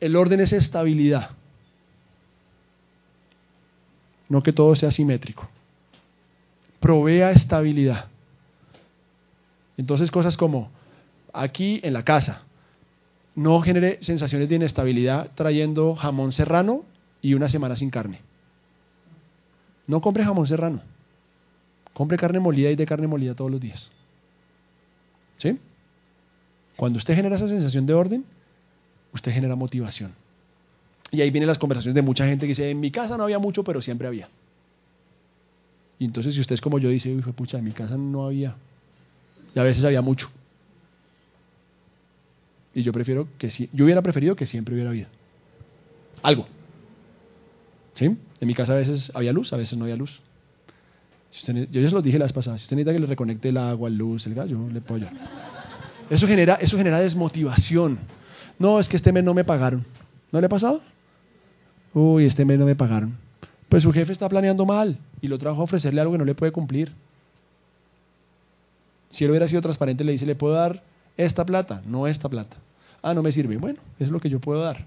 El 0.00 0.16
orden 0.16 0.40
es 0.40 0.52
estabilidad, 0.52 1.30
no 4.28 4.42
que 4.42 4.52
todo 4.52 4.74
sea 4.74 4.90
simétrico. 4.90 5.48
Provea 6.80 7.30
estabilidad. 7.30 8.06
Entonces 9.76 10.10
cosas 10.10 10.36
como 10.36 10.70
aquí 11.32 11.80
en 11.84 11.92
la 11.92 12.04
casa, 12.04 12.42
no 13.34 13.60
genere 13.62 13.98
sensaciones 14.02 14.48
de 14.48 14.56
inestabilidad 14.56 15.30
trayendo 15.34 15.94
jamón 15.94 16.32
serrano 16.32 16.84
y 17.20 17.34
una 17.34 17.48
semana 17.48 17.76
sin 17.76 17.90
carne. 17.90 18.20
No 19.86 20.00
compre 20.00 20.24
jamón 20.24 20.46
serrano. 20.46 20.82
Compre 21.92 22.18
carne 22.18 22.40
molida 22.40 22.70
y 22.70 22.76
de 22.76 22.86
carne 22.86 23.06
molida 23.06 23.34
todos 23.34 23.50
los 23.50 23.60
días. 23.60 23.90
¿Sí? 25.38 25.58
Cuando 26.76 26.98
usted 26.98 27.14
genera 27.14 27.36
esa 27.36 27.48
sensación 27.48 27.86
de 27.86 27.94
orden, 27.94 28.24
usted 29.12 29.32
genera 29.32 29.56
motivación. 29.56 30.12
Y 31.10 31.20
ahí 31.20 31.30
vienen 31.30 31.48
las 31.48 31.58
conversaciones 31.58 31.94
de 31.94 32.02
mucha 32.02 32.26
gente 32.26 32.46
que 32.46 32.50
dice, 32.50 32.70
en 32.70 32.80
mi 32.80 32.90
casa 32.90 33.16
no 33.16 33.24
había 33.24 33.38
mucho, 33.38 33.62
pero 33.64 33.82
siempre 33.82 34.08
había. 34.08 34.28
Y 35.98 36.06
entonces 36.06 36.34
si 36.34 36.40
usted 36.40 36.54
es 36.54 36.60
como 36.60 36.78
yo, 36.78 36.88
dice, 36.88 37.14
uy, 37.14 37.22
pucha, 37.32 37.58
en 37.58 37.64
mi 37.64 37.72
casa 37.72 37.96
no 37.96 38.26
había. 38.26 38.56
Y 39.54 39.58
a 39.58 39.62
veces 39.62 39.84
había 39.84 40.00
mucho. 40.00 40.30
Y 42.74 42.82
yo 42.82 42.92
prefiero 42.92 43.28
que 43.38 43.50
si, 43.50 43.68
yo 43.72 43.84
hubiera 43.84 44.02
preferido 44.02 44.36
que 44.36 44.46
siempre 44.46 44.74
hubiera 44.74 44.90
habido. 44.90 45.08
Algo. 46.22 46.46
¿Sí? 47.94 48.06
En 48.06 48.48
mi 48.48 48.54
casa 48.54 48.72
a 48.72 48.76
veces 48.76 49.12
había 49.14 49.32
luz, 49.32 49.52
a 49.52 49.56
veces 49.56 49.76
no 49.76 49.84
había 49.84 49.96
luz. 49.96 50.20
yo 51.46 51.80
ya 51.80 51.88
se 51.88 51.94
lo 51.94 52.02
dije 52.02 52.18
las 52.18 52.32
pasadas. 52.32 52.60
Si 52.60 52.64
usted 52.64 52.76
necesita 52.76 52.94
que 52.94 53.00
le 53.00 53.06
reconecte 53.06 53.50
el 53.50 53.58
agua, 53.58 53.90
la 53.90 53.96
luz, 53.96 54.26
el 54.26 54.34
gas, 54.34 54.48
yo 54.48 54.68
le 54.70 54.80
puedo 54.80 55.06
Eso 56.08 56.26
genera, 56.26 56.54
eso 56.54 56.76
genera 56.76 57.00
desmotivación. 57.00 57.98
No, 58.58 58.80
es 58.80 58.88
que 58.88 58.96
este 58.96 59.12
mes 59.12 59.24
no 59.24 59.34
me 59.34 59.44
pagaron. 59.44 59.84
¿No 60.30 60.40
le 60.40 60.46
ha 60.46 60.48
pasado? 60.48 60.80
Uy, 61.92 62.24
este 62.26 62.44
mes 62.44 62.58
no 62.58 62.64
me 62.64 62.74
pagaron. 62.74 63.18
Pues 63.68 63.82
su 63.82 63.92
jefe 63.92 64.12
está 64.12 64.28
planeando 64.28 64.64
mal 64.64 64.98
y 65.20 65.28
lo 65.28 65.38
trajo 65.38 65.60
a 65.60 65.64
ofrecerle 65.64 66.00
algo 66.00 66.12
que 66.12 66.18
no 66.18 66.24
le 66.24 66.34
puede 66.34 66.52
cumplir. 66.52 66.92
Si 69.10 69.24
él 69.24 69.30
hubiera 69.30 69.48
sido 69.48 69.60
transparente, 69.60 70.04
le 70.04 70.12
dice, 70.12 70.24
le 70.24 70.34
puedo 70.34 70.54
dar 70.54 70.82
esta 71.16 71.44
plata, 71.44 71.82
no 71.86 72.06
esta 72.06 72.28
plata. 72.28 72.56
Ah, 73.02 73.14
no 73.14 73.22
me 73.22 73.32
sirve. 73.32 73.56
Bueno, 73.56 73.80
es 73.98 74.08
lo 74.08 74.20
que 74.20 74.30
yo 74.30 74.40
puedo 74.40 74.62
dar. 74.62 74.86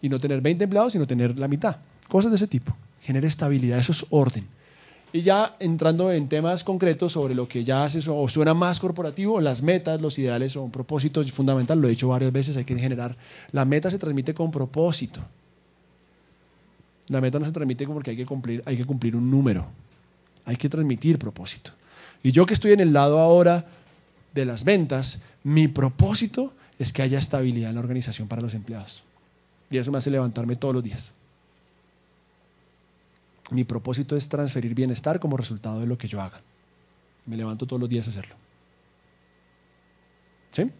Y 0.00 0.08
no 0.08 0.18
tener 0.18 0.40
20 0.40 0.64
empleados, 0.64 0.92
sino 0.92 1.06
tener 1.06 1.38
la 1.38 1.48
mitad. 1.48 1.76
Cosas 2.08 2.30
de 2.30 2.36
ese 2.36 2.46
tipo. 2.46 2.74
Genera 3.00 3.26
estabilidad, 3.26 3.78
eso 3.78 3.92
es 3.92 4.04
orden. 4.10 4.46
Y 5.12 5.22
ya 5.22 5.56
entrando 5.60 6.10
en 6.10 6.28
temas 6.28 6.64
concretos 6.64 7.12
sobre 7.12 7.34
lo 7.34 7.46
que 7.46 7.64
ya 7.64 7.84
hace 7.84 8.00
o 8.08 8.28
suena 8.28 8.54
más 8.54 8.80
corporativo, 8.80 9.40
las 9.40 9.62
metas, 9.62 10.00
los 10.00 10.18
ideales 10.18 10.56
o 10.56 10.62
un 10.62 10.70
propósito 10.70 11.20
es 11.20 11.30
fundamental, 11.32 11.78
lo 11.78 11.86
he 11.86 11.90
dicho 11.90 12.08
varias 12.08 12.32
veces, 12.32 12.56
hay 12.56 12.64
que 12.64 12.78
generar. 12.78 13.16
La 13.52 13.64
meta 13.64 13.90
se 13.90 13.98
transmite 13.98 14.32
con 14.32 14.50
propósito. 14.50 15.20
La 17.08 17.20
meta 17.20 17.38
no 17.38 17.44
se 17.44 17.52
transmite 17.52 17.86
porque 17.86 18.12
hay 18.12 18.16
que 18.16 18.24
cumplir, 18.24 18.62
hay 18.64 18.76
que 18.76 18.86
cumplir 18.86 19.14
un 19.14 19.30
número. 19.30 19.66
Hay 20.46 20.56
que 20.56 20.68
transmitir 20.68 21.18
propósito. 21.18 21.72
Y 22.22 22.32
yo 22.32 22.46
que 22.46 22.54
estoy 22.54 22.72
en 22.72 22.80
el 22.80 22.92
lado 22.92 23.18
ahora 23.18 23.66
de 24.34 24.44
las 24.44 24.64
ventas, 24.64 25.18
mi 25.44 25.68
propósito 25.68 26.52
es 26.78 26.92
que 26.92 27.02
haya 27.02 27.18
estabilidad 27.18 27.70
en 27.70 27.76
la 27.76 27.80
organización 27.80 28.28
para 28.28 28.42
los 28.42 28.54
empleados. 28.54 29.02
Y 29.70 29.78
eso 29.78 29.90
me 29.90 29.98
hace 29.98 30.10
levantarme 30.10 30.56
todos 30.56 30.74
los 30.74 30.84
días. 30.84 31.12
Mi 33.50 33.64
propósito 33.64 34.16
es 34.16 34.28
transferir 34.28 34.74
bienestar 34.74 35.20
como 35.20 35.36
resultado 35.36 35.80
de 35.80 35.86
lo 35.86 35.98
que 35.98 36.08
yo 36.08 36.20
haga. 36.20 36.40
Me 37.26 37.36
levanto 37.36 37.66
todos 37.66 37.80
los 37.80 37.88
días 37.88 38.06
a 38.06 38.10
hacerlo. 38.10 38.34
¿Sí? 40.52 40.70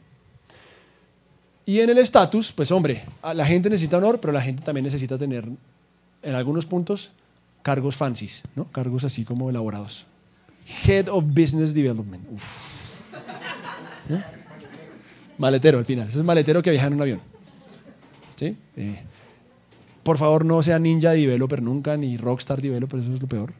Y 1.65 1.81
en 1.81 1.91
el 1.91 1.99
estatus, 1.99 2.53
pues 2.57 2.71
hombre, 2.71 3.05
la 3.23 3.47
gente 3.47 3.71
necesita 3.71 3.99
honor, 3.99 4.21
pero 4.21 4.33
la 4.33 4.43
gente 4.43 4.63
también 4.63 4.85
necesita 4.85 5.17
tener, 5.17 5.47
en 6.23 6.35
algunos 6.35 6.67
puntos, 6.67 7.11
cargos 7.63 7.97
fancies, 7.97 8.43
¿no? 8.57 8.65
Cargos 8.73 9.05
así 9.05 9.25
como 9.25 9.49
elaborados. 9.49 10.05
Head 10.85 11.09
of 11.09 11.25
Business 11.27 11.73
Development. 11.73 12.25
Maletero 15.39 15.79
al 15.79 15.85
final. 15.85 16.09
Ese 16.09 16.19
es 16.19 16.25
maletero 16.25 16.63
que 16.63 16.71
viaja 16.71 16.87
en 16.87 16.95
un 16.95 17.03
avión. 17.03 17.21
¿Sí? 18.37 18.57
Eh, 18.77 19.03
por 20.03 20.19
favor, 20.19 20.45
no 20.45 20.63
sea 20.63 20.79
ninja 20.79 21.13
developer 21.13 21.63
nunca, 21.63 21.97
ni 21.97 22.17
rockstar 22.17 22.61
developer, 22.61 23.01
eso 23.01 23.15
es 23.15 23.23
lo 23.23 23.29
peor. 23.29 23.53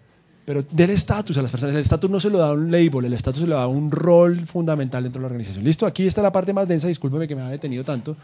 Pero 0.45 0.63
del 0.63 0.91
estatus 0.91 1.39
a 1.39 1.43
las 1.43 1.51
personas. 1.51 1.77
El 1.77 1.83
estatus 1.83 2.11
no 2.11 2.19
se 2.19 2.29
lo 2.29 2.39
da 2.39 2.53
un 2.53 2.71
label, 2.71 3.05
el 3.05 3.13
estatus 3.13 3.43
se 3.43 3.47
lo 3.47 3.57
da 3.57 3.67
un 3.69 3.91
rol 3.91 4.47
fundamental 4.47 5.05
dentro 5.05 5.21
de 5.21 5.23
la 5.23 5.27
organización. 5.29 5.65
Listo, 5.65 5.87
aquí 5.87 6.07
está 6.07 6.21
la 6.21 6.33
parte 6.33 6.53
más 6.53 6.67
densa, 6.67 6.89
discúlpeme 6.89 7.29
que 7.29 7.37
me 7.37 7.43
haya 7.43 7.53
detenido 7.53 7.85
tanto. 7.85 8.17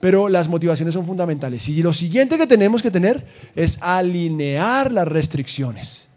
Pero 0.00 0.28
las 0.28 0.48
motivaciones 0.48 0.94
son 0.94 1.06
fundamentales. 1.06 1.68
Y 1.68 1.80
lo 1.80 1.92
siguiente 1.92 2.36
que 2.36 2.48
tenemos 2.48 2.82
que 2.82 2.90
tener 2.90 3.24
es 3.54 3.78
alinear 3.80 4.90
las 4.90 5.06
restricciones. 5.06 6.08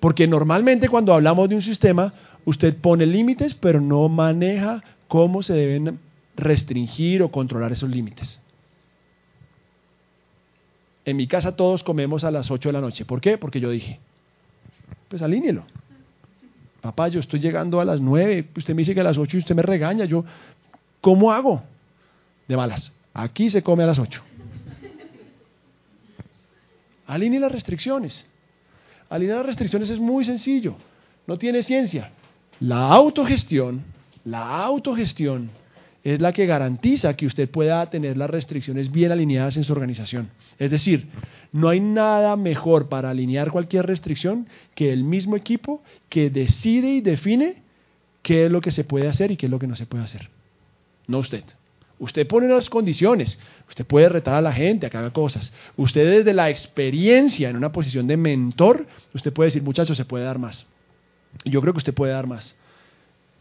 Porque 0.00 0.26
normalmente 0.26 0.88
cuando 0.88 1.12
hablamos 1.12 1.50
de 1.50 1.56
un 1.56 1.62
sistema, 1.62 2.14
usted 2.46 2.76
pone 2.76 3.04
límites, 3.04 3.54
pero 3.54 3.82
no 3.82 4.08
maneja 4.08 4.82
cómo 5.08 5.42
se 5.42 5.52
deben 5.52 5.98
restringir 6.34 7.22
o 7.22 7.30
controlar 7.30 7.72
esos 7.72 7.90
límites. 7.90 8.40
En 11.04 11.16
mi 11.16 11.26
casa 11.26 11.54
todos 11.54 11.84
comemos 11.84 12.24
a 12.24 12.30
las 12.30 12.50
8 12.50 12.70
de 12.70 12.72
la 12.72 12.80
noche. 12.80 13.04
¿Por 13.04 13.20
qué? 13.20 13.36
Porque 13.36 13.60
yo 13.60 13.70
dije, 13.70 14.00
pues 15.08 15.20
alíñelo. 15.20 15.64
Papá, 16.80 17.08
yo 17.08 17.20
estoy 17.20 17.40
llegando 17.40 17.80
a 17.80 17.84
las 17.84 18.00
9, 18.00 18.48
usted 18.56 18.74
me 18.74 18.82
dice 18.82 18.94
que 18.94 19.00
a 19.00 19.04
las 19.04 19.18
8 19.18 19.36
y 19.36 19.40
usted 19.40 19.54
me 19.54 19.62
regaña. 19.62 20.06
Yo, 20.06 20.24
¿cómo 21.00 21.32
hago? 21.32 21.62
De 22.48 22.56
malas. 22.56 22.92
Aquí 23.12 23.50
se 23.50 23.62
come 23.62 23.82
a 23.82 23.86
las 23.86 23.98
8. 23.98 24.22
Alinee 27.06 27.40
las 27.40 27.52
restricciones. 27.52 28.26
Alinear 29.08 29.38
las 29.38 29.46
restricciones 29.46 29.88
es 29.90 30.00
muy 30.00 30.24
sencillo, 30.24 30.74
no 31.26 31.38
tiene 31.38 31.62
ciencia. 31.62 32.10
La 32.60 32.88
autogestión, 32.88 33.84
la 34.24 34.64
autogestión 34.64 35.50
es 36.02 36.20
la 36.20 36.32
que 36.32 36.46
garantiza 36.46 37.14
que 37.14 37.26
usted 37.26 37.50
pueda 37.50 37.90
tener 37.90 38.16
las 38.16 38.30
restricciones 38.30 38.90
bien 38.90 39.12
alineadas 39.12 39.56
en 39.56 39.64
su 39.64 39.72
organización. 39.72 40.30
Es 40.58 40.70
decir, 40.70 41.08
no 41.52 41.68
hay 41.68 41.80
nada 41.80 42.36
mejor 42.36 42.88
para 42.88 43.10
alinear 43.10 43.50
cualquier 43.50 43.86
restricción 43.86 44.46
que 44.74 44.92
el 44.92 45.04
mismo 45.04 45.36
equipo 45.36 45.82
que 46.08 46.30
decide 46.30 46.94
y 46.94 47.00
define 47.00 47.62
qué 48.22 48.46
es 48.46 48.52
lo 48.52 48.60
que 48.60 48.70
se 48.70 48.84
puede 48.84 49.08
hacer 49.08 49.32
y 49.32 49.36
qué 49.36 49.46
es 49.46 49.50
lo 49.50 49.58
que 49.58 49.66
no 49.66 49.76
se 49.76 49.86
puede 49.86 50.04
hacer. 50.04 50.30
No 51.08 51.18
usted. 51.18 51.44
Usted 51.98 52.26
pone 52.26 52.46
las 52.48 52.70
condiciones, 52.70 53.38
usted 53.68 53.84
puede 53.84 54.08
retar 54.08 54.34
a 54.34 54.42
la 54.42 54.52
gente 54.52 54.86
a 54.86 54.90
que 54.90 54.98
haga 54.98 55.12
cosas. 55.12 55.52
Usted 55.76 56.18
desde 56.18 56.34
la 56.34 56.50
experiencia 56.50 57.50
en 57.50 57.56
una 57.56 57.72
posición 57.72 58.06
de 58.06 58.16
mentor, 58.16 58.86
usted 59.14 59.32
puede 59.32 59.48
decir, 59.48 59.62
muchachos, 59.62 59.96
se 59.96 60.04
puede 60.04 60.24
dar 60.24 60.38
más. 60.38 60.66
Yo 61.44 61.60
creo 61.60 61.72
que 61.72 61.78
usted 61.78 61.94
puede 61.94 62.12
dar 62.12 62.26
más. 62.26 62.54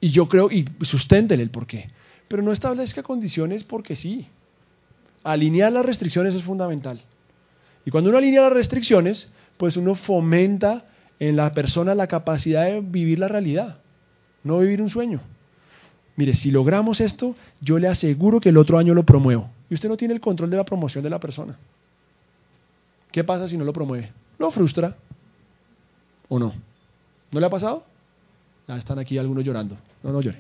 Y 0.02 0.12
yo 0.12 0.28
creo, 0.28 0.52
y 0.52 0.68
susténtele 0.82 1.43
el 1.43 1.50
porqué. 1.50 1.89
Pero 2.28 2.41
no 2.43 2.52
establezca 2.52 3.04
condiciones 3.04 3.64
porque 3.64 3.96
sí. 3.96 4.28
Alinear 5.24 5.72
las 5.72 5.86
restricciones 5.86 6.36
es 6.36 6.43
fundamental. 6.43 7.02
Y 7.86 7.91
cuando 7.91 8.10
uno 8.10 8.18
alinea 8.18 8.41
las 8.41 8.54
restricciones, 8.54 9.28
pues 9.58 9.78
uno 9.78 9.96
fomenta 9.96 10.86
en 11.20 11.36
la 11.36 11.54
persona 11.54 11.96
la 11.96 12.08
capacidad 12.08 12.66
de 12.66 12.82
vivir 12.82 13.20
la 13.20 13.28
realidad, 13.28 13.78
no 14.43 14.60
vivir 14.60 14.82
un 14.82 14.89
sueño. 14.89 15.22
Mire, 16.18 16.36
si 16.36 16.52
logramos 16.52 17.02
esto, 17.02 17.36
yo 17.62 17.78
le 17.78 17.88
aseguro 17.88 18.39
que 18.39 18.50
el 18.50 18.58
otro 18.58 18.78
año 18.78 18.93
lo 18.93 19.04
promuevo. 19.04 19.50
Y 19.70 19.74
usted 19.74 19.89
no 19.89 19.98
tiene 19.98 20.14
el 20.14 20.22
control 20.22 20.50
de 20.50 20.58
la 20.58 20.64
promoción 20.64 21.04
de 21.04 21.10
la 21.10 21.20
persona. 21.20 21.58
¿Qué 23.12 23.24
pasa 23.24 23.48
si 23.50 23.58
no 23.58 23.66
lo 23.66 23.74
promueve? 23.74 24.12
Lo 24.39 24.52
frustra. 24.52 24.96
¿O 26.28 26.39
no? 26.39 26.54
¿No 27.36 27.41
le 27.41 27.47
ha 27.47 27.49
pasado? 27.49 27.83
Están 28.65 28.97
aquí 28.97 29.17
algunos 29.17 29.43
llorando. 29.43 29.75
No, 30.03 30.13
no 30.13 30.21
llore. 30.21 30.38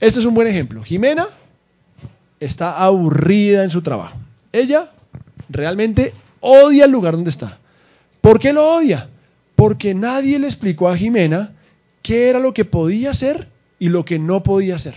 Este 0.00 0.18
es 0.18 0.24
un 0.24 0.34
buen 0.34 0.48
ejemplo. 0.48 0.82
Jimena 0.82 1.28
está 2.40 2.76
aburrida 2.82 3.62
en 3.62 3.70
su 3.70 3.82
trabajo. 3.82 4.18
Ella 4.50 4.90
realmente 5.48 6.12
odia 6.40 6.86
el 6.86 6.90
lugar 6.90 7.14
donde 7.14 7.30
está. 7.30 7.58
¿Por 8.20 8.40
qué 8.40 8.52
lo 8.52 8.78
odia? 8.78 9.10
Porque 9.54 9.94
nadie 9.94 10.40
le 10.40 10.48
explicó 10.48 10.88
a 10.88 10.96
Jimena 10.96 11.52
qué 12.02 12.30
era 12.30 12.40
lo 12.40 12.52
que 12.52 12.64
podía 12.64 13.10
hacer 13.10 13.46
y 13.78 13.90
lo 13.90 14.04
que 14.04 14.18
no 14.18 14.42
podía 14.42 14.74
hacer. 14.74 14.96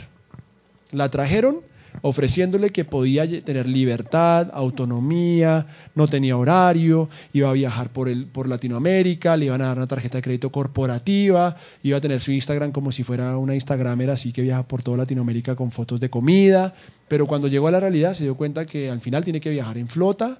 La 0.89 1.09
trajeron 1.09 1.57
ofreciéndole 2.01 2.71
que 2.71 2.85
podía 2.85 3.27
tener 3.43 3.67
libertad, 3.67 4.49
autonomía, 4.53 5.65
no 5.95 6.07
tenía 6.07 6.35
horario, 6.35 7.09
iba 7.33 7.49
a 7.49 7.53
viajar 7.53 7.89
por, 7.89 8.09
el, 8.09 8.25
por 8.25 8.47
Latinoamérica, 8.49 9.37
le 9.37 9.45
iban 9.45 9.61
a 9.61 9.67
dar 9.67 9.77
una 9.77 9.87
tarjeta 9.87 10.17
de 10.17 10.23
crédito 10.23 10.49
corporativa, 10.49 11.55
iba 11.83 11.97
a 11.97 12.01
tener 12.01 12.21
su 12.21 12.31
Instagram 12.31 12.71
como 12.71 12.91
si 12.91 13.03
fuera 13.03 13.37
una 13.37 13.55
Instagramer 13.55 14.09
así 14.09 14.31
que 14.33 14.41
viaja 14.41 14.63
por 14.63 14.83
toda 14.83 14.97
Latinoamérica 14.97 15.55
con 15.55 15.71
fotos 15.71 15.99
de 15.99 16.09
comida, 16.09 16.73
pero 17.07 17.27
cuando 17.27 17.47
llegó 17.47 17.67
a 17.67 17.71
la 17.71 17.79
realidad 17.79 18.13
se 18.13 18.23
dio 18.23 18.35
cuenta 18.35 18.65
que 18.65 18.89
al 18.89 19.01
final 19.01 19.23
tiene 19.23 19.39
que 19.39 19.49
viajar 19.49 19.77
en 19.77 19.87
flota, 19.87 20.39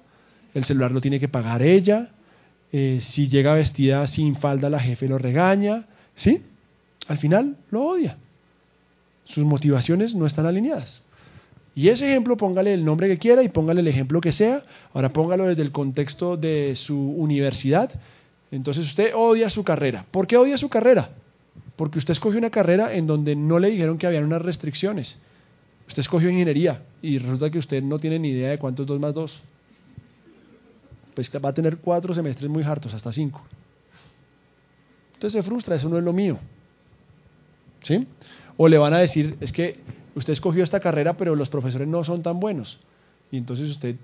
el 0.54 0.64
celular 0.64 0.92
lo 0.92 1.00
tiene 1.00 1.20
que 1.20 1.28
pagar 1.28 1.62
ella, 1.62 2.10
Eh, 2.76 2.98
si 3.02 3.28
llega 3.28 3.54
vestida 3.54 4.04
sin 4.08 4.34
falda, 4.34 4.68
la 4.68 4.80
jefe 4.80 5.06
lo 5.06 5.16
regaña. 5.16 5.84
¿Sí? 6.16 6.42
Al 7.06 7.18
final 7.18 7.56
lo 7.70 7.84
odia. 7.84 8.16
Sus 9.26 9.44
motivaciones 9.44 10.12
no 10.16 10.26
están 10.26 10.46
alineadas. 10.46 11.00
Y 11.76 11.88
ese 11.88 12.08
ejemplo 12.08 12.36
póngale 12.36 12.72
el 12.72 12.84
nombre 12.84 13.08
que 13.08 13.18
quiera 13.18 13.42
y 13.42 13.48
póngale 13.48 13.80
el 13.80 13.88
ejemplo 13.88 14.20
que 14.20 14.32
sea. 14.32 14.62
Ahora 14.92 15.12
póngalo 15.12 15.46
desde 15.46 15.62
el 15.62 15.72
contexto 15.72 16.36
de 16.36 16.74
su 16.76 16.96
universidad. 16.96 17.90
Entonces 18.50 18.86
usted 18.86 19.12
odia 19.14 19.50
su 19.50 19.64
carrera. 19.64 20.06
¿Por 20.10 20.26
qué 20.26 20.36
odia 20.36 20.56
su 20.56 20.68
carrera? 20.68 21.10
Porque 21.76 21.98
usted 21.98 22.12
escogió 22.12 22.38
una 22.38 22.50
carrera 22.50 22.94
en 22.94 23.06
donde 23.06 23.34
no 23.34 23.58
le 23.58 23.70
dijeron 23.70 23.98
que 23.98 24.06
había 24.06 24.20
unas 24.20 24.42
restricciones. 24.42 25.18
Usted 25.88 26.00
escogió 26.00 26.30
ingeniería 26.30 26.82
y 27.02 27.18
resulta 27.18 27.50
que 27.50 27.58
usted 27.58 27.82
no 27.82 27.98
tiene 27.98 28.18
ni 28.20 28.28
idea 28.28 28.50
de 28.50 28.58
cuánto 28.58 28.82
es 28.82 28.88
2 28.88 29.00
más 29.00 29.14
2. 29.14 29.42
Pues 31.14 31.30
va 31.44 31.48
a 31.48 31.54
tener 31.54 31.78
cuatro 31.78 32.14
semestres 32.14 32.48
muy 32.48 32.62
hartos, 32.62 32.94
hasta 32.94 33.12
cinco. 33.12 33.42
Entonces 35.14 35.42
se 35.42 35.48
frustra, 35.48 35.76
eso 35.76 35.88
no 35.88 35.98
es 35.98 36.04
lo 36.04 36.12
mío. 36.12 36.38
¿Sí? 37.82 38.06
O 38.56 38.68
le 38.68 38.78
van 38.78 38.94
a 38.94 38.98
decir, 38.98 39.36
es 39.40 39.52
que 39.52 39.78
usted 40.14 40.32
escogió 40.32 40.64
esta 40.64 40.80
carrera, 40.80 41.16
pero 41.16 41.34
los 41.34 41.48
profesores 41.48 41.88
no 41.88 42.04
son 42.04 42.22
tan 42.22 42.40
buenos. 42.40 42.78
Y 43.30 43.36
entonces 43.36 43.70
usted 43.70 43.96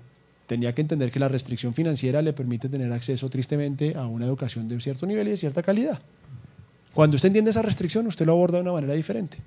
tenía 0.47 0.73
que 0.73 0.81
entender 0.81 1.11
que 1.11 1.19
la 1.19 1.27
restricción 1.27 1.73
financiera 1.73 2.21
le 2.21 2.33
permite 2.33 2.67
tener 2.67 2.91
acceso 2.91 3.29
tristemente 3.29 3.95
a 3.95 4.05
una 4.05 4.25
educación 4.25 4.67
de 4.67 4.75
un 4.75 4.81
cierto 4.81 5.05
nivel 5.05 5.27
y 5.29 5.31
de 5.31 5.37
cierta 5.37 5.63
calidad. 5.63 6.01
Cuando 6.93 7.15
usted 7.15 7.27
entiende 7.27 7.51
esa 7.51 7.61
restricción, 7.61 8.07
usted 8.07 8.25
lo 8.25 8.33
aborda 8.33 8.57
de 8.57 8.63
una 8.63 8.73
manera 8.73 8.93
diferente. 8.93 9.37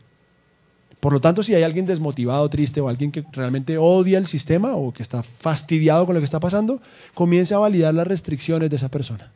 Por 1.01 1.13
lo 1.13 1.21
tanto, 1.21 1.43
si 1.43 1.55
hay 1.55 1.63
alguien 1.63 1.85
desmotivado, 1.85 2.49
triste 2.49 2.81
o 2.81 2.89
alguien 2.89 3.13
que 3.13 3.23
realmente 3.33 3.77
odia 3.77 4.17
el 4.17 4.27
sistema 4.27 4.75
o 4.75 4.91
que 4.95 5.03
está 5.03 5.23
fastidiado 5.23 6.07
con 6.07 6.15
lo 6.15 6.21
que 6.23 6.25
está 6.25 6.41
pasando, 6.41 6.81
comience 7.13 7.53
a 7.53 7.59
validar 7.59 7.93
las 7.93 8.07
restricciones 8.07 8.71
de 8.71 8.77
esa 8.77 8.89
persona, 8.89 9.31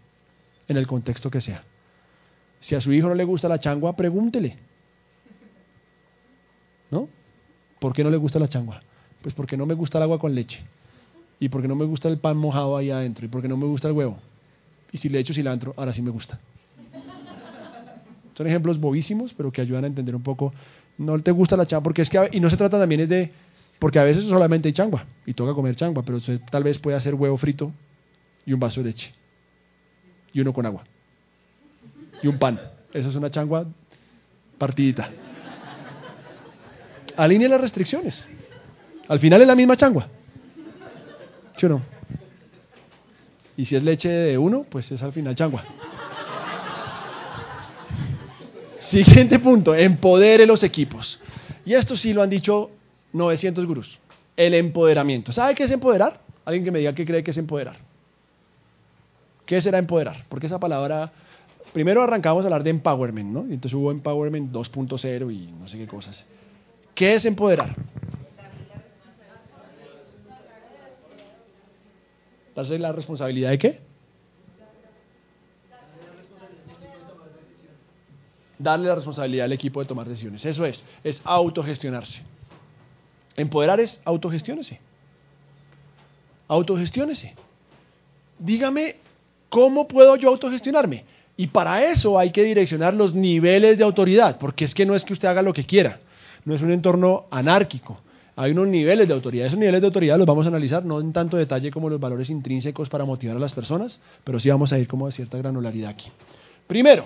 en 0.67 0.79
el 0.79 0.87
contexto 0.87 1.31
que 1.31 1.43
sea. 1.43 1.65
Si 2.61 2.75
a 2.75 2.81
su 2.81 2.91
hijo 2.95 3.09
no 3.09 3.15
le 3.15 3.25
gusta 3.25 3.49
la 3.49 3.61
changua, 3.61 3.95
pregúntele. 3.95 4.57
¿No? 6.91 7.09
¿Por 7.81 7.93
qué 7.93 8.03
no 8.03 8.11
le 8.11 8.17
gusta 8.17 8.39
la 8.39 8.49
changua? 8.49 8.83
Pues 9.23 9.35
porque 9.35 9.57
no 9.57 9.67
me 9.67 9.75
gusta 9.75 9.99
el 9.99 10.05
agua 10.05 10.19
con 10.19 10.35
leche. 10.35 10.61
Y 11.41 11.49
porque 11.49 11.69
no 11.69 11.77
me 11.77 11.85
gusta 11.85 12.09
el 12.09 12.19
pan 12.19 12.37
mojado 12.37 12.77
ahí 12.77 12.91
adentro. 12.91 13.25
Y 13.25 13.29
porque 13.29 13.49
no 13.49 13.57
me 13.57 13.67
gusta 13.67 13.89
el 13.89 13.95
huevo. 13.95 14.19
Y 14.93 14.99
si 14.99 15.09
le 15.09 15.19
echo 15.21 15.35
cilantro, 15.35 15.75
ahora 15.77 15.93
sí 15.93 16.03
me 16.03 16.11
gusta. 16.11 16.41
Son 18.35 18.47
ejemplos 18.47 18.79
bobísimos, 18.79 19.35
pero 19.35 19.51
que 19.51 19.61
ayudan 19.61 19.85
a 19.85 19.87
entender 19.89 20.15
un 20.15 20.23
poco. 20.23 20.53
No 20.97 21.19
te 21.21 21.31
gusta 21.31 21.57
la 21.57 21.67
changua, 21.67 21.85
porque 21.85 22.03
es 22.03 22.11
que, 22.11 22.29
y 22.33 22.41
no 22.41 22.49
se 22.51 22.57
trata 22.57 22.79
también 22.79 23.01
es 23.03 23.09
de, 23.09 23.33
porque 23.79 23.99
a 23.99 24.05
veces 24.05 24.25
solamente 24.25 24.69
hay 24.69 24.73
changua, 24.73 25.07
y 25.27 25.35
toca 25.35 25.55
comer 25.55 25.75
changua, 25.77 26.05
pero 26.05 26.19
tal 26.51 26.63
vez 26.63 26.79
puede 26.79 26.97
hacer 26.97 27.15
huevo 27.15 27.37
frito 27.37 27.73
y 28.47 28.53
un 28.53 28.61
vaso 28.61 28.81
de 28.81 28.91
leche. 28.91 29.13
Y 30.33 30.41
uno 30.41 30.53
con 30.53 30.67
agua. 30.67 30.85
Y 32.23 32.29
un 32.29 32.39
pan. 32.39 32.61
Esa 32.93 33.09
es 33.09 33.17
una 33.17 33.31
changua 33.31 33.67
partidita 34.57 35.11
alinee 37.19 37.49
las 37.49 37.61
restricciones. 37.61 38.25
Al 39.09 39.19
final 39.19 39.43
es 39.43 39.49
la 39.49 39.55
misma 39.55 39.77
changua. 39.77 40.09
¿Sí 41.57 41.67
o 41.67 41.69
no? 41.69 41.83
Y 43.57 43.67
si 43.67 43.75
es 43.75 43.83
leche 43.83 44.09
de 44.09 44.39
uno, 44.39 44.65
pues 44.69 44.91
es 44.93 45.03
al 45.03 45.13
final 45.13 45.35
changua. 45.35 45.65
Siguiente 48.91 49.39
punto, 49.41 49.75
empodere 49.75 50.47
los 50.47 50.63
equipos. 50.63 51.21
Y 51.67 51.75
esto 51.75 51.97
sí 51.97 52.13
lo 52.13 52.23
han 52.23 52.31
dicho 52.31 52.71
900 53.13 53.67
gurús. 53.67 53.99
El 54.37 54.55
empoderamiento. 54.55 55.33
¿Sabe 55.33 55.57
qué 55.57 55.65
es 55.65 55.71
empoderar? 55.73 56.21
Alguien 56.45 56.65
que 56.65 56.71
me 56.71 56.79
diga 56.79 56.95
qué 56.95 57.05
cree 57.05 57.25
que 57.25 57.33
es 57.33 57.37
empoderar. 57.37 57.77
¿Qué 59.45 59.61
será 59.61 59.79
empoderar? 59.79 60.25
Porque 60.29 60.47
esa 60.47 60.61
palabra, 60.61 61.11
primero 61.73 62.03
arrancamos 62.03 62.45
a 62.45 62.47
hablar 62.47 62.63
de 62.63 62.71
empowerment, 62.71 63.31
¿no? 63.31 63.41
Entonces 63.41 63.75
hubo 63.75 63.91
empowerment 63.91 64.53
2.0 64.53 65.35
y 65.35 65.53
no 65.53 65.69
sé 65.69 65.79
qué 65.79 65.87
cosas. 65.89 66.25
¿Qué 66.99 67.15
es 67.15 67.25
empoderar? 67.25 67.77
¿Darse 72.57 72.77
la 72.77 72.91
responsabilidad 72.91 73.51
de 73.51 73.59
qué? 73.61 73.81
Darle 78.59 78.89
la 78.89 78.97
responsabilidad 78.97 79.45
al 79.45 79.53
equipo 79.53 79.79
de 79.79 79.87
tomar 79.87 80.09
decisiones. 80.09 80.45
Eso 80.45 80.67
es, 80.67 80.83
es 81.05 81.21
autogestionarse. 81.23 82.21
Empoderar 83.37 83.79
es 83.79 84.01
autogestiónese. 84.05 84.81
Autogestiónese. 86.49 87.37
Dígame, 88.41 88.97
¿cómo 89.51 89.87
puedo 89.87 90.17
yo 90.17 90.31
autogestionarme? 90.31 91.05
Y 91.37 91.47
para 91.47 91.93
eso 91.93 92.19
hay 92.19 92.33
que 92.33 92.43
direccionar 92.43 92.93
los 92.93 93.15
niveles 93.15 93.79
de 93.79 93.85
autoridad, 93.85 94.37
porque 94.41 94.65
es 94.65 94.75
que 94.75 94.85
no 94.85 94.97
es 94.97 95.05
que 95.05 95.13
usted 95.13 95.29
haga 95.29 95.43
lo 95.43 95.53
que 95.53 95.63
quiera 95.63 96.01
no 96.49 96.55
es 96.55 96.63
un 96.63 96.71
entorno 96.71 97.27
anárquico. 97.31 98.01
Hay 98.35 98.53
unos 98.53 98.69
niveles 98.69 99.07
de 99.07 99.13
autoridad. 99.13 99.49
Esos 99.49 99.59
niveles 99.59 99.83
de 99.83 99.87
autoridad 99.87 100.17
los 100.17 100.27
vamos 100.27 100.47
a 100.47 100.49
analizar, 100.49 100.83
no 100.83 100.99
en 100.99 101.13
tanto 101.13 101.37
detalle 101.37 101.71
como 101.71 101.91
los 101.91 102.01
valores 102.01 102.31
intrínsecos 102.31 102.89
para 102.89 103.05
motivar 103.05 103.37
a 103.37 103.41
las 103.41 103.53
personas, 103.53 104.01
pero 104.25 104.41
sí 104.41 104.49
vamos 104.49 104.73
a 104.73 104.79
ir 104.79 104.89
como 104.89 105.07
a 105.07 105.13
cierta 105.13 105.37
granularidad 105.37 105.91
aquí. 105.91 106.11
Primero, 106.67 107.05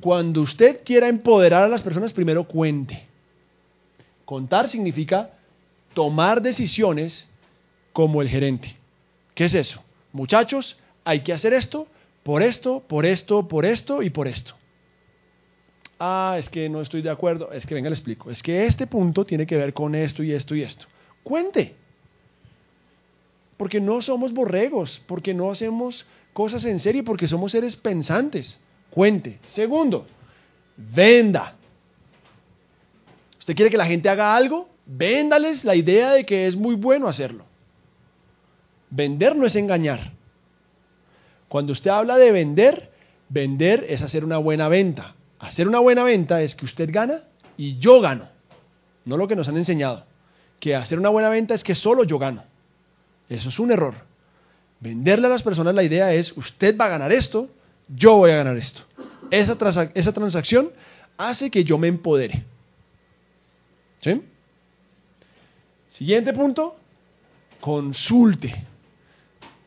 cuando 0.00 0.42
usted 0.42 0.84
quiera 0.84 1.08
empoderar 1.08 1.64
a 1.64 1.68
las 1.68 1.82
personas, 1.82 2.12
primero 2.12 2.44
cuente. 2.44 3.08
Contar 4.24 4.70
significa 4.70 5.30
tomar 5.92 6.40
decisiones 6.40 7.28
como 7.92 8.22
el 8.22 8.28
gerente. 8.28 8.76
¿Qué 9.34 9.46
es 9.46 9.54
eso? 9.54 9.82
Muchachos, 10.12 10.78
hay 11.02 11.22
que 11.22 11.32
hacer 11.32 11.54
esto, 11.54 11.88
por 12.22 12.40
esto, 12.40 12.84
por 12.86 13.04
esto, 13.04 13.48
por 13.48 13.64
esto 13.64 14.00
y 14.00 14.10
por 14.10 14.28
esto 14.28 14.59
ah, 16.00 16.36
es 16.38 16.48
que 16.48 16.68
no 16.68 16.80
estoy 16.80 17.02
de 17.02 17.10
acuerdo, 17.10 17.52
es 17.52 17.64
que 17.66 17.74
venga, 17.74 17.90
le 17.90 17.94
explico, 17.94 18.30
es 18.30 18.42
que 18.42 18.66
este 18.66 18.86
punto 18.86 19.24
tiene 19.24 19.46
que 19.46 19.56
ver 19.56 19.72
con 19.72 19.94
esto 19.94 20.22
y 20.24 20.32
esto 20.32 20.56
y 20.56 20.62
esto. 20.62 20.86
Cuente. 21.22 21.74
Porque 23.56 23.80
no 23.80 24.00
somos 24.00 24.32
borregos, 24.32 25.02
porque 25.06 25.34
no 25.34 25.50
hacemos 25.50 26.06
cosas 26.32 26.64
en 26.64 26.80
serio, 26.80 27.04
porque 27.04 27.28
somos 27.28 27.52
seres 27.52 27.76
pensantes. 27.76 28.58
Cuente. 28.88 29.38
Segundo, 29.54 30.06
venda. 30.76 31.56
¿Usted 33.38 33.54
quiere 33.54 33.70
que 33.70 33.76
la 33.76 33.86
gente 33.86 34.08
haga 34.08 34.34
algo? 34.34 34.68
Véndales 34.86 35.62
la 35.64 35.76
idea 35.76 36.12
de 36.12 36.24
que 36.24 36.46
es 36.46 36.56
muy 36.56 36.74
bueno 36.74 37.06
hacerlo. 37.06 37.44
Vender 38.88 39.36
no 39.36 39.46
es 39.46 39.54
engañar. 39.54 40.12
Cuando 41.48 41.72
usted 41.72 41.90
habla 41.90 42.16
de 42.16 42.32
vender, 42.32 42.90
vender 43.28 43.84
es 43.88 44.02
hacer 44.02 44.24
una 44.24 44.38
buena 44.38 44.68
venta. 44.68 45.14
Hacer 45.40 45.66
una 45.66 45.78
buena 45.78 46.04
venta 46.04 46.42
es 46.42 46.54
que 46.54 46.66
usted 46.66 46.90
gana 46.92 47.22
y 47.56 47.78
yo 47.78 48.00
gano. 48.00 48.28
No 49.06 49.16
lo 49.16 49.26
que 49.26 49.34
nos 49.34 49.48
han 49.48 49.56
enseñado. 49.56 50.04
Que 50.60 50.76
hacer 50.76 50.98
una 50.98 51.08
buena 51.08 51.30
venta 51.30 51.54
es 51.54 51.64
que 51.64 51.74
solo 51.74 52.04
yo 52.04 52.18
gano. 52.18 52.44
Eso 53.28 53.48
es 53.48 53.58
un 53.58 53.72
error. 53.72 53.94
Venderle 54.80 55.26
a 55.26 55.30
las 55.30 55.42
personas 55.42 55.74
la 55.74 55.82
idea 55.82 56.12
es, 56.12 56.36
usted 56.36 56.76
va 56.78 56.86
a 56.86 56.90
ganar 56.90 57.12
esto, 57.12 57.48
yo 57.88 58.16
voy 58.16 58.30
a 58.30 58.36
ganar 58.36 58.56
esto. 58.56 58.82
Esa, 59.30 59.56
esa 59.94 60.12
transacción 60.12 60.70
hace 61.16 61.50
que 61.50 61.64
yo 61.64 61.78
me 61.78 61.88
empodere. 61.88 62.44
¿Sí? 64.02 64.22
Siguiente 65.92 66.32
punto, 66.32 66.76
consulte. 67.60 68.64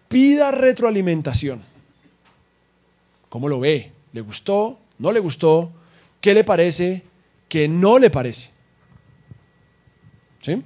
Pida 0.08 0.52
retroalimentación. 0.52 1.62
¿Cómo 3.30 3.50
lo 3.50 3.60
ve? 3.60 3.92
¿Le 4.12 4.22
gustó? 4.22 4.80
No 5.04 5.12
le 5.12 5.20
gustó, 5.20 5.70
qué 6.22 6.34
le 6.34 6.46
parece, 6.46 7.04
qué 7.50 7.68
no 7.68 8.00
le 8.00 8.10
parece. 8.10 8.50
¿Sí? 10.42 10.64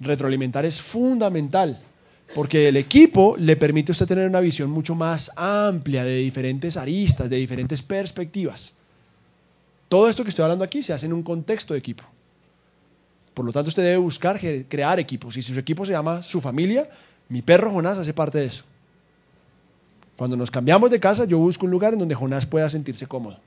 Retroalimentar 0.00 0.66
es 0.66 0.82
fundamental, 0.82 1.78
porque 2.34 2.66
el 2.66 2.76
equipo 2.76 3.36
le 3.38 3.54
permite 3.54 3.92
a 3.92 3.94
usted 3.94 4.06
tener 4.06 4.28
una 4.28 4.40
visión 4.40 4.68
mucho 4.68 4.96
más 4.96 5.30
amplia 5.36 6.02
de 6.02 6.16
diferentes 6.16 6.76
aristas, 6.76 7.30
de 7.30 7.36
diferentes 7.36 7.80
perspectivas. 7.82 8.72
Todo 9.88 10.08
esto 10.08 10.24
que 10.24 10.30
estoy 10.30 10.42
hablando 10.42 10.64
aquí 10.64 10.82
se 10.82 10.92
hace 10.92 11.06
en 11.06 11.12
un 11.12 11.22
contexto 11.22 11.74
de 11.74 11.78
equipo. 11.78 12.02
Por 13.32 13.44
lo 13.44 13.52
tanto, 13.52 13.68
usted 13.68 13.84
debe 13.84 13.98
buscar 13.98 14.40
crear 14.68 14.98
equipos. 14.98 15.36
Y 15.36 15.42
si 15.42 15.54
su 15.54 15.60
equipo 15.60 15.86
se 15.86 15.92
llama 15.92 16.24
su 16.24 16.40
familia, 16.40 16.90
mi 17.28 17.42
perro 17.42 17.70
Jonás 17.70 17.96
hace 17.96 18.12
parte 18.12 18.38
de 18.38 18.46
eso. 18.46 18.64
Cuando 20.18 20.36
nos 20.36 20.50
cambiamos 20.50 20.90
de 20.90 20.98
casa, 20.98 21.26
yo 21.26 21.38
busco 21.38 21.64
un 21.64 21.70
lugar 21.70 21.92
en 21.92 22.00
donde 22.00 22.16
Jonás 22.16 22.44
pueda 22.44 22.68
sentirse 22.70 23.06
cómodo. 23.06 23.38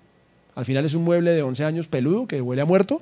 Al 0.55 0.63
final 0.65 0.85
es 0.85 0.93
un 0.93 1.03
mueble 1.03 1.31
de 1.31 1.43
11 1.43 1.65
años 1.65 1.87
peludo 1.87 2.27
que 2.27 2.41
huele 2.41 2.61
a 2.61 2.65
muerto. 2.65 3.01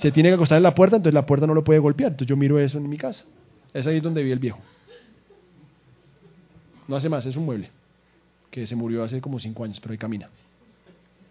Se 0.00 0.10
tiene 0.10 0.30
que 0.30 0.36
acostar 0.36 0.56
en 0.56 0.62
la 0.62 0.74
puerta, 0.74 0.96
entonces 0.96 1.12
la 1.12 1.26
puerta 1.26 1.46
no 1.46 1.52
lo 1.52 1.62
puede 1.62 1.78
golpear. 1.78 2.12
Entonces 2.12 2.28
yo 2.28 2.38
miro 2.38 2.58
eso 2.58 2.78
en 2.78 2.88
mi 2.88 2.96
casa. 2.96 3.22
Es 3.74 3.86
ahí 3.86 4.00
donde 4.00 4.22
vi 4.22 4.30
el 4.30 4.38
viejo. 4.38 4.60
No 6.88 6.96
hace 6.96 7.10
más, 7.10 7.26
es 7.26 7.36
un 7.36 7.44
mueble 7.44 7.68
que 8.50 8.66
se 8.66 8.74
murió 8.76 9.04
hace 9.04 9.20
como 9.20 9.38
5 9.38 9.62
años, 9.62 9.78
pero 9.80 9.92
ahí 9.92 9.98
camina. 9.98 10.30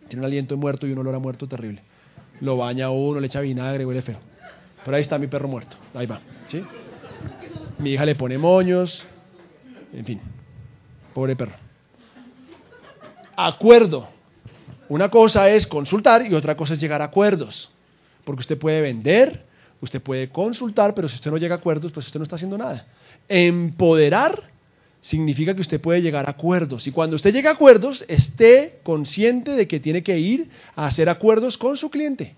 Tiene 0.08 0.20
un 0.20 0.26
aliento 0.26 0.54
de 0.54 0.62
muerto 0.62 0.86
y 0.86 0.92
un 0.92 1.00
olor 1.00 1.16
a 1.16 1.20
muerto 1.20 1.48
terrible. 1.48 1.82
Lo 2.42 2.58
baña 2.58 2.92
uno, 2.92 3.20
le 3.20 3.26
echa 3.26 3.42
vinagre, 3.42 3.88
huele 3.88 4.04
feo. 4.04 4.20
Pero 4.86 4.98
ahí 4.98 5.02
está 5.02 5.18
mi 5.18 5.26
perro 5.26 5.48
muerto. 5.48 5.78
Ahí 5.96 6.06
va. 6.06 6.22
¿sí? 6.48 6.64
Mi 7.80 7.94
hija 7.94 8.06
le 8.06 8.14
pone 8.14 8.38
moños. 8.38 9.04
En 9.94 10.06
fin, 10.06 10.22
pobre 11.16 11.36
perro. 11.36 11.61
Acuerdo. 13.36 14.08
Una 14.90 15.10
cosa 15.10 15.50
es 15.50 15.66
consultar 15.68 16.26
y 16.26 16.34
otra 16.34 16.58
cosa 16.58 16.74
es 16.74 16.80
llegar 16.82 17.02
a 17.02 17.06
acuerdos. 17.06 17.72
Porque 18.26 18.42
usted 18.42 18.58
puede 18.58 18.82
vender, 18.82 19.46
usted 19.80 20.02
puede 20.02 20.30
consultar, 20.30 20.94
pero 20.94 21.08
si 21.08 21.16
usted 21.16 21.32
no 21.32 21.38
llega 21.38 21.56
a 21.56 21.58
acuerdos, 21.60 21.92
pues 21.92 22.06
usted 22.08 22.20
no 22.20 22.24
está 22.24 22.36
haciendo 22.36 22.58
nada. 22.58 22.86
Empoderar 23.30 24.44
significa 25.02 25.56
que 25.56 25.62
usted 25.62 25.80
puede 25.80 26.02
llegar 26.02 26.28
a 26.28 26.32
acuerdos. 26.32 26.86
Y 26.88 26.92
cuando 26.92 27.16
usted 27.16 27.34
llega 27.34 27.52
a 27.52 27.54
acuerdos, 27.54 28.04
esté 28.08 28.80
consciente 28.84 29.52
de 29.52 29.68
que 29.68 29.80
tiene 29.80 30.04
que 30.04 30.20
ir 30.20 30.50
a 30.76 30.88
hacer 30.88 31.10
acuerdos 31.10 31.58
con 31.58 31.78
su 31.78 31.90
cliente. 31.90 32.36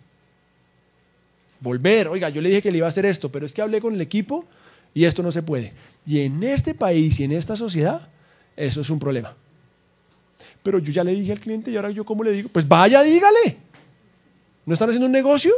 Volver, 1.59 2.07
oiga, 2.07 2.29
yo 2.29 2.41
le 2.41 2.49
dije 2.49 2.61
que 2.61 2.71
le 2.71 2.77
iba 2.77 2.87
a 2.87 2.91
hacer 2.91 3.05
esto, 3.05 3.31
pero 3.31 3.45
es 3.45 3.53
que 3.53 3.61
hablé 3.61 3.81
con 3.81 3.95
el 3.95 4.01
equipo 4.01 4.45
y 4.93 5.05
esto 5.05 5.23
no 5.23 5.31
se 5.31 5.41
puede. 5.41 5.73
Y 6.05 6.19
en 6.19 6.43
este 6.43 6.75
país 6.75 7.19
y 7.19 7.23
en 7.23 7.31
esta 7.31 7.55
sociedad, 7.55 8.09
eso 8.55 8.81
es 8.81 8.89
un 8.89 8.99
problema 8.99 9.35
pero 10.63 10.79
yo 10.79 10.91
ya 10.91 11.03
le 11.03 11.11
dije 11.11 11.33
al 11.33 11.39
cliente 11.39 11.69
y 11.69 11.75
ahora 11.75 11.91
yo 11.91 12.05
cómo 12.05 12.23
le 12.23 12.31
digo, 12.31 12.49
pues 12.51 12.67
vaya, 12.67 13.03
dígale. 13.03 13.57
¿No 14.65 14.73
están 14.73 14.89
haciendo 14.89 15.05
un 15.05 15.11
negocio? 15.11 15.53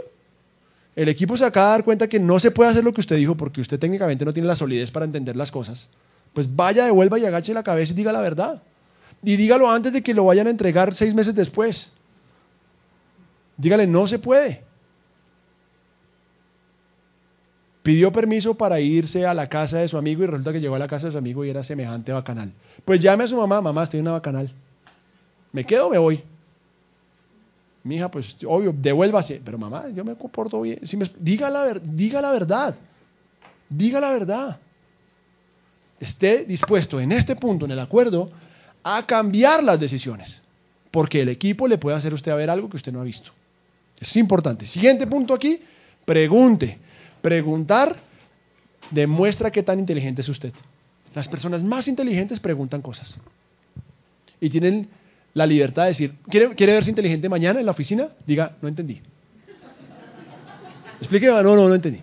El 0.95 1.09
equipo 1.09 1.37
se 1.37 1.45
acaba 1.45 1.67
de 1.67 1.71
dar 1.73 1.83
cuenta 1.83 2.07
que 2.07 2.19
no 2.19 2.39
se 2.39 2.51
puede 2.51 2.71
hacer 2.71 2.83
lo 2.83 2.93
que 2.93 3.01
usted 3.01 3.17
dijo 3.17 3.35
porque 3.35 3.61
usted 3.61 3.79
técnicamente 3.79 4.25
no 4.25 4.33
tiene 4.33 4.47
la 4.47 4.55
solidez 4.55 4.89
para 4.91 5.05
entender 5.05 5.35
las 5.35 5.51
cosas. 5.51 5.87
Pues 6.33 6.53
vaya, 6.53 6.85
devuelva 6.85 7.19
y 7.19 7.25
agache 7.25 7.53
la 7.53 7.63
cabeza 7.63 7.93
y 7.93 7.95
diga 7.95 8.11
la 8.11 8.21
verdad. 8.21 8.63
Y 9.21 9.35
dígalo 9.35 9.69
antes 9.69 9.93
de 9.93 10.01
que 10.01 10.13
lo 10.13 10.25
vayan 10.25 10.47
a 10.47 10.49
entregar 10.49 10.95
seis 10.95 11.13
meses 11.13 11.35
después. 11.35 11.91
Dígale, 13.57 13.87
no 13.87 14.07
se 14.07 14.19
puede. 14.19 14.63
Pidió 17.83 18.11
permiso 18.11 18.55
para 18.55 18.79
irse 18.79 19.27
a 19.27 19.33
la 19.33 19.47
casa 19.47 19.77
de 19.77 19.87
su 19.87 19.97
amigo 19.97 20.23
y 20.23 20.25
resulta 20.25 20.51
que 20.51 20.59
llegó 20.59 20.75
a 20.75 20.79
la 20.79 20.87
casa 20.87 21.05
de 21.05 21.11
su 21.11 21.17
amigo 21.17 21.45
y 21.45 21.51
era 21.51 21.63
semejante 21.63 22.11
bacanal. 22.11 22.51
Pues 22.83 22.99
llame 22.99 23.25
a 23.25 23.27
su 23.27 23.37
mamá, 23.37 23.61
mamá, 23.61 23.83
estoy 23.83 23.99
en 23.99 24.05
una 24.05 24.13
bacanal. 24.13 24.51
¿Me 25.55 25.63
quedo 25.63 25.87
o 25.87 25.89
me 25.89 25.97
voy? 25.97 26.21
Mi 27.85 27.95
hija, 27.95 28.11
pues 28.11 28.35
obvio, 28.45 28.75
devuélvase. 28.77 29.41
Pero 29.45 29.57
mamá, 29.57 29.85
yo 29.93 30.03
me 30.03 30.13
comporto 30.15 30.59
bien. 30.59 30.85
Si 30.85 30.97
me, 30.97 31.09
diga, 31.17 31.49
la, 31.49 31.79
diga 31.81 32.21
la 32.21 32.31
verdad. 32.31 32.75
Diga 33.69 34.01
la 34.01 34.09
verdad. 34.11 34.59
Esté 35.97 36.43
dispuesto 36.43 36.99
en 36.99 37.13
este 37.13 37.37
punto, 37.37 37.63
en 37.63 37.71
el 37.71 37.79
acuerdo, 37.79 38.31
a 38.83 39.05
cambiar 39.05 39.63
las 39.63 39.79
decisiones. 39.79 40.41
Porque 40.91 41.21
el 41.21 41.29
equipo 41.29 41.69
le 41.69 41.77
puede 41.77 41.95
hacer 41.95 42.11
a 42.11 42.15
usted 42.15 42.33
a 42.33 42.35
ver 42.35 42.49
algo 42.49 42.69
que 42.69 42.75
usted 42.75 42.91
no 42.91 42.99
ha 42.99 43.05
visto. 43.05 43.31
Es 43.97 44.13
importante. 44.17 44.67
Siguiente 44.67 45.07
punto 45.07 45.33
aquí, 45.33 45.61
pregunte. 46.03 46.79
Preguntar 47.21 47.95
demuestra 48.91 49.51
qué 49.51 49.63
tan 49.63 49.79
inteligente 49.79 50.21
es 50.21 50.27
usted. 50.27 50.51
Las 51.13 51.29
personas 51.29 51.63
más 51.63 51.87
inteligentes 51.87 52.41
preguntan 52.41 52.81
cosas. 52.81 53.15
Y 54.41 54.49
tienen 54.49 54.89
la 55.35 55.45
libertad 55.45 55.83
de 55.83 55.89
decir, 55.89 56.15
¿quiere, 56.29 56.55
¿quiere 56.55 56.73
verse 56.73 56.89
inteligente 56.89 57.27
mañana 57.27 57.59
en 57.59 57.65
la 57.65 57.73
oficina? 57.73 58.07
Diga, 58.25 58.55
no 58.61 58.69
entendí. 58.69 59.01
Explíqueme, 61.01 61.43
no, 61.43 61.55
no, 61.55 61.67
no 61.67 61.75
entendí. 61.75 62.01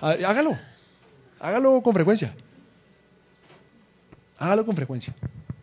Hágalo. 0.00 0.58
Hágalo 1.40 1.82
con 1.82 1.94
frecuencia. 1.94 2.34
Hágalo 4.38 4.66
con 4.66 4.76
frecuencia. 4.76 5.14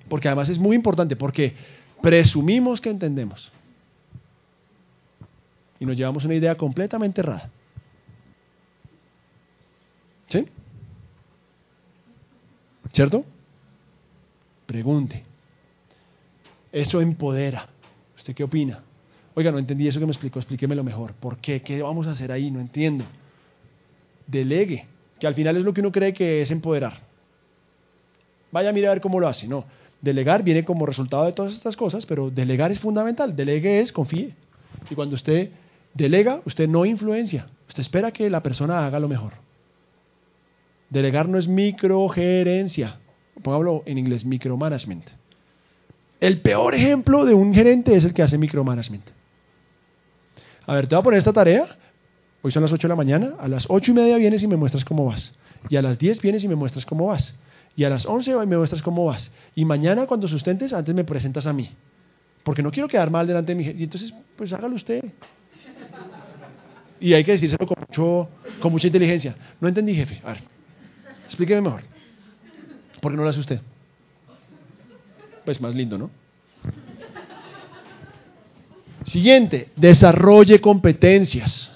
Porque 0.10 0.28
además 0.28 0.50
es 0.50 0.58
muy 0.58 0.76
importante, 0.76 1.16
porque 1.16 1.56
presumimos 2.02 2.82
que 2.82 2.90
entendemos. 2.90 3.52
Y 5.80 5.86
nos 5.86 5.96
llevamos 5.96 6.26
una 6.26 6.34
idea 6.34 6.56
completamente 6.56 7.22
errada. 7.22 7.52
¿Sí? 10.30 10.48
¿Cierto? 12.94 13.24
Pregunte. 14.66 15.37
Eso 16.72 17.02
empodera. 17.02 17.68
¿Usted 18.18 18.34
qué 18.36 18.44
opina? 18.44 18.84
Oiga, 19.36 19.52
no 19.52 19.60
entendí 19.60 19.88
eso 19.88 20.00
que 20.00 20.06
me 20.06 20.12
explicó, 20.12 20.40
explíquemelo 20.40 20.84
mejor. 20.84 21.14
¿Por 21.14 21.38
qué? 21.38 21.62
¿Qué 21.62 21.82
vamos 21.82 22.08
a 22.08 22.12
hacer 22.12 22.32
ahí? 22.32 22.50
No 22.50 22.60
entiendo. 22.60 23.06
Delegue, 24.26 24.88
que 25.20 25.28
al 25.28 25.36
final 25.36 25.58
es 25.58 25.64
lo 25.64 25.74
que 25.74 25.82
uno 25.82 25.92
cree 25.92 26.14
que 26.14 26.42
es 26.42 26.52
empoderar. 26.52 27.02
Vaya 28.52 28.70
a 28.70 28.74
mirar 28.74 28.90
a 28.90 28.94
ver 28.96 29.02
cómo 29.02 29.20
lo 29.20 29.28
hace. 29.28 29.48
No, 29.48 29.66
delegar 30.02 30.44
viene 30.44 30.66
como 30.66 30.86
resultado 30.86 31.26
de 31.26 31.34
todas 31.34 31.54
estas 31.54 31.78
cosas, 31.78 32.06
pero 32.06 32.32
delegar 32.32 32.72
es 32.72 32.80
fundamental. 32.80 33.36
Delegue 33.36 33.82
es 33.82 33.92
confíe. 33.92 34.34
Y 34.90 34.96
cuando 34.96 35.16
usted 35.16 35.52
delega, 35.94 36.42
usted 36.46 36.68
no 36.68 36.86
influencia. 36.86 37.48
Usted 37.68 37.82
espera 37.82 38.12
que 38.12 38.30
la 38.30 38.42
persona 38.42 38.86
haga 38.86 39.00
lo 39.00 39.08
mejor. 39.08 39.34
Delegar 40.90 41.28
no 41.28 41.38
es 41.38 41.48
microgerencia. 41.48 42.98
Póngalo 43.44 43.84
en 43.86 43.98
inglés, 43.98 44.26
micromanagement. 44.26 45.06
El 46.20 46.42
peor 46.42 46.74
ejemplo 46.74 47.26
de 47.26 47.34
un 47.34 47.54
gerente 47.54 47.96
es 47.96 48.04
el 48.04 48.14
que 48.14 48.24
hace 48.24 48.38
micromanagement. 48.38 49.04
A 50.66 50.74
ver, 50.74 50.88
te 50.88 50.96
voy 50.96 51.02
a 51.02 51.04
poner 51.04 51.20
esta 51.20 51.34
tarea. 51.34 51.78
Hoy 52.42 52.52
son 52.52 52.64
las 52.64 52.72
8 52.72 52.88
de 52.88 52.90
la 52.90 52.96
mañana. 52.96 53.34
A 53.40 53.48
las 53.48 53.66
8 53.68 53.92
y 53.92 53.94
media 53.94 54.18
vienes 54.18 54.42
y 54.42 54.48
me 54.48 54.56
muestras 54.56 54.84
cómo 54.84 55.06
vas. 55.06 55.32
Y 55.70 55.76
a 55.76 55.82
las 55.82 56.00
10 56.00 56.22
vienes 56.22 56.44
y 56.44 56.48
me 56.48 56.56
muestras 56.56 56.86
cómo 56.86 57.08
vas. 57.08 57.34
Y 57.76 57.84
a 57.84 57.90
las 57.90 58.06
11 58.06 58.36
me 58.46 58.58
muestras 58.58 58.82
cómo 58.82 59.06
vas. 59.06 59.30
Y 59.54 59.64
mañana 59.64 60.08
cuando 60.08 60.28
sustentes, 60.28 60.74
antes 60.74 60.94
me 60.96 61.04
presentas 61.04 61.46
a 61.46 61.54
mí. 61.54 61.70
Porque 62.44 62.64
no 62.64 62.72
quiero 62.72 62.88
quedar 62.88 63.12
mal 63.12 63.28
delante 63.28 63.52
de 63.52 63.56
mi 63.56 63.64
gente. 63.64 63.80
Y 63.80 63.84
entonces, 63.84 64.14
pues 64.36 64.52
hágalo 64.54 64.76
usted. 64.76 65.06
Y 67.00 67.14
hay 67.14 67.24
que 67.24 67.34
decírselo 67.34 67.68
con, 67.68 67.78
mucho, 67.80 68.30
con 68.60 68.72
mucha 68.72 68.88
inteligencia. 68.88 69.36
No 69.62 69.68
entendí, 69.68 69.94
jefe. 69.94 70.20
A 70.24 70.30
ver, 70.30 70.42
explíqueme 71.28 71.62
mejor. 71.62 71.82
¿Por 73.00 73.12
qué 73.12 73.18
no 73.18 73.24
lo 73.24 73.30
hace 73.30 73.40
usted? 73.40 73.62
Pues 75.48 75.62
más 75.62 75.74
lindo, 75.74 75.98
¿no? 75.98 76.10
Siguiente, 79.06 79.70
desarrolle 79.78 80.60
competencias. 80.60 81.72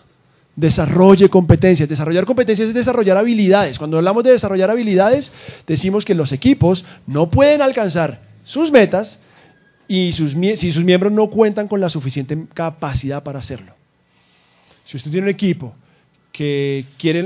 Desarrolle 0.57 1.29
competencias. 1.29 1.87
Desarrollar 1.87 2.25
competencias 2.25 2.67
es 2.67 2.73
desarrollar 2.73 3.15
habilidades. 3.15 3.77
Cuando 3.77 3.95
hablamos 3.95 4.25
de 4.25 4.31
desarrollar 4.31 4.69
habilidades, 4.69 5.31
decimos 5.65 6.03
que 6.03 6.15
los 6.15 6.33
equipos 6.33 6.83
no 7.07 7.29
pueden 7.29 7.61
alcanzar 7.61 8.23
sus 8.43 8.73
metas 8.73 9.17
y 9.87 10.11
sus, 10.11 10.33
si 10.33 10.73
sus 10.73 10.83
miembros 10.83 11.13
no 11.13 11.29
cuentan 11.29 11.69
con 11.69 11.79
la 11.79 11.87
suficiente 11.87 12.37
capacidad 12.53 13.23
para 13.23 13.39
hacerlo. 13.39 13.71
Si 14.83 14.97
usted 14.97 15.11
tiene 15.11 15.27
un 15.27 15.33
equipo 15.33 15.73
que 16.33 16.87
quiere, 16.97 17.25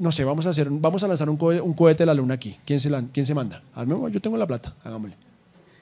no 0.00 0.10
sé, 0.10 0.24
vamos 0.24 0.44
a 0.44 0.50
hacer, 0.50 0.66
vamos 0.70 1.04
a 1.04 1.06
lanzar 1.06 1.30
un 1.30 1.36
cohete, 1.36 2.02
a 2.02 2.06
la 2.06 2.14
luna 2.14 2.34
aquí. 2.34 2.58
¿Quién 2.64 2.80
se, 2.80 2.90
quién 3.12 3.26
se 3.26 3.34
manda? 3.34 3.62
Yo 4.10 4.20
tengo 4.20 4.36
la 4.36 4.46
plata, 4.48 4.74
hagámosle. 4.82 5.28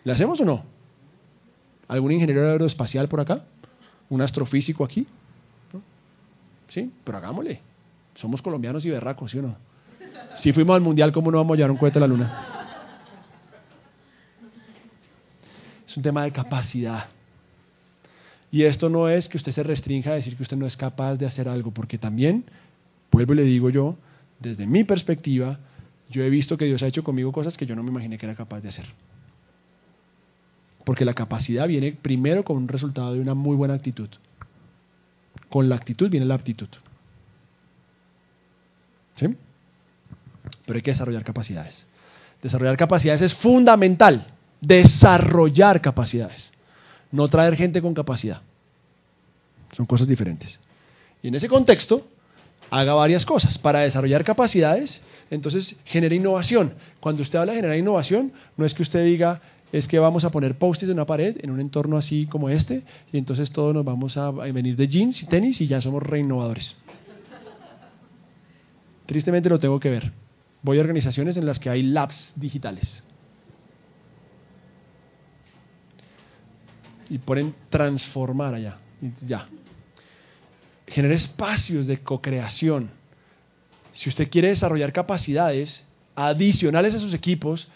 ¿Le 0.07 0.13
hacemos 0.13 0.39
o 0.39 0.45
no? 0.45 0.63
¿Algún 1.89 2.13
ingeniero 2.13 2.49
aeroespacial 2.49 3.09
por 3.09 3.19
acá? 3.19 3.43
¿Un 4.09 4.23
astrofísico 4.23 4.85
aquí? 4.85 5.05
Sí, 6.69 6.93
pero 7.03 7.19
hagámosle. 7.19 7.61
Somos 8.15 8.41
colombianos 8.41 8.85
y 8.85 8.91
berracos, 8.91 9.33
¿sí 9.33 9.39
o 9.41 9.43
no? 9.43 9.57
Si 10.37 10.53
fuimos 10.53 10.77
al 10.77 10.81
mundial, 10.81 11.11
¿cómo 11.11 11.33
no 11.33 11.39
vamos 11.39 11.55
a 11.55 11.57
llevar 11.57 11.73
un 11.73 11.77
cohete 11.77 11.99
a 11.99 12.03
la 12.03 12.07
luna? 12.07 12.45
Es 15.89 15.97
un 15.97 16.05
tema 16.05 16.23
de 16.23 16.31
capacidad. 16.31 17.07
Y 18.53 18.63
esto 18.63 18.89
no 18.89 19.09
es 19.09 19.29
que 19.29 19.39
usted 19.39 19.51
se 19.51 19.65
restrinja 19.65 20.13
a 20.13 20.15
decir 20.15 20.37
que 20.37 20.45
usted 20.45 20.57
no 20.57 20.69
es 20.69 20.77
capaz 20.77 21.17
de 21.17 21.27
hacer 21.27 21.49
algo, 21.49 21.73
porque 21.73 21.99
también, 21.99 22.45
vuelvo 23.11 23.33
y 23.33 23.37
le 23.39 23.43
digo 23.43 23.71
yo, 23.71 23.97
desde 24.39 24.67
mi 24.67 24.85
perspectiva, 24.85 25.59
yo 26.11 26.23
he 26.23 26.31
visto 26.31 26.57
que 26.57 26.67
Dios 26.67 26.81
ha 26.85 26.87
hecho 26.87 27.03
conmigo 27.03 27.33
cosas 27.33 27.57
que 27.57 27.67
yo 27.67 27.75
no 27.75 27.83
me 27.83 27.91
imaginé 27.91 28.19
que 28.19 28.27
era 28.27 28.37
capaz 28.37 28.61
de 28.61 28.69
hacer. 28.69 28.87
Porque 30.87 31.05
la 31.05 31.15
capacidad 31.15 31.67
viene 31.67 31.99
primero 32.01 32.45
con 32.45 32.59
un 32.59 32.69
resultado 32.69 33.13
de 33.13 33.19
una 33.19 33.35
muy 33.35 33.57
buena 33.57 33.75
actitud. 33.75 34.09
Con 35.49 35.69
la 35.69 35.75
actitud 35.75 36.09
viene 36.09 36.27
la 36.27 36.37
aptitud. 36.37 36.69
¿Sí? 39.17 39.27
Pero 40.65 40.77
hay 40.77 40.83
que 40.83 40.93
desarrollar 40.93 41.25
capacidades. 41.25 41.85
Desarrollar 42.41 42.77
capacidades 42.77 43.21
es 43.21 43.35
fundamental. 43.35 44.29
Desarrollar 44.61 45.81
capacidades. 45.81 46.53
No 47.11 47.27
traer 47.27 47.57
gente 47.57 47.83
con 47.83 47.93
capacidad. 47.93 48.43
Son 49.73 49.87
cosas 49.87 50.07
diferentes. 50.07 50.61
Y 51.21 51.27
en 51.27 51.35
ese 51.35 51.49
contexto, 51.49 52.07
haga 52.71 52.95
varias 52.95 53.27
cosas. 53.27 53.59
Para 53.59 53.81
desarrollar 53.81 54.23
capacidades, 54.23 55.01
entonces 55.31 55.75
genera 55.85 56.15
innovación. 56.15 56.75
Cuando 57.01 57.23
usted 57.23 57.41
habla 57.41 57.55
de 57.55 57.59
generar 57.59 57.77
innovación, 57.77 58.33
no 58.57 58.65
es 58.65 58.73
que 58.73 58.85
usted 58.85 59.05
diga, 59.05 59.41
es 59.73 59.89
que 59.89 59.99
vamos 59.99 60.25
a 60.25 60.31
poner 60.31 60.59
post-it 60.59 60.89
en 60.89 60.95
una 60.95 61.07
pared 61.07 61.37
en 61.41 61.51
un 61.51 61.61
entorno 61.61 61.97
así 61.97 62.27
como 62.27 62.49
este 62.49 62.83
y 63.13 63.19
entonces 63.19 63.51
todos 63.51 63.75
nos 63.75 63.85
vamos 63.85 64.17
a 64.17 64.31
venir 64.31 64.77
de 64.77 64.87
jeans 64.87 65.23
y 65.23 65.27
tenis 65.27 65.61
y 65.61 65.67
ya 65.67 65.81
somos 65.81 66.03
reinnovadores. 66.03 66.77
Tristemente 69.07 69.49
lo 69.49 69.59
tengo 69.59 69.79
que 69.79 69.91
ver. 69.91 70.13
Voy 70.63 70.79
a 70.79 70.81
organizaciones 70.81 71.37
en 71.37 71.47
las 71.47 71.59
que 71.59 71.71
hay 71.71 71.83
labs 71.83 72.33
digitales. 72.35 73.05
Y 77.09 77.19
ponen 77.19 77.55
transformar 77.71 78.55
allá. 78.55 78.79
ya. 79.25 79.47
Genera 80.89 81.15
espacios 81.15 81.87
de 81.87 81.99
co-creación. 81.99 82.91
Si 83.93 84.09
usted 84.09 84.29
quiere 84.29 84.49
desarrollar 84.49 84.93
capacidades 84.93 85.85
adicionales 86.17 86.95
a 86.95 86.99
sus 86.99 87.15
equipos, 87.15 87.69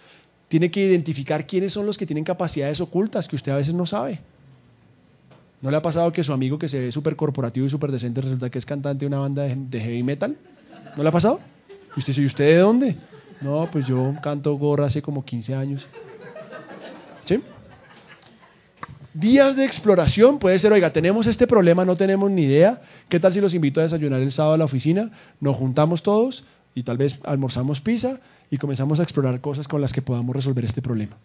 Tiene 0.51 0.73
que 0.73 0.81
identificar 0.81 1.47
quiénes 1.47 1.73
son 1.73 1.87
los 1.87 1.97
que 1.97 2.07
tienen 2.07 2.25
capacidades 2.25 2.81
ocultas 2.81 3.29
que 3.29 3.37
usted 3.37 3.53
a 3.53 3.57
veces 3.57 3.73
no 3.73 3.87
sabe. 3.87 4.19
¿No 5.63 5.71
le 5.71 5.77
ha 5.77 5.81
pasado 5.81 6.13
que 6.13 6.25
su 6.25 6.33
amigo 6.33 6.59
que 6.59 6.69
se 6.69 6.81
ve 6.81 6.91
súper 6.91 7.15
corporativo 7.15 7.69
y 7.69 7.71
súper 7.71 7.93
decente 7.93 8.21
resulta 8.21 8.51
que 8.51 8.59
es 8.59 8.67
cantante 8.67 9.05
de 9.05 9.07
una 9.07 9.21
banda 9.21 9.45
de, 9.45 9.81
heavy 9.81 10.03
metal? 10.03 10.37
¿No 10.97 11.05
le 11.05 11.09
ha 11.09 11.13
pasado? 11.13 11.39
Y 11.95 12.01
usted 12.01 12.15
dice, 12.15 12.23
¿y 12.23 12.27
usted 12.27 12.45
de 12.47 12.57
dónde? 12.57 12.97
No, 13.41 13.69
pues 13.71 13.87
yo 13.87 14.13
canto 14.25 14.53
gorra 14.55 14.87
hace 14.87 15.01
como 15.03 15.25
15 15.25 15.55
años. 15.55 15.87
¿Sí? 17.27 17.41
Días 19.15 19.55
de 19.55 19.65
exploración 19.65 20.41
puede 20.41 20.59
ser, 20.59 20.73
oiga, 20.73 20.93
tenemos 20.93 21.29
este 21.29 21.47
problema, 21.47 21.85
no 21.85 21.95
tenemos 21.95 22.29
ni 22.29 22.43
idea. 22.43 22.83
¿Qué 23.09 23.21
tal 23.21 23.33
si 23.33 23.41
los 23.41 23.55
invito 23.55 23.79
a 23.79 23.85
desayunar 23.85 24.21
el 24.21 24.33
sábado 24.33 24.55
a 24.55 24.59
la 24.59 24.65
oficina? 24.65 25.13
Nos 25.39 25.55
juntamos 25.55 26.03
todos 26.03 26.43
y 26.75 26.83
tal 26.83 26.97
vez 26.97 27.21
almorzamos 27.23 27.81
pizza 27.81 28.19
y 28.51 28.59
comenzamos 28.59 28.99
a 28.99 29.05
explorar 29.05 29.41
cosas 29.41 29.69
con 29.69 29.81
las 29.81 29.93
que 29.93 30.03
podamos 30.03 30.35
resolver 30.35 30.65
este 30.65 30.83
problema. 30.83 31.17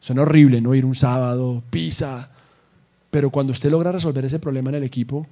Suena 0.00 0.22
horrible, 0.22 0.60
¿no? 0.60 0.74
Ir 0.74 0.84
un 0.84 0.96
sábado, 0.96 1.62
pizza, 1.70 2.30
pero 3.10 3.30
cuando 3.30 3.52
usted 3.52 3.70
logra 3.70 3.92
resolver 3.92 4.24
ese 4.24 4.38
problema 4.38 4.70
en 4.70 4.76
el 4.76 4.84
equipo, 4.84 5.26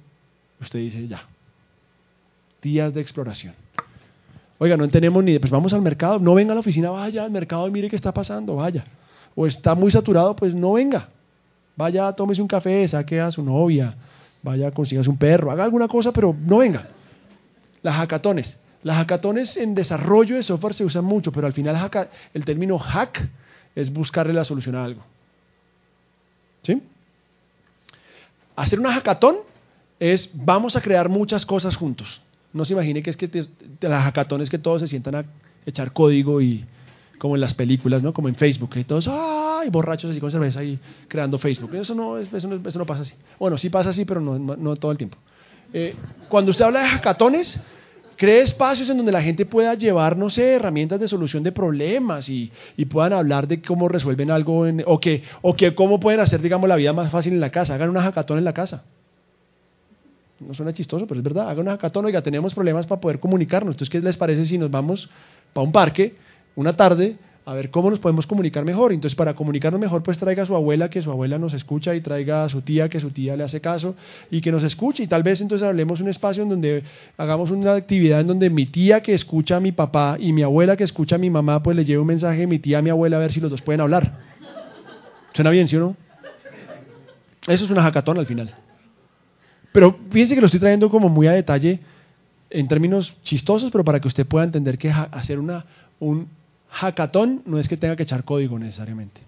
usted 0.61 0.79
dice, 0.79 1.07
ya, 1.07 1.23
días 2.61 2.93
de 2.93 3.01
exploración. 3.01 3.55
Oiga, 4.59 4.77
no 4.77 4.87
tenemos 4.89 5.23
ni, 5.23 5.39
pues 5.39 5.51
vamos 5.51 5.73
al 5.73 5.81
mercado, 5.81 6.19
no 6.19 6.35
venga 6.35 6.51
a 6.51 6.55
la 6.55 6.59
oficina, 6.59 6.91
vaya 6.91 7.23
al 7.23 7.31
mercado 7.31 7.67
y 7.67 7.71
mire 7.71 7.89
qué 7.89 7.95
está 7.95 8.13
pasando, 8.13 8.57
vaya. 8.57 8.85
O 9.35 9.47
está 9.47 9.73
muy 9.73 9.89
saturado, 9.89 10.35
pues 10.35 10.53
no 10.53 10.73
venga. 10.73 11.09
Vaya, 11.75 12.13
tómese 12.13 12.43
un 12.43 12.47
café, 12.47 12.87
saque 12.87 13.19
a 13.19 13.31
su 13.31 13.41
novia, 13.41 13.95
vaya, 14.43 14.69
consígase 14.69 15.09
un 15.09 15.17
perro, 15.17 15.49
haga 15.49 15.63
alguna 15.63 15.87
cosa, 15.87 16.11
pero 16.11 16.35
no 16.39 16.59
venga. 16.59 16.89
Las 17.81 17.95
hackatones. 17.95 18.55
Las 18.83 18.97
hackatones 18.97 19.57
en 19.57 19.75
desarrollo 19.75 20.35
de 20.35 20.43
software 20.43 20.73
se 20.73 20.83
usan 20.83 21.05
mucho, 21.05 21.31
pero 21.31 21.47
al 21.47 21.53
final 21.53 21.89
el 22.33 22.45
término 22.45 22.79
hack 22.79 23.29
es 23.75 23.93
buscarle 23.93 24.33
la 24.33 24.45
solución 24.45 24.75
a 24.75 24.83
algo. 24.83 25.03
¿Sí? 26.63 26.81
Hacer 28.55 28.79
una 28.79 28.93
hackathon 28.93 29.37
es 29.99 30.29
vamos 30.33 30.75
a 30.75 30.81
crear 30.81 31.09
muchas 31.09 31.45
cosas 31.45 31.75
juntos. 31.75 32.21
No 32.53 32.65
se 32.65 32.73
imagine 32.73 33.01
que 33.01 33.11
es 33.11 33.17
que 33.17 33.27
te, 33.27 33.47
las 33.81 34.03
hackathon 34.03 34.41
es 34.41 34.49
que 34.49 34.57
todos 34.57 34.81
se 34.81 34.87
sientan 34.87 35.15
a 35.15 35.25
echar 35.65 35.93
código 35.93 36.41
y 36.41 36.65
como 37.17 37.35
en 37.35 37.41
las 37.41 37.53
películas, 37.53 38.01
¿no? 38.01 38.13
Como 38.13 38.29
en 38.29 38.35
Facebook, 38.35 38.71
y 38.77 38.83
todos, 38.83 39.07
¡ay! 39.07 39.69
borrachos 39.69 40.09
así 40.09 40.19
con 40.19 40.31
cerveza 40.31 40.59
ahí 40.59 40.79
creando 41.07 41.37
Facebook. 41.37 41.75
Eso 41.75 41.93
no, 41.93 42.17
eso 42.17 42.47
no, 42.47 42.67
eso 42.67 42.79
no 42.79 42.85
pasa 42.87 43.03
así. 43.03 43.13
Bueno, 43.37 43.59
sí 43.59 43.69
pasa 43.69 43.91
así, 43.91 44.05
pero 44.05 44.19
no, 44.19 44.39
no, 44.39 44.75
todo 44.75 44.91
el 44.91 44.97
tiempo. 44.97 45.17
Eh, 45.71 45.95
cuando 46.29 46.49
usted 46.49 46.65
habla 46.65 46.81
de 46.81 46.89
hackatones, 46.89 47.59
cree 48.21 48.43
espacios 48.43 48.87
en 48.87 48.97
donde 48.97 49.11
la 49.11 49.23
gente 49.23 49.47
pueda 49.47 49.73
llevar, 49.73 50.15
no 50.15 50.29
sé, 50.29 50.53
herramientas 50.53 50.99
de 50.99 51.07
solución 51.07 51.41
de 51.41 51.51
problemas 51.51 52.29
y, 52.29 52.51
y 52.77 52.85
puedan 52.85 53.13
hablar 53.13 53.47
de 53.47 53.63
cómo 53.63 53.87
resuelven 53.87 54.29
algo 54.29 54.67
en, 54.67 54.83
o, 54.85 54.99
que, 54.99 55.23
o 55.41 55.55
que 55.55 55.73
cómo 55.73 55.99
pueden 55.99 56.19
hacer, 56.19 56.39
digamos, 56.39 56.69
la 56.69 56.75
vida 56.75 56.93
más 56.93 57.09
fácil 57.11 57.33
en 57.33 57.39
la 57.39 57.49
casa. 57.49 57.73
Hagan 57.73 57.89
una 57.89 58.03
hackathon 58.03 58.37
en 58.37 58.45
la 58.45 58.53
casa. 58.53 58.83
No 60.39 60.53
suena 60.53 60.71
chistoso, 60.71 61.07
pero 61.07 61.19
es 61.19 61.23
verdad. 61.23 61.49
Hagan 61.49 61.61
una 61.61 61.71
hackathon, 61.71 62.05
oiga, 62.05 62.21
tenemos 62.21 62.53
problemas 62.53 62.85
para 62.85 63.01
poder 63.01 63.19
comunicarnos. 63.19 63.73
Entonces, 63.73 63.89
¿qué 63.89 63.99
les 63.99 64.17
parece 64.17 64.45
si 64.45 64.59
nos 64.59 64.69
vamos 64.69 65.09
para 65.51 65.65
un 65.65 65.71
parque 65.71 66.13
una 66.55 66.75
tarde 66.75 67.15
a 67.43 67.53
ver 67.53 67.71
cómo 67.71 67.89
nos 67.89 67.99
podemos 67.99 68.27
comunicar 68.27 68.63
mejor. 68.65 68.93
Entonces, 68.93 69.15
para 69.15 69.33
comunicarnos 69.33 69.81
mejor, 69.81 70.03
pues 70.03 70.17
traiga 70.17 70.43
a 70.43 70.45
su 70.45 70.55
abuela, 70.55 70.89
que 70.89 71.01
su 71.01 71.09
abuela 71.09 71.39
nos 71.39 71.53
escucha, 71.53 71.95
y 71.95 72.01
traiga 72.01 72.43
a 72.43 72.49
su 72.49 72.61
tía, 72.61 72.87
que 72.89 72.99
su 72.99 73.09
tía 73.09 73.35
le 73.35 73.43
hace 73.43 73.61
caso, 73.61 73.95
y 74.29 74.41
que 74.41 74.51
nos 74.51 74.63
escuche. 74.63 75.03
Y 75.03 75.07
tal 75.07 75.23
vez 75.23 75.41
entonces 75.41 75.67
hablemos 75.67 75.99
un 76.01 76.09
espacio 76.09 76.43
en 76.43 76.49
donde 76.49 76.83
hagamos 77.17 77.49
una 77.49 77.73
actividad 77.73 78.21
en 78.21 78.27
donde 78.27 78.49
mi 78.49 78.67
tía 78.67 79.01
que 79.01 79.13
escucha 79.13 79.57
a 79.57 79.59
mi 79.59 79.71
papá 79.71 80.17
y 80.19 80.33
mi 80.33 80.43
abuela 80.43 80.77
que 80.77 80.83
escucha 80.83 81.15
a 81.15 81.19
mi 81.19 81.29
mamá, 81.29 81.63
pues 81.63 81.75
le 81.75 81.83
lleve 81.83 81.99
un 81.99 82.07
mensaje 82.07 82.43
a 82.43 82.47
mi 82.47 82.59
tía 82.59 82.79
a 82.79 82.81
mi 82.81 82.89
abuela 82.89 83.17
a 83.17 83.19
ver 83.19 83.33
si 83.33 83.39
los 83.39 83.49
dos 83.49 83.61
pueden 83.61 83.81
hablar. 83.81 84.19
¿Suena 85.33 85.49
bien, 85.49 85.67
sí 85.67 85.77
o 85.77 85.79
no? 85.79 85.95
Eso 87.47 87.65
es 87.65 87.71
una 87.71 87.81
jacatón 87.81 88.19
al 88.19 88.27
final. 88.27 88.53
Pero 89.71 89.97
fíjense 90.11 90.35
que 90.35 90.41
lo 90.41 90.45
estoy 90.45 90.59
trayendo 90.59 90.89
como 90.89 91.09
muy 91.09 91.27
a 91.27 91.31
detalle 91.31 91.79
en 92.49 92.67
términos 92.67 93.15
chistosos, 93.23 93.71
pero 93.71 93.83
para 93.83 93.99
que 93.99 94.07
usted 94.07 94.27
pueda 94.27 94.45
entender 94.45 94.77
que 94.77 94.91
hacer 94.91 95.39
una, 95.39 95.65
un 95.99 96.27
hackathon 96.71 97.43
no 97.45 97.59
es 97.59 97.67
que 97.67 97.77
tenga 97.77 97.95
que 97.95 98.03
echar 98.03 98.23
código 98.23 98.57
necesariamente. 98.57 99.21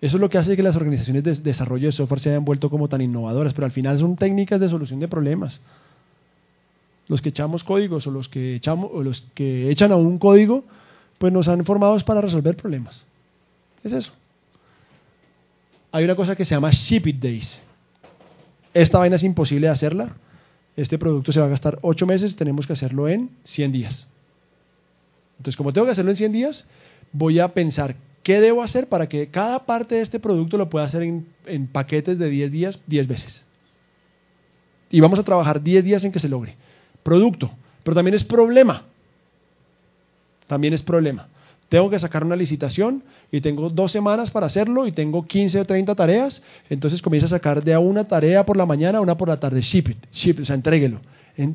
Eso 0.00 0.16
es 0.16 0.20
lo 0.20 0.28
que 0.28 0.38
hace 0.38 0.56
que 0.56 0.62
las 0.62 0.76
organizaciones 0.76 1.24
de 1.24 1.36
desarrollo 1.36 1.86
de 1.86 1.92
software 1.92 2.20
se 2.20 2.30
hayan 2.30 2.44
vuelto 2.44 2.70
como 2.70 2.88
tan 2.88 3.00
innovadoras, 3.00 3.54
pero 3.54 3.64
al 3.64 3.72
final 3.72 3.98
son 3.98 4.16
técnicas 4.16 4.60
de 4.60 4.68
solución 4.68 5.00
de 5.00 5.08
problemas. 5.08 5.60
Los 7.08 7.22
que 7.22 7.30
echamos 7.30 7.64
códigos 7.64 8.06
o 8.06 8.10
los 8.10 8.28
que 8.28 8.56
echamos 8.56 8.90
o 8.92 9.02
los 9.02 9.22
que 9.34 9.70
echan 9.70 9.92
a 9.92 9.96
un 9.96 10.18
código, 10.18 10.64
pues 11.18 11.32
nos 11.32 11.48
han 11.48 11.64
formado 11.64 11.98
para 12.04 12.20
resolver 12.20 12.56
problemas. 12.56 13.04
Es 13.84 13.92
eso. 13.92 14.12
Hay 15.92 16.04
una 16.04 16.14
cosa 16.14 16.36
que 16.36 16.44
se 16.44 16.54
llama 16.54 16.70
Ship 16.72 17.06
It 17.06 17.16
Days. 17.22 17.60
Esta 18.74 18.98
vaina 18.98 19.16
es 19.16 19.22
imposible 19.22 19.68
de 19.68 19.72
hacerla. 19.72 20.10
Este 20.76 20.98
producto 20.98 21.32
se 21.32 21.40
va 21.40 21.46
a 21.46 21.48
gastar 21.48 21.78
8 21.80 22.06
meses, 22.06 22.36
tenemos 22.36 22.66
que 22.66 22.74
hacerlo 22.74 23.08
en 23.08 23.30
100 23.44 23.72
días. 23.72 24.08
Entonces, 25.38 25.56
como 25.56 25.72
tengo 25.72 25.86
que 25.86 25.92
hacerlo 25.92 26.10
en 26.10 26.16
100 26.16 26.32
días, 26.32 26.64
voy 27.12 27.40
a 27.40 27.48
pensar 27.48 27.96
qué 28.22 28.40
debo 28.40 28.62
hacer 28.62 28.88
para 28.88 29.08
que 29.08 29.28
cada 29.28 29.66
parte 29.66 29.96
de 29.96 30.02
este 30.02 30.18
producto 30.18 30.56
lo 30.58 30.68
pueda 30.68 30.86
hacer 30.86 31.02
en, 31.02 31.66
paquetes 31.68 32.18
de 32.18 32.28
10 32.28 32.52
días, 32.52 32.80
10 32.86 33.06
veces. 33.06 33.42
Y 34.90 35.00
vamos 35.00 35.18
a 35.18 35.22
trabajar 35.22 35.62
10 35.62 35.84
días 35.84 36.04
en 36.04 36.12
que 36.12 36.18
se 36.18 36.28
logre. 36.28 36.56
Producto, 37.02 37.50
pero 37.82 37.94
también 37.94 38.14
es 38.14 38.24
problema. 38.24 38.84
También 40.46 40.74
es 40.74 40.82
problema. 40.82 41.28
Tengo 41.68 41.90
que 41.90 41.98
sacar 41.98 42.24
una 42.24 42.36
licitación 42.36 43.02
y 43.32 43.40
tengo 43.40 43.68
dos 43.70 43.90
semanas 43.90 44.30
para 44.30 44.46
hacerlo 44.46 44.86
y 44.86 44.92
tengo 44.92 45.26
15 45.26 45.60
o 45.60 45.64
30 45.64 45.94
tareas. 45.96 46.40
Entonces 46.70 47.02
comienza 47.02 47.26
a 47.26 47.30
sacar 47.30 47.64
de 47.64 47.74
a 47.74 47.80
una 47.80 48.06
tarea 48.06 48.46
por 48.46 48.56
la 48.56 48.66
mañana, 48.66 49.00
una 49.00 49.16
por 49.16 49.28
la 49.28 49.40
tarde. 49.40 49.60
Ship 49.60 49.88
it, 49.88 49.98
ship 50.12 50.40
o 50.40 50.44
sea, 50.44 50.54
entréguelo 50.54 51.00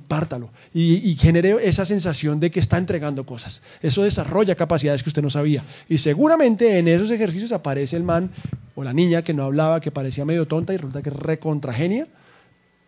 pártalo 0.07 0.49
y, 0.73 1.15
genere 1.15 1.67
esa 1.67 1.86
sensación 1.86 2.39
de 2.39 2.51
que 2.51 2.59
está 2.59 2.77
entregando 2.77 3.25
cosas. 3.25 3.61
Eso 3.82 4.03
desarrolla 4.03 4.55
capacidades 4.55 5.01
que 5.03 5.09
usted 5.09 5.21
no 5.21 5.29
sabía. 5.29 5.63
Y 5.89 5.97
seguramente 5.97 6.77
en 6.77 6.88
esos 6.88 7.09
ejercicios 7.09 7.51
aparece 7.51 7.95
el 7.95 8.03
man 8.03 8.32
o 8.75 8.84
la 8.84 8.93
niña 8.93 9.23
que 9.23 9.34
no 9.34 9.43
hablaba, 9.43 9.82
que 9.82 9.91
parecía 9.91 10.25
medio 10.25 10.47
tonta 10.47 10.73
y 10.73 10.77
resulta 10.77 11.01
que 11.01 11.09
es 11.09 11.15
recontragenia 11.15 12.07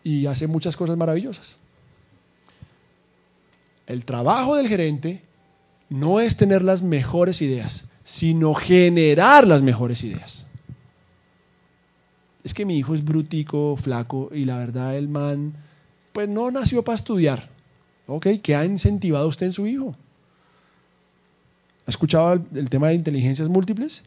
y 0.04 0.28
hace 0.28 0.48
muchas 0.48 0.76
cosas 0.76 0.98
maravillosas. 0.98 1.58
El 3.88 4.06
trabajo 4.06 4.56
del 4.56 4.68
gerente 4.68 5.22
no 5.90 6.20
es 6.20 6.38
tener 6.38 6.62
las 6.62 6.82
mejores 6.82 7.42
ideas, 7.42 7.86
sino 8.06 8.54
generar 8.54 9.48
las 9.48 9.62
mejores 9.62 10.04
ideas. 10.04 10.46
Es 12.44 12.54
que 12.54 12.66
mi 12.66 12.78
hijo 12.78 12.94
es 12.94 13.04
brutico, 13.04 13.78
flaco, 13.78 14.30
y 14.34 14.46
la 14.46 14.58
verdad 14.58 14.96
el 14.96 15.08
man 15.08 15.54
pues 16.14 16.30
no 16.30 16.50
nació 16.52 16.84
para 16.84 16.98
estudiar. 16.98 17.50
¿Ok? 18.08 18.28
¿Qué 18.42 18.56
ha 18.56 18.66
incentivado 18.66 19.28
usted 19.28 19.48
en 19.48 19.54
su 19.54 19.68
hijo? 19.68 19.96
¿Ha 21.86 21.92
escuchado 21.92 22.34
el, 22.34 22.70
tema 22.70 22.90
de 22.90 22.96
inteligencias 22.96 23.50
múltiples? 23.50 24.04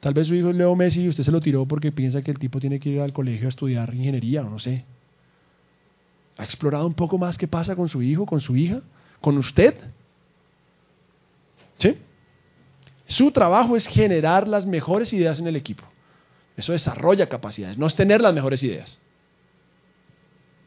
Tal 0.00 0.14
vez 0.14 0.28
su 0.28 0.34
hijo 0.34 0.50
es 0.50 0.56
Leo 0.56 0.74
Messi 0.76 1.02
y 1.02 1.08
usted 1.08 1.24
se 1.24 1.32
lo 1.32 1.40
tiró 1.40 1.66
porque 1.66 1.92
piensa 1.92 2.22
que 2.22 2.30
el 2.30 2.38
tipo 2.38 2.60
tiene 2.60 2.78
que 2.78 2.90
ir 2.90 3.00
al 3.00 3.12
colegio 3.12 3.48
a 3.48 3.50
estudiar 3.50 3.94
ingeniería 3.94 4.42
o 4.42 4.50
no 4.50 4.58
sé. 4.58 4.84
¿Ha 6.36 6.44
explorado 6.44 6.86
un 6.86 6.94
poco 6.94 7.18
más 7.18 7.36
qué 7.36 7.48
pasa 7.48 7.76
con 7.76 7.88
su 7.88 8.02
hijo, 8.02 8.26
con 8.26 8.40
su 8.40 8.56
hija, 8.56 8.80
con 9.20 9.36
usted? 9.36 9.74
¿Sí? 11.78 11.96
Su 13.06 13.32
trabajo 13.32 13.76
es 13.76 13.86
generar 13.86 14.46
las 14.48 14.66
mejores 14.66 15.12
ideas 15.12 15.38
en 15.38 15.48
el 15.48 15.56
equipo. 15.56 15.84
Eso 16.56 16.72
desarrolla 16.72 17.28
capacidades, 17.28 17.76
no 17.76 17.86
es 17.86 17.94
tener 17.94 18.20
las 18.20 18.32
mejores 18.32 18.62
ideas. 18.62 18.98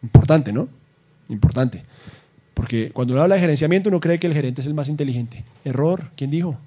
Importante, 0.04 0.52
¿no? 0.52 0.68
Importante. 1.30 1.84
Porque 2.54 2.92
cuando 2.92 3.14
uno 3.14 3.24
habla 3.24 3.36
de 3.36 3.42
gerenciamiento, 3.42 3.90
uno 3.90 4.00
cree 4.00 4.20
que 4.20 4.28
el 4.28 4.34
gerente 4.34 4.62
es 4.62 4.68
el 4.68 4.74
más 4.74 4.88
inteligente. 4.90 5.44
Error, 5.64 6.12
¿quién 6.16 6.30
dijo? 6.30 6.58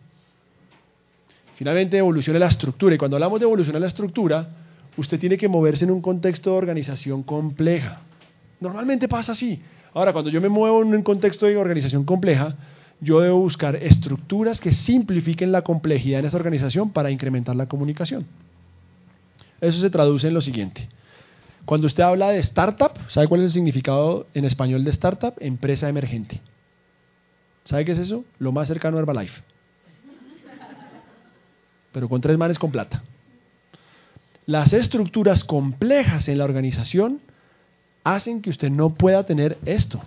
Finalmente 1.55 1.97
evoluciona 1.97 2.39
la 2.39 2.49
estructura. 2.49 2.95
Y 2.95 2.99
cuando 2.99 3.17
hablamos 3.17 3.39
de 3.39 3.45
evolucionar 3.45 3.81
la 3.81 3.89
estructura, 3.89 4.49
usted 4.97 5.19
tiene 5.21 5.39
que 5.39 5.49
moverse 5.49 5.85
en 5.85 5.91
un 5.91 6.01
contexto 6.03 6.51
de 6.51 6.57
organización 6.57 7.23
compleja. 7.23 8.01
Normalmente 8.61 9.09
pasa 9.09 9.33
así. 9.33 9.61
Ahora, 9.95 10.13
cuando 10.13 10.31
yo 10.31 10.41
me 10.41 10.49
muevo 10.49 10.83
en 10.83 10.95
un 10.95 11.03
contexto 11.03 11.47
de 11.47 11.57
organización 11.57 12.05
compleja, 12.05 12.57
yo 13.01 13.21
debo 13.21 13.39
buscar 13.39 13.77
estructuras 13.77 14.61
que 14.61 14.73
simplifiquen 14.73 15.53
la 15.53 15.63
complejidad 15.63 16.21
en 16.21 16.27
esa 16.27 16.37
organización 16.37 16.91
para 16.91 17.11
incrementar 17.11 17.57
la 17.57 17.67
comunicación. 17.67 18.27
Eso 19.61 19.81
se 19.81 19.91
traduce 19.91 20.29
en 20.29 20.35
lo 20.35 20.43
siguiente. 20.43 20.89
Cuando 21.67 21.89
usted 21.89 22.05
habla 22.05 22.31
de 22.31 22.39
startup, 22.39 22.93
¿sabe 23.09 23.27
cuál 23.27 23.41
es 23.41 23.47
el 23.47 23.53
significado 23.53 24.29
en 24.35 24.45
español 24.45 24.85
de 24.85 24.93
startup? 24.93 25.35
Empresa 25.41 25.89
emergente. 25.89 26.41
¿Sabe 27.65 27.85
qué 27.85 27.93
es 27.93 27.99
eso? 27.99 28.25
Lo 28.39 28.53
más 28.53 28.69
cercano 28.69 28.97
a 28.97 29.01
Herbalife. 29.01 29.43
Pero 31.93 32.09
con 32.09 32.21
tres 32.21 32.39
manes 32.39 32.61
con 32.61 32.71
plata. 32.71 33.03
Las 34.47 34.73
estructuras 34.73 35.43
complejas 35.43 36.29
en 36.29 36.39
la 36.39 36.45
organización 36.45 37.21
hacen 38.05 38.43
que 38.43 38.51
usted 38.51 38.71
no 38.71 38.91
pueda 38.91 39.25
tener 39.25 39.59
esto. 39.65 40.01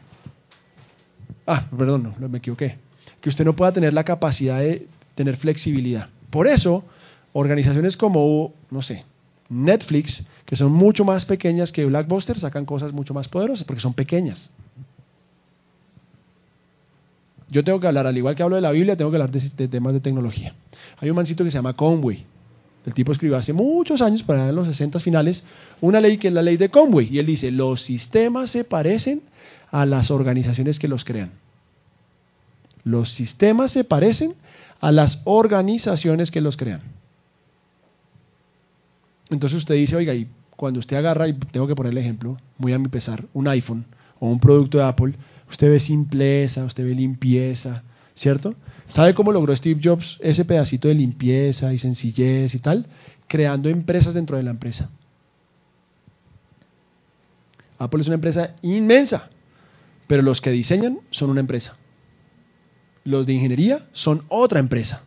Ah, 1.45 1.65
perdón, 1.77 2.15
no, 2.17 2.29
me 2.29 2.37
equivoqué. 2.37 2.77
Que 3.19 3.27
usted 3.27 3.43
no 3.43 3.57
pueda 3.57 3.73
tener 3.73 3.93
la 3.93 4.05
capacidad 4.05 4.59
de 4.59 4.87
tener 5.15 5.35
flexibilidad. 5.35 6.07
Por 6.29 6.47
eso, 6.47 6.85
organizaciones 7.33 7.97
como, 7.97 8.53
no 8.71 8.81
sé, 8.81 9.03
Netflix, 9.49 10.23
que 10.45 10.55
son 10.55 10.71
mucho 10.71 11.03
más 11.03 11.25
pequeñas 11.25 11.71
que 11.71 11.85
Blackbuster, 11.85 12.39
sacan 12.39 12.65
cosas 12.65 12.93
mucho 12.93 13.13
más 13.13 13.27
poderosas 13.27 13.65
porque 13.65 13.81
son 13.81 13.93
pequeñas. 13.93 14.51
Yo 17.49 17.63
tengo 17.63 17.79
que 17.79 17.87
hablar, 17.87 18.05
al 18.05 18.17
igual 18.17 18.35
que 18.35 18.43
hablo 18.43 18.55
de 18.55 18.61
la 18.61 18.71
Biblia, 18.71 18.95
tengo 18.95 19.09
que 19.09 19.17
hablar 19.17 19.31
de, 19.31 19.67
temas 19.67 19.93
de 19.93 19.99
tecnología. 19.99 20.53
Hay 20.99 21.09
un 21.09 21.15
mancito 21.15 21.43
que 21.43 21.49
se 21.49 21.57
llama 21.57 21.73
Conway. 21.73 22.25
El 22.85 22.93
tipo 22.93 23.11
escribió 23.11 23.37
hace 23.37 23.53
muchos 23.53 24.01
años, 24.01 24.23
para 24.23 24.51
los 24.51 24.67
60 24.67 24.99
finales, 24.99 25.43
una 25.81 25.99
ley 25.99 26.17
que 26.19 26.27
es 26.27 26.33
la 26.33 26.43
ley 26.43 26.57
de 26.57 26.69
Conway. 26.69 27.09
Y 27.11 27.17
él 27.17 27.25
dice, 27.25 27.49
los 27.49 27.81
sistemas 27.81 28.51
se 28.51 28.63
parecen 28.63 29.23
a 29.71 29.85
las 29.85 30.11
organizaciones 30.11 30.77
que 30.77 30.87
los 30.87 31.03
crean. 31.03 31.31
Los 32.83 33.09
sistemas 33.11 33.71
se 33.71 33.83
parecen 33.83 34.35
a 34.79 34.91
las 34.91 35.19
organizaciones 35.25 36.31
que 36.31 36.41
los 36.41 36.55
crean. 36.55 36.81
Entonces 39.29 39.59
usted 39.59 39.75
dice, 39.75 39.95
oiga, 39.95 40.13
y 40.13 40.27
cuando 40.55 40.79
usted 40.79 40.97
agarra, 40.97 41.27
y 41.27 41.33
tengo 41.33 41.67
que 41.67 41.75
poner 41.75 41.91
el 41.91 41.97
ejemplo, 41.97 42.37
muy 42.57 42.73
a 42.73 42.79
mi 42.79 42.89
pesar, 42.89 43.25
un 43.33 43.47
iPhone 43.47 43.85
o 44.19 44.27
un 44.27 44.39
producto 44.39 44.77
de 44.77 44.83
Apple, 44.83 45.13
usted 45.49 45.69
ve 45.69 45.79
simpleza, 45.79 46.65
usted 46.65 46.83
ve 46.83 46.93
limpieza, 46.93 47.83
¿cierto? 48.15 48.55
¿Sabe 48.89 49.13
cómo 49.13 49.31
logró 49.31 49.55
Steve 49.55 49.79
Jobs 49.83 50.17
ese 50.19 50.45
pedacito 50.45 50.87
de 50.87 50.95
limpieza 50.95 51.73
y 51.73 51.79
sencillez 51.79 52.53
y 52.55 52.59
tal? 52.59 52.87
Creando 53.27 53.69
empresas 53.69 54.13
dentro 54.13 54.35
de 54.35 54.43
la 54.43 54.51
empresa. 54.51 54.89
Apple 57.77 58.01
es 58.01 58.07
una 58.07 58.15
empresa 58.15 58.55
inmensa, 58.61 59.29
pero 60.07 60.21
los 60.21 60.41
que 60.41 60.51
diseñan 60.51 60.99
son 61.11 61.29
una 61.29 61.39
empresa. 61.39 61.77
Los 63.05 63.25
de 63.25 63.33
ingeniería 63.33 63.85
son 63.93 64.23
otra 64.27 64.59
empresa. 64.59 65.03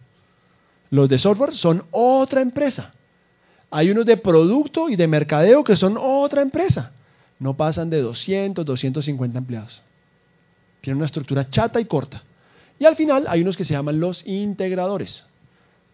Los 0.88 1.08
de 1.08 1.18
software 1.18 1.54
son 1.54 1.84
otra 1.90 2.40
empresa. 2.40 2.92
Hay 3.74 3.90
unos 3.90 4.04
de 4.04 4.18
producto 4.18 4.90
y 4.90 4.96
de 4.96 5.08
mercadeo 5.08 5.64
que 5.64 5.76
son 5.76 5.96
otra 5.98 6.42
empresa. 6.42 6.92
No 7.38 7.56
pasan 7.56 7.88
de 7.88 8.02
200, 8.02 8.66
250 8.66 9.38
empleados. 9.38 9.82
Tienen 10.82 10.98
una 10.98 11.06
estructura 11.06 11.48
chata 11.48 11.80
y 11.80 11.86
corta. 11.86 12.22
Y 12.78 12.84
al 12.84 12.96
final 12.96 13.24
hay 13.28 13.40
unos 13.40 13.56
que 13.56 13.64
se 13.64 13.72
llaman 13.72 13.98
los 13.98 14.26
integradores. 14.26 15.24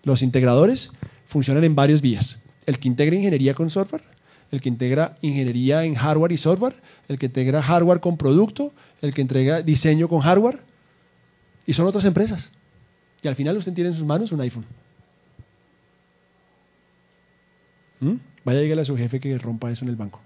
Los 0.03 0.23
integradores 0.23 0.91
funcionan 1.29 1.63
en 1.63 1.77
varias 1.77 2.01
vías. 2.01 2.41
El 2.67 2.81
que 2.81 2.89
integra 2.89 3.15
ingeniería 3.15 3.55
con 3.55 3.71
software, 3.71 4.03
el 4.51 4.61
que 4.61 4.69
integra 4.69 5.17
ingeniería 5.23 5.85
en 5.85 5.95
hardware 5.95 6.33
y 6.33 6.39
software, 6.39 6.75
el 7.07 7.17
que 7.17 7.27
integra 7.27 7.63
hardware 7.63 8.01
con 8.01 8.17
producto, 8.17 8.73
el 9.03 9.15
que 9.15 9.23
entrega 9.23 9.63
diseño 9.63 10.09
con 10.09 10.19
hardware. 10.19 10.59
Y 11.65 11.75
son 11.75 11.87
otras 11.87 12.05
empresas. 12.05 12.51
Y 13.23 13.29
al 13.29 13.37
final 13.37 13.57
usted 13.57 13.73
tiene 13.73 13.91
en 13.91 13.97
sus 13.97 14.05
manos 14.05 14.33
un 14.33 14.41
iPhone. 14.41 14.67
¿Mm? 18.01 18.15
Vaya, 18.45 18.61
dígale 18.61 18.83
a 18.83 18.85
su 18.85 18.97
jefe 18.97 19.21
que 19.21 19.37
rompa 19.39 19.71
eso 19.71 19.85
en 19.85 19.91
el 19.91 19.97
banco. 19.97 20.21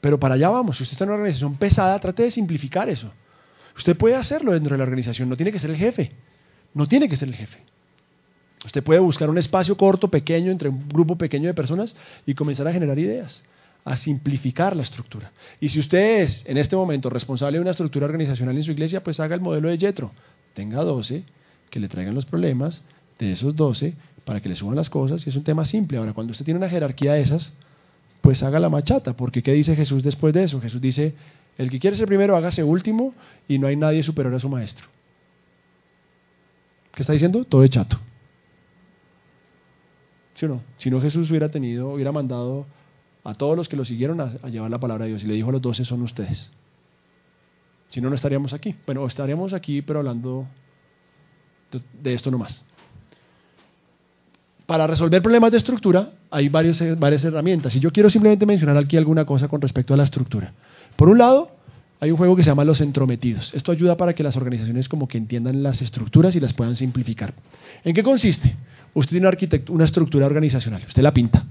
Pero 0.00 0.18
para 0.18 0.34
allá 0.34 0.48
vamos. 0.48 0.76
Si 0.76 0.82
usted 0.82 0.94
está 0.94 1.04
en 1.04 1.10
una 1.10 1.18
organización 1.18 1.56
pesada, 1.56 1.98
trate 2.00 2.22
de 2.24 2.30
simplificar 2.30 2.88
eso. 2.88 3.12
Usted 3.76 3.96
puede 3.96 4.16
hacerlo 4.16 4.52
dentro 4.52 4.72
de 4.72 4.78
la 4.78 4.84
organización, 4.84 5.28
no 5.28 5.36
tiene 5.36 5.52
que 5.52 5.58
ser 5.58 5.70
el 5.70 5.76
jefe. 5.76 6.12
No 6.74 6.86
tiene 6.86 7.08
que 7.08 7.16
ser 7.16 7.28
el 7.28 7.34
jefe. 7.34 7.58
Usted 8.64 8.82
puede 8.82 9.00
buscar 9.00 9.30
un 9.30 9.38
espacio 9.38 9.76
corto, 9.76 10.08
pequeño, 10.08 10.50
entre 10.50 10.68
un 10.68 10.88
grupo 10.88 11.16
pequeño 11.16 11.48
de 11.48 11.54
personas 11.54 11.94
y 12.26 12.34
comenzar 12.34 12.68
a 12.68 12.72
generar 12.72 12.98
ideas, 12.98 13.42
a 13.84 13.96
simplificar 13.96 14.76
la 14.76 14.82
estructura. 14.82 15.32
Y 15.60 15.70
si 15.70 15.80
usted 15.80 16.22
es 16.22 16.42
en 16.46 16.58
este 16.58 16.76
momento 16.76 17.08
responsable 17.08 17.56
de 17.56 17.62
una 17.62 17.70
estructura 17.70 18.04
organizacional 18.04 18.56
en 18.56 18.64
su 18.64 18.72
iglesia, 18.72 19.02
pues 19.02 19.18
haga 19.18 19.34
el 19.34 19.40
modelo 19.40 19.68
de 19.68 19.78
Jetro. 19.78 20.12
Tenga 20.54 20.82
12 20.82 21.24
que 21.70 21.80
le 21.80 21.88
traigan 21.88 22.14
los 22.14 22.26
problemas 22.26 22.82
de 23.18 23.32
esos 23.32 23.56
12 23.56 23.94
para 24.30 24.40
que 24.40 24.48
le 24.48 24.54
suban 24.54 24.76
las 24.76 24.88
cosas 24.88 25.26
y 25.26 25.30
es 25.30 25.34
un 25.34 25.42
tema 25.42 25.66
simple. 25.66 25.98
Ahora, 25.98 26.12
cuando 26.12 26.30
usted 26.30 26.44
tiene 26.44 26.58
una 26.58 26.68
jerarquía 26.68 27.14
de 27.14 27.22
esas, 27.22 27.52
pues 28.20 28.44
haga 28.44 28.60
la 28.60 28.68
machata, 28.68 29.14
porque 29.14 29.42
¿qué 29.42 29.52
dice 29.52 29.74
Jesús 29.74 30.04
después 30.04 30.32
de 30.32 30.44
eso? 30.44 30.60
Jesús 30.60 30.80
dice, 30.80 31.14
el 31.58 31.68
que 31.68 31.80
quiere 31.80 31.96
ser 31.96 32.06
primero, 32.06 32.36
hágase 32.36 32.62
último 32.62 33.12
y 33.48 33.58
no 33.58 33.66
hay 33.66 33.74
nadie 33.74 34.04
superior 34.04 34.32
a 34.32 34.38
su 34.38 34.48
maestro. 34.48 34.86
¿Qué 36.94 37.02
está 37.02 37.12
diciendo? 37.12 37.44
Todo 37.44 37.64
es 37.64 37.70
chato. 37.70 37.98
¿Sí 40.36 40.46
o 40.46 40.48
no? 40.48 40.62
Si 40.78 40.90
no, 40.90 41.00
Jesús 41.00 41.28
hubiera 41.28 41.48
tenido, 41.48 41.94
hubiera 41.94 42.12
mandado 42.12 42.66
a 43.24 43.34
todos 43.34 43.56
los 43.56 43.68
que 43.68 43.74
lo 43.74 43.84
siguieron 43.84 44.20
a, 44.20 44.48
llevar 44.48 44.70
la 44.70 44.78
palabra 44.78 45.06
de 45.06 45.08
Dios 45.08 45.24
y 45.24 45.26
le 45.26 45.34
dijo 45.34 45.48
a 45.48 45.52
los 45.54 45.60
doce 45.60 45.84
son 45.84 46.02
ustedes. 46.02 46.52
Si 47.88 48.00
no, 48.00 48.10
no 48.10 48.14
estaríamos 48.14 48.52
aquí. 48.52 48.76
Bueno, 48.86 49.04
estaríamos 49.08 49.52
aquí, 49.52 49.82
pero 49.82 49.98
hablando 49.98 50.46
de, 52.00 52.14
esto 52.14 52.30
nomás. 52.30 52.62
Para 54.70 54.86
resolver 54.86 55.20
problemas 55.20 55.50
de 55.50 55.58
estructura 55.58 56.10
hay 56.30 56.48
varios, 56.48 56.80
varias 56.96 57.24
herramientas 57.24 57.74
y 57.74 57.80
yo 57.80 57.90
quiero 57.90 58.08
simplemente 58.08 58.46
mencionar 58.46 58.76
aquí 58.76 58.96
alguna 58.96 59.24
cosa 59.24 59.48
con 59.48 59.60
respecto 59.60 59.94
a 59.94 59.96
la 59.96 60.04
estructura. 60.04 60.52
Por 60.94 61.08
un 61.08 61.18
lado, 61.18 61.50
hay 61.98 62.12
un 62.12 62.16
juego 62.16 62.36
que 62.36 62.44
se 62.44 62.50
llama 62.50 62.62
los 62.62 62.80
entrometidos. 62.80 63.52
Esto 63.52 63.72
ayuda 63.72 63.96
para 63.96 64.14
que 64.14 64.22
las 64.22 64.36
organizaciones 64.36 64.88
como 64.88 65.08
que 65.08 65.18
entiendan 65.18 65.64
las 65.64 65.82
estructuras 65.82 66.36
y 66.36 66.40
las 66.40 66.52
puedan 66.52 66.76
simplificar. 66.76 67.34
¿En 67.82 67.94
qué 67.94 68.04
consiste? 68.04 68.54
Usted 68.94 69.10
tiene 69.10 69.26
una, 69.26 69.36
una 69.70 69.84
estructura 69.86 70.26
organizacional, 70.26 70.84
usted 70.86 71.02
la 71.02 71.12
pinta, 71.12 71.46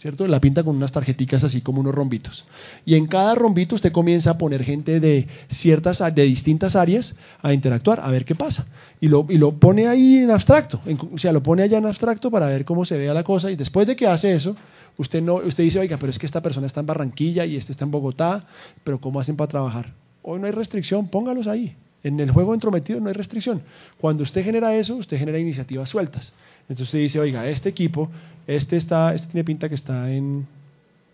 ¿cierto? 0.00 0.26
La 0.26 0.40
pinta 0.40 0.62
con 0.62 0.76
unas 0.76 0.92
tarjeticas 0.92 1.42
así 1.42 1.60
como 1.62 1.80
unos 1.80 1.94
rombitos. 1.94 2.44
Y 2.84 2.94
en 2.94 3.06
cada 3.06 3.34
rombito 3.34 3.74
usted 3.74 3.92
comienza 3.92 4.30
a 4.30 4.38
poner 4.38 4.62
gente 4.62 5.00
de 5.00 5.26
ciertas, 5.52 5.98
de 6.14 6.22
distintas 6.22 6.76
áreas 6.76 7.14
a 7.42 7.52
interactuar, 7.52 8.00
a 8.00 8.10
ver 8.10 8.24
qué 8.24 8.34
pasa. 8.34 8.66
Y 9.00 9.08
lo, 9.08 9.26
y 9.28 9.38
lo 9.38 9.52
pone 9.52 9.88
ahí 9.88 10.18
en 10.18 10.30
abstracto, 10.30 10.80
o 11.12 11.18
sea, 11.18 11.32
lo 11.32 11.42
pone 11.42 11.62
allá 11.62 11.78
en 11.78 11.86
abstracto 11.86 12.30
para 12.30 12.46
ver 12.46 12.64
cómo 12.64 12.84
se 12.84 12.96
vea 12.96 13.14
la 13.14 13.24
cosa. 13.24 13.50
Y 13.50 13.56
después 13.56 13.86
de 13.86 13.96
que 13.96 14.06
hace 14.06 14.34
eso, 14.34 14.56
usted, 14.98 15.22
no, 15.22 15.36
usted 15.36 15.64
dice, 15.64 15.78
oiga, 15.78 15.96
pero 15.98 16.10
es 16.10 16.18
que 16.18 16.26
esta 16.26 16.40
persona 16.40 16.66
está 16.66 16.80
en 16.80 16.86
Barranquilla 16.86 17.44
y 17.44 17.56
este 17.56 17.72
está 17.72 17.84
en 17.84 17.90
Bogotá, 17.90 18.44
pero 18.84 19.00
¿cómo 19.00 19.20
hacen 19.20 19.36
para 19.36 19.48
trabajar? 19.48 19.92
Hoy 20.22 20.40
no 20.40 20.46
hay 20.46 20.52
restricción, 20.52 21.08
póngalos 21.08 21.46
ahí. 21.46 21.76
En 22.02 22.20
el 22.20 22.30
juego 22.30 22.54
entrometido 22.54 23.00
no 23.00 23.08
hay 23.08 23.14
restricción. 23.14 23.62
Cuando 24.00 24.22
usted 24.22 24.44
genera 24.44 24.74
eso, 24.76 24.94
usted 24.96 25.18
genera 25.18 25.38
iniciativas 25.38 25.88
sueltas. 25.88 26.32
Entonces 26.68 26.84
usted 26.84 26.98
dice, 26.98 27.18
oiga, 27.18 27.48
este 27.48 27.68
equipo, 27.68 28.10
este, 28.46 28.76
está, 28.76 29.14
este 29.14 29.28
tiene 29.28 29.44
pinta 29.44 29.68
que 29.68 29.74
está 29.74 30.10
en 30.10 30.46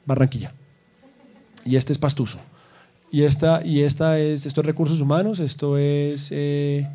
Barranquilla. 0.04 0.52
Y 1.64 1.76
este 1.76 1.92
es 1.92 1.98
Pastuso. 1.98 2.38
Y 3.10 3.24
esta, 3.24 3.64
y 3.64 3.82
esta 3.82 4.18
es, 4.18 4.46
esto 4.46 4.62
es 4.62 4.66
recursos 4.66 5.00
humanos, 5.00 5.38
esto 5.38 5.76
es, 5.76 6.28
eh, 6.30 6.88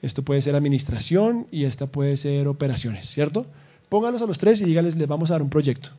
esto 0.00 0.22
puede 0.22 0.42
ser 0.42 0.54
administración 0.54 1.46
y 1.50 1.64
esta 1.64 1.86
puede 1.86 2.16
ser 2.16 2.46
operaciones, 2.46 3.10
¿cierto? 3.10 3.46
Póngalos 3.88 4.22
a 4.22 4.26
los 4.26 4.38
tres 4.38 4.60
y 4.60 4.64
díganles, 4.64 4.96
les 4.96 5.08
vamos 5.08 5.30
a 5.30 5.34
dar 5.34 5.42
un 5.42 5.50
proyecto. 5.50 5.90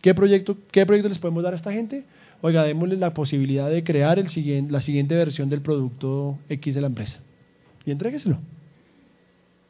¿Qué 0.00 0.14
proyecto, 0.14 0.56
¿Qué 0.70 0.86
proyecto 0.86 1.08
les 1.10 1.18
podemos 1.18 1.42
dar 1.42 1.52
a 1.52 1.56
esta 1.56 1.72
gente? 1.72 2.04
Oiga, 2.40 2.62
démosles 2.62 2.98
la 2.98 3.12
posibilidad 3.12 3.68
de 3.68 3.84
crear 3.84 4.18
el 4.18 4.28
siguiente, 4.28 4.72
la 4.72 4.80
siguiente 4.80 5.14
versión 5.14 5.50
del 5.50 5.60
producto 5.60 6.38
X 6.48 6.74
de 6.74 6.80
la 6.80 6.86
empresa 6.86 7.18
y 7.84 7.90
entrégueselo. 7.90 8.38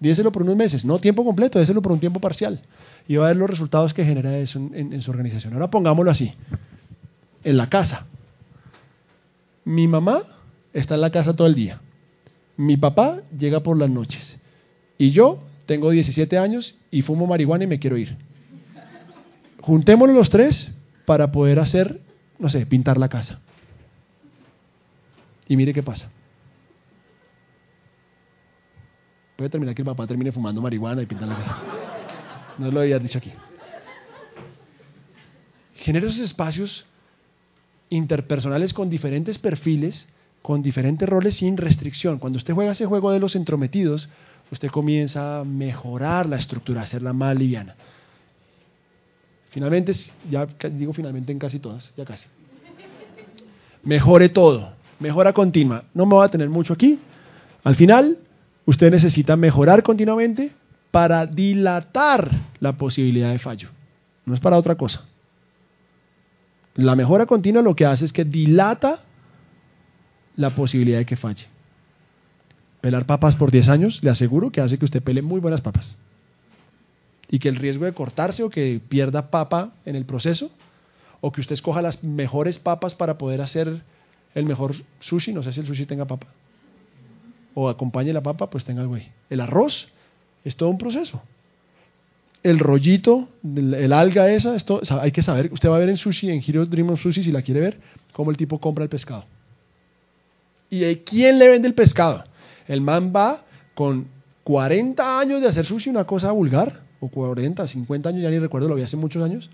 Déselo 0.01 0.30
por 0.30 0.42
unos 0.42 0.57
meses, 0.57 0.84
no 0.84 1.01
tiempo 1.01 1.24
completo, 1.24 1.59
déselo 1.59 1.82
por 1.82 1.92
un 1.92 2.01
tiempo 2.01 2.20
parcial. 2.20 2.61
Y 3.09 3.16
va 3.16 3.26
a 3.26 3.28
ver 3.28 3.36
los 3.36 3.51
resultados 3.51 3.94
que 3.94 4.05
genera 4.05 4.38
eso 4.38 4.59
en, 4.59 5.03
su 5.03 5.11
organización. 5.11 5.55
Ahora 5.55 5.70
pongámoslo 5.70 6.11
así, 6.11 6.34
en 7.42 7.57
la 7.57 7.68
casa. 7.68 8.07
Mi 9.64 9.88
mamá 9.88 10.22
está 10.72 10.94
en 10.94 11.01
la 11.01 11.11
casa 11.11 11.34
todo 11.34 11.49
el 11.49 11.55
día. 11.55 11.80
Mi 12.57 12.76
papá 12.76 13.22
llega 13.36 13.61
por 13.61 13.76
las 13.76 13.90
noches. 13.90 14.36
Y 14.99 15.11
yo 15.11 15.40
tengo 15.66 15.90
17 15.90 16.38
años 16.38 16.76
y 16.90 17.03
fumo 17.03 17.26
marihuana 17.26 17.64
y 17.64 17.66
me 17.66 17.78
quiero 17.78 17.96
ir. 17.96 18.16
Juntémonos 19.61 20.14
los 20.14 20.30
tres 20.30 20.70
para 21.07 21.32
poder 21.32 21.59
hacer, 21.59 22.01
no 22.38 22.49
sé, 22.49 22.66
pintar 22.66 22.99
la 22.99 23.09
casa. 23.09 23.40
Y 25.49 25.57
mire 25.57 25.74
qué 25.74 25.82
pasa. 25.82 26.09
Puede 29.39 29.51
terminar 29.51 29.72
que 29.76 29.82
el 29.82 29.86
papá 29.86 30.05
termine 30.05 30.32
fumando 30.32 30.61
marihuana 30.61 31.01
y 31.01 31.07
pintando 31.07 31.32
la 31.32 31.41
casa. 31.41 31.59
No 32.59 32.72
lo 32.72 32.80
había 32.80 32.99
dicho 32.99 33.18
aquí. 33.18 33.30
Genera 35.76 36.09
esos 36.09 36.18
espacios 36.18 36.84
interpersonales 37.89 38.74
con 38.74 38.91
diferentes 38.91 39.39
perfiles, 39.39 40.09
con 40.43 40.61
diferentes 40.61 41.09
roles 41.09 41.36
sin 41.36 41.57
restricción. 41.57 42.18
Cuando 42.18 42.39
usted 42.39 42.53
juega 42.53 42.72
ese 42.72 42.86
juego 42.86 43.12
de 43.12 43.20
los 43.20 43.36
entrometidos, 43.36 44.09
usted 44.51 44.70
comienza 44.70 45.39
a 45.39 45.45
mejorar 45.45 46.28
la 46.28 46.39
estructura, 46.39 46.80
a 46.80 46.84
hacerla 46.84 47.12
más 47.12 47.36
liviana. 47.36 47.76
Finalmente, 49.51 49.93
ya 50.28 50.49
digo 50.68 50.93
finalmente 50.93 51.30
en 51.30 51.39
casi 51.39 51.61
todas, 51.61 51.89
ya 51.97 52.05
casi. 52.05 52.26
Mejore 53.84 54.30
todo, 54.30 54.72
mejora 54.99 55.32
continua. 55.32 55.84
No 55.95 56.07
me 56.07 56.16
voy 56.16 56.26
a 56.26 56.28
tener 56.28 56.49
mucho 56.49 56.72
aquí. 56.72 56.99
Al 57.62 57.76
final, 57.76 58.18
Usted 58.68 58.90
necesita 58.90 59.34
mejorar 59.34 59.82
continuamente 59.82 60.52
para 60.90 61.24
dilatar 61.24 62.28
la 62.60 62.74
posibilidad 62.74 63.32
de 63.32 63.38
fallo. 63.38 63.70
No 64.26 64.34
es 64.34 64.40
para 64.40 64.58
otra 64.58 64.74
cosa. 64.74 65.06
La 66.74 66.94
mejora 66.94 67.24
continua 67.24 67.62
lo 67.62 67.74
que 67.74 67.86
hace 67.86 68.04
es 68.04 68.12
que 68.12 68.26
dilata 68.26 69.00
la 70.36 70.54
posibilidad 70.54 70.98
de 70.98 71.06
que 71.06 71.16
falle. 71.16 71.46
Pelar 72.82 73.06
papas 73.06 73.36
por 73.36 73.50
10 73.50 73.70
años, 73.70 74.00
le 74.04 74.10
aseguro 74.10 74.50
que 74.50 74.60
hace 74.60 74.76
que 74.76 74.84
usted 74.84 75.02
pele 75.02 75.22
muy 75.22 75.40
buenas 75.40 75.62
papas. 75.62 75.96
Y 77.30 77.38
que 77.38 77.48
el 77.48 77.56
riesgo 77.56 77.86
de 77.86 77.94
cortarse 77.94 78.42
o 78.42 78.50
que 78.50 78.82
pierda 78.86 79.30
papa 79.30 79.72
en 79.86 79.96
el 79.96 80.04
proceso, 80.04 80.50
o 81.22 81.32
que 81.32 81.40
usted 81.40 81.54
escoja 81.54 81.80
las 81.80 82.04
mejores 82.04 82.58
papas 82.58 82.94
para 82.94 83.16
poder 83.16 83.40
hacer 83.40 83.80
el 84.34 84.44
mejor 84.44 84.74
sushi, 85.00 85.32
no 85.32 85.42
sé 85.42 85.54
si 85.54 85.60
el 85.60 85.66
sushi 85.66 85.86
tenga 85.86 86.04
papa, 86.04 86.26
o 87.61 87.68
acompañe 87.68 88.12
la 88.12 88.20
papa, 88.20 88.48
pues 88.50 88.64
tenga 88.64 88.82
algo 88.82 88.94
ahí. 88.94 89.11
El 89.30 89.40
arroz 89.40 89.88
es 90.44 90.54
todo 90.54 90.68
un 90.68 90.78
proceso. 90.78 91.20
El 92.44 92.61
rollito, 92.61 93.28
el, 93.42 93.92
alga 93.92 94.30
esa, 94.30 94.54
esto, 94.54 94.80
hay 95.00 95.11
que 95.11 95.22
saber, 95.22 95.52
usted 95.52 95.68
va 95.68 95.74
a 95.74 95.80
ver 95.80 95.88
en 95.88 95.96
sushi, 95.96 96.30
en 96.30 96.40
Hero 96.46 96.66
Dream 96.66 96.90
of 96.90 97.02
Sushi, 97.02 97.24
si 97.24 97.32
la 97.32 97.42
quiere 97.42 97.61
ver, 97.61 97.80
cómo 98.12 98.30
el 98.30 98.36
tipo 98.36 98.61
compra 98.61 98.84
el 98.84 98.90
pescado. 98.90 99.24
¿Y 100.70 100.84
quién 100.98 101.40
le 101.40 101.48
vende 101.48 101.66
el 101.66 101.74
pescado? 101.74 102.22
El 102.68 102.80
man 102.80 103.12
va 103.14 103.42
con 103.74 104.06
40 104.44 105.18
años 105.18 105.40
de 105.40 105.48
hacer 105.48 105.66
sushi, 105.66 105.90
una 105.90 106.04
cosa 106.04 106.30
vulgar, 106.30 106.82
o 107.00 107.09
40, 107.09 107.66
50 107.66 108.09
años, 108.09 108.22
ya 108.22 108.30
ni 108.30 108.38
recuerdo, 108.38 108.68
lo 108.68 108.76
vi 108.76 108.82
hace 108.82 108.96
muchos 108.96 109.20
años, 109.20 109.50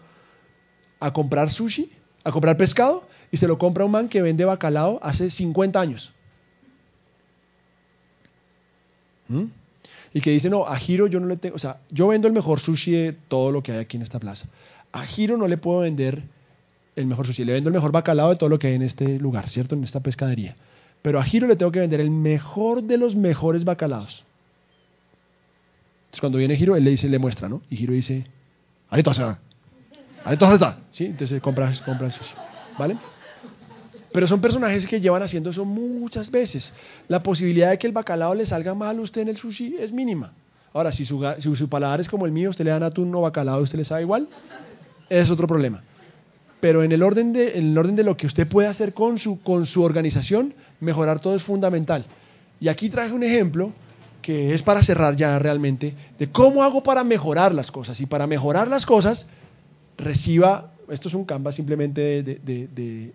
a 1.01 1.15
comprar 1.15 1.51
sushi, 1.51 1.91
a 2.23 2.33
comprar 2.33 2.59
pescado, 2.59 3.05
y 3.33 3.39
se 3.39 3.49
lo 3.49 3.57
compra 3.57 3.87
un 3.87 3.93
man 3.93 4.11
que 4.11 4.21
vende 4.21 4.45
bacalao 4.45 5.01
hace 5.03 5.31
50 5.31 5.81
años. 5.81 6.13
¿Mm? 9.29 9.45
Y 10.13 10.21
que 10.21 10.31
dice, 10.31 10.49
no, 10.49 10.67
a 10.67 10.77
Giro 10.79 11.07
yo 11.07 11.21
no 11.21 11.27
le 11.27 11.37
tengo, 11.37 11.57
o 11.57 11.59
sea, 11.59 11.79
yo 11.91 12.09
vendo 12.09 12.29
el 12.29 12.35
mejor 12.35 12.61
sushi 12.61 12.93
de 12.93 13.13
todo 13.29 13.51
lo 13.51 13.63
que 13.63 13.73
hay 13.73 13.79
aquí 13.79 13.97
en 13.97 14.03
esta 14.05 14.21
plaza. 14.21 14.47
A 14.93 15.07
Giro 15.07 15.37
no 15.37 15.49
le 15.49 15.57
puedo 15.57 15.81
vender 15.81 16.23
el 16.95 17.07
mejor 17.07 17.27
sushi, 17.27 17.45
le 17.45 17.53
vendo 17.55 17.69
el 17.69 17.75
mejor 17.75 17.91
bacalao 17.91 18.31
de 18.31 18.37
todo 18.37 18.49
lo 18.49 18.59
que 18.59 18.69
hay 18.69 18.75
en 18.75 18.83
este 18.83 19.19
lugar, 19.19 19.51
¿cierto? 19.51 19.75
En 19.75 19.83
esta 19.83 20.01
pescadería. 20.01 20.55
Pero 21.03 21.19
a 21.19 21.25
Giro 21.25 21.49
le 21.49 21.57
tengo 21.57 21.73
que 21.73 21.81
vender 21.81 22.01
el 22.01 22.11
mejor 22.11 22.83
de 22.85 22.97
los 22.97 23.17
mejores 23.17 23.65
bacalaos. 23.65 24.25
Entonces 26.05 26.21
cuando 26.21 26.39
viene 26.39 26.57
Giro, 26.57 26.77
él 26.77 26.85
le 26.85 26.91
dice, 26.91 27.09
le 27.09 27.19
muestra, 27.19 27.49
¿no? 27.49 27.63
Y 27.69 27.77
Giro 27.77 27.93
dice, 27.93 28.25
ahorita 28.89 29.11
está. 29.11 29.39
Ahorita 30.25 30.55
está. 30.55 30.79
¿Sí? 30.93 31.07
Entonces 31.07 31.43
compra, 31.43 31.73
compra 31.85 32.11
sushi. 32.13 32.35
¿Vale? 32.79 32.97
Pero 34.15 34.29
son 34.29 34.41
personajes 34.41 34.87
que 34.87 35.01
llevan 35.01 35.25
haciendo 35.25 35.51
eso 35.51 35.65
muchas 35.65 36.31
veces. 36.31 36.73
La 37.09 37.25
posibilidad 37.25 37.71
de 37.71 37.79
que 37.79 37.89
el 37.89 37.93
bacalao 37.93 38.33
le 38.33 38.47
salga 38.47 38.73
mal 38.73 38.97
a 38.97 39.01
usted 39.01 39.23
en 39.23 39.29
el 39.29 39.37
sushi 39.37 39.75
es 39.81 39.91
mínima. 39.91 40.35
Ahora, 40.73 40.93
si 40.93 41.05
su, 41.05 41.21
si 41.41 41.57
su 41.57 41.69
paladar 41.69 42.01
es 42.01 42.09
como 42.09 42.25
el 42.25 42.31
mío, 42.31 42.51
usted 42.51 42.65
le 42.65 42.71
dan 42.71 42.85
atún 42.85 43.13
o 43.13 43.23
bacalao 43.23 43.59
y 43.59 43.65
usted 43.65 43.77
le 43.77 43.85
sabe 43.85 44.03
igual, 44.03 44.29
es 45.11 45.29
otro 45.33 45.49
problema. 45.49 45.83
Pero 46.61 46.85
en 46.85 46.93
el 46.93 47.03
orden 47.03 47.33
de, 47.33 47.59
en 47.59 47.73
el 47.73 47.77
orden 47.77 47.97
de 47.97 48.05
lo 48.05 48.17
que 48.17 48.29
usted 48.29 48.47
puede 48.47 48.69
hacer 48.69 48.95
con 48.95 49.19
su, 49.19 49.43
con 49.43 49.67
su 49.67 49.83
organización, 49.83 50.55
mejorar 50.79 51.19
todo 51.19 51.35
es 51.35 51.43
fundamental. 51.43 52.05
Y 52.61 52.69
aquí 52.69 52.91
traje 52.91 53.13
un 53.13 53.25
ejemplo 53.25 53.73
que 54.23 54.55
es 54.55 54.63
para 54.63 54.83
cerrar 54.83 55.17
ya 55.17 55.41
realmente, 55.41 55.93
de 56.21 56.31
cómo 56.31 56.63
hago 56.63 56.85
para 56.85 57.03
mejorar 57.03 57.53
las 57.53 57.73
cosas. 57.73 58.01
Y 58.01 58.07
para 58.07 58.29
mejorar 58.29 58.69
las 58.69 58.87
cosas, 58.87 59.27
reciba, 59.99 60.71
esto 60.89 61.09
es 61.09 61.15
un 61.15 61.25
canvas 61.25 61.57
simplemente 61.57 62.23
de 62.23 63.13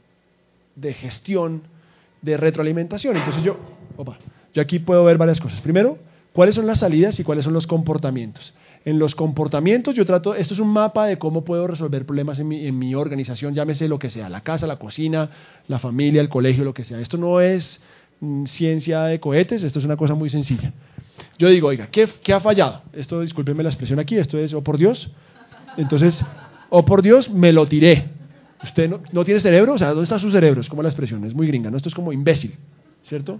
gestión 0.93 1.63
de 2.21 2.37
retroalimentación. 2.37 3.17
Entonces 3.17 3.43
yo, 3.43 3.57
opa, 3.97 4.17
yo 4.53 4.61
aquí 4.61 4.79
puedo 4.79 5.03
ver 5.03 5.17
varias 5.17 5.39
cosas. 5.39 5.61
Primero, 5.61 5.97
cuáles 6.33 6.55
son 6.55 6.67
las 6.67 6.79
salidas 6.79 7.19
y 7.19 7.23
cuáles 7.23 7.45
son 7.45 7.53
los 7.53 7.67
comportamientos. 7.67 8.53
En 8.85 8.97
los 8.97 9.13
comportamientos 9.13 9.93
yo 9.93 10.05
trato, 10.05 10.35
esto 10.35 10.53
es 10.53 10.59
un 10.59 10.69
mapa 10.69 11.05
de 11.05 11.17
cómo 11.17 11.43
puedo 11.43 11.67
resolver 11.67 12.05
problemas 12.05 12.39
en 12.39 12.47
mi, 12.47 12.65
en 12.65 12.79
mi 12.79 12.95
organización, 12.95 13.53
llámese 13.53 13.89
lo 13.89 13.99
que 13.99 14.09
sea, 14.09 14.29
la 14.29 14.41
casa, 14.41 14.67
la 14.67 14.77
cocina, 14.77 15.29
la 15.67 15.79
familia, 15.79 16.21
el 16.21 16.29
colegio, 16.29 16.63
lo 16.63 16.73
que 16.73 16.85
sea. 16.85 16.99
Esto 16.99 17.17
no 17.17 17.41
es 17.41 17.81
mm, 18.21 18.45
ciencia 18.45 19.03
de 19.03 19.19
cohetes, 19.19 19.63
esto 19.63 19.79
es 19.79 19.85
una 19.85 19.97
cosa 19.97 20.15
muy 20.15 20.29
sencilla. 20.29 20.71
Yo 21.37 21.49
digo, 21.49 21.67
oiga, 21.67 21.87
¿qué, 21.91 22.07
¿qué, 22.23 22.33
ha 22.33 22.39
fallado? 22.39 22.83
Esto, 22.93 23.21
discúlpenme 23.21 23.63
la 23.63 23.69
expresión 23.69 23.99
aquí, 23.99 24.17
esto 24.17 24.37
es, 24.37 24.53
oh 24.53 24.63
por 24.63 24.77
Dios. 24.77 25.11
Entonces, 25.75 26.23
oh 26.69 26.85
por 26.85 27.01
Dios, 27.01 27.29
me 27.29 27.51
lo 27.51 27.67
tiré. 27.67 28.18
¿Usted 28.63 28.89
no, 28.89 29.25
tiene 29.25 29.39
cerebro? 29.39 29.73
O 29.73 29.77
sea, 29.77 29.89
¿dónde 29.89 30.03
está 30.03 30.19
su 30.19 30.31
cerebro? 30.31 30.61
Es 30.61 30.69
como 30.69 30.83
la 30.83 30.89
expresión, 30.89 31.23
es 31.23 31.33
muy 31.33 31.47
gringa, 31.47 31.69
¿no? 31.69 31.77
Esto 31.77 31.89
es 31.89 31.95
como 31.95 32.11
imbécil, 32.11 32.57
¿cierto? 33.03 33.39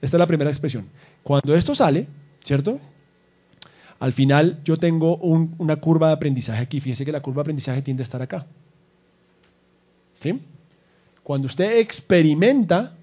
Esta 0.00 0.16
es 0.16 0.18
la 0.18 0.26
primera 0.26 0.50
expresión. 0.50 0.86
Cuando 1.22 1.54
esto 1.56 1.74
sale, 1.74 2.06
¿cierto? 2.44 2.78
Al 3.98 4.12
final 4.12 4.60
yo 4.64 4.76
tengo 4.76 5.16
una 5.16 5.76
curva 5.76 6.08
de 6.08 6.14
aprendizaje 6.14 6.60
aquí. 6.60 6.80
Fíjese 6.80 7.04
que 7.04 7.12
la 7.12 7.20
curva 7.20 7.40
de 7.40 7.42
aprendizaje 7.42 7.82
tiende 7.82 8.02
a 8.02 8.04
estar 8.04 8.22
acá. 8.22 8.46
¿Sí? 10.22 10.40
Cuando 11.22 11.46
usted 11.46 11.78
experimenta, 11.78 12.96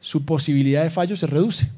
su 0.00 0.24
posibilidad 0.24 0.82
de 0.82 0.90
fallo 0.90 1.16
se 1.16 1.26
reduce. 1.26 1.70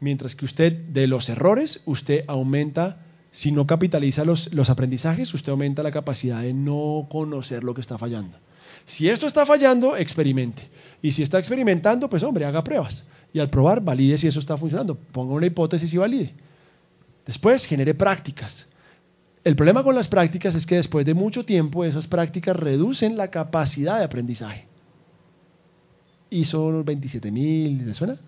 Mientras 0.00 0.34
que 0.34 0.44
usted, 0.44 0.72
de 0.72 1.06
los 1.06 1.28
errores, 1.28 1.82
usted 1.84 2.24
aumenta 2.28 3.04
si 3.32 3.52
no 3.52 3.66
capitaliza 3.66 4.24
los, 4.24 4.52
los, 4.52 4.70
aprendizajes, 4.70 5.32
usted 5.32 5.50
aumenta 5.50 5.82
la 5.82 5.92
capacidad 5.92 6.42
de 6.42 6.52
no 6.52 7.06
conocer 7.10 7.62
lo 7.64 7.74
que 7.74 7.80
está 7.80 7.98
fallando. 7.98 8.36
Si 8.86 9.08
esto 9.08 9.26
está 9.26 9.44
fallando, 9.46 9.96
experimente. 9.96 10.68
Y 11.02 11.12
si 11.12 11.22
está 11.22 11.38
experimentando, 11.38 12.08
pues 12.08 12.22
hombre, 12.22 12.44
haga 12.44 12.64
pruebas. 12.64 13.04
Y 13.32 13.40
al 13.40 13.50
probar, 13.50 13.82
valide 13.82 14.18
si 14.18 14.26
eso 14.26 14.40
está 14.40 14.56
funcionando. 14.56 14.96
Ponga 14.96 15.34
una 15.34 15.46
hipótesis 15.46 15.92
y 15.92 15.98
valide. 15.98 16.32
Después, 17.26 17.64
genere 17.66 17.94
prácticas. 17.94 18.66
El 19.44 19.54
problema 19.54 19.82
con 19.82 19.94
las 19.94 20.08
prácticas 20.08 20.54
es 20.54 20.66
que 20.66 20.76
después 20.76 21.06
de 21.06 21.14
mucho 21.14 21.44
tiempo 21.44 21.84
esas 21.84 22.06
prácticas 22.06 22.56
reducen 22.56 23.16
la 23.16 23.30
capacidad 23.30 23.98
de 23.98 24.04
aprendizaje. 24.04 24.66
ISO 26.30 26.70
27000, 26.70 27.86
¿le 27.86 27.94
suena? 27.94 28.18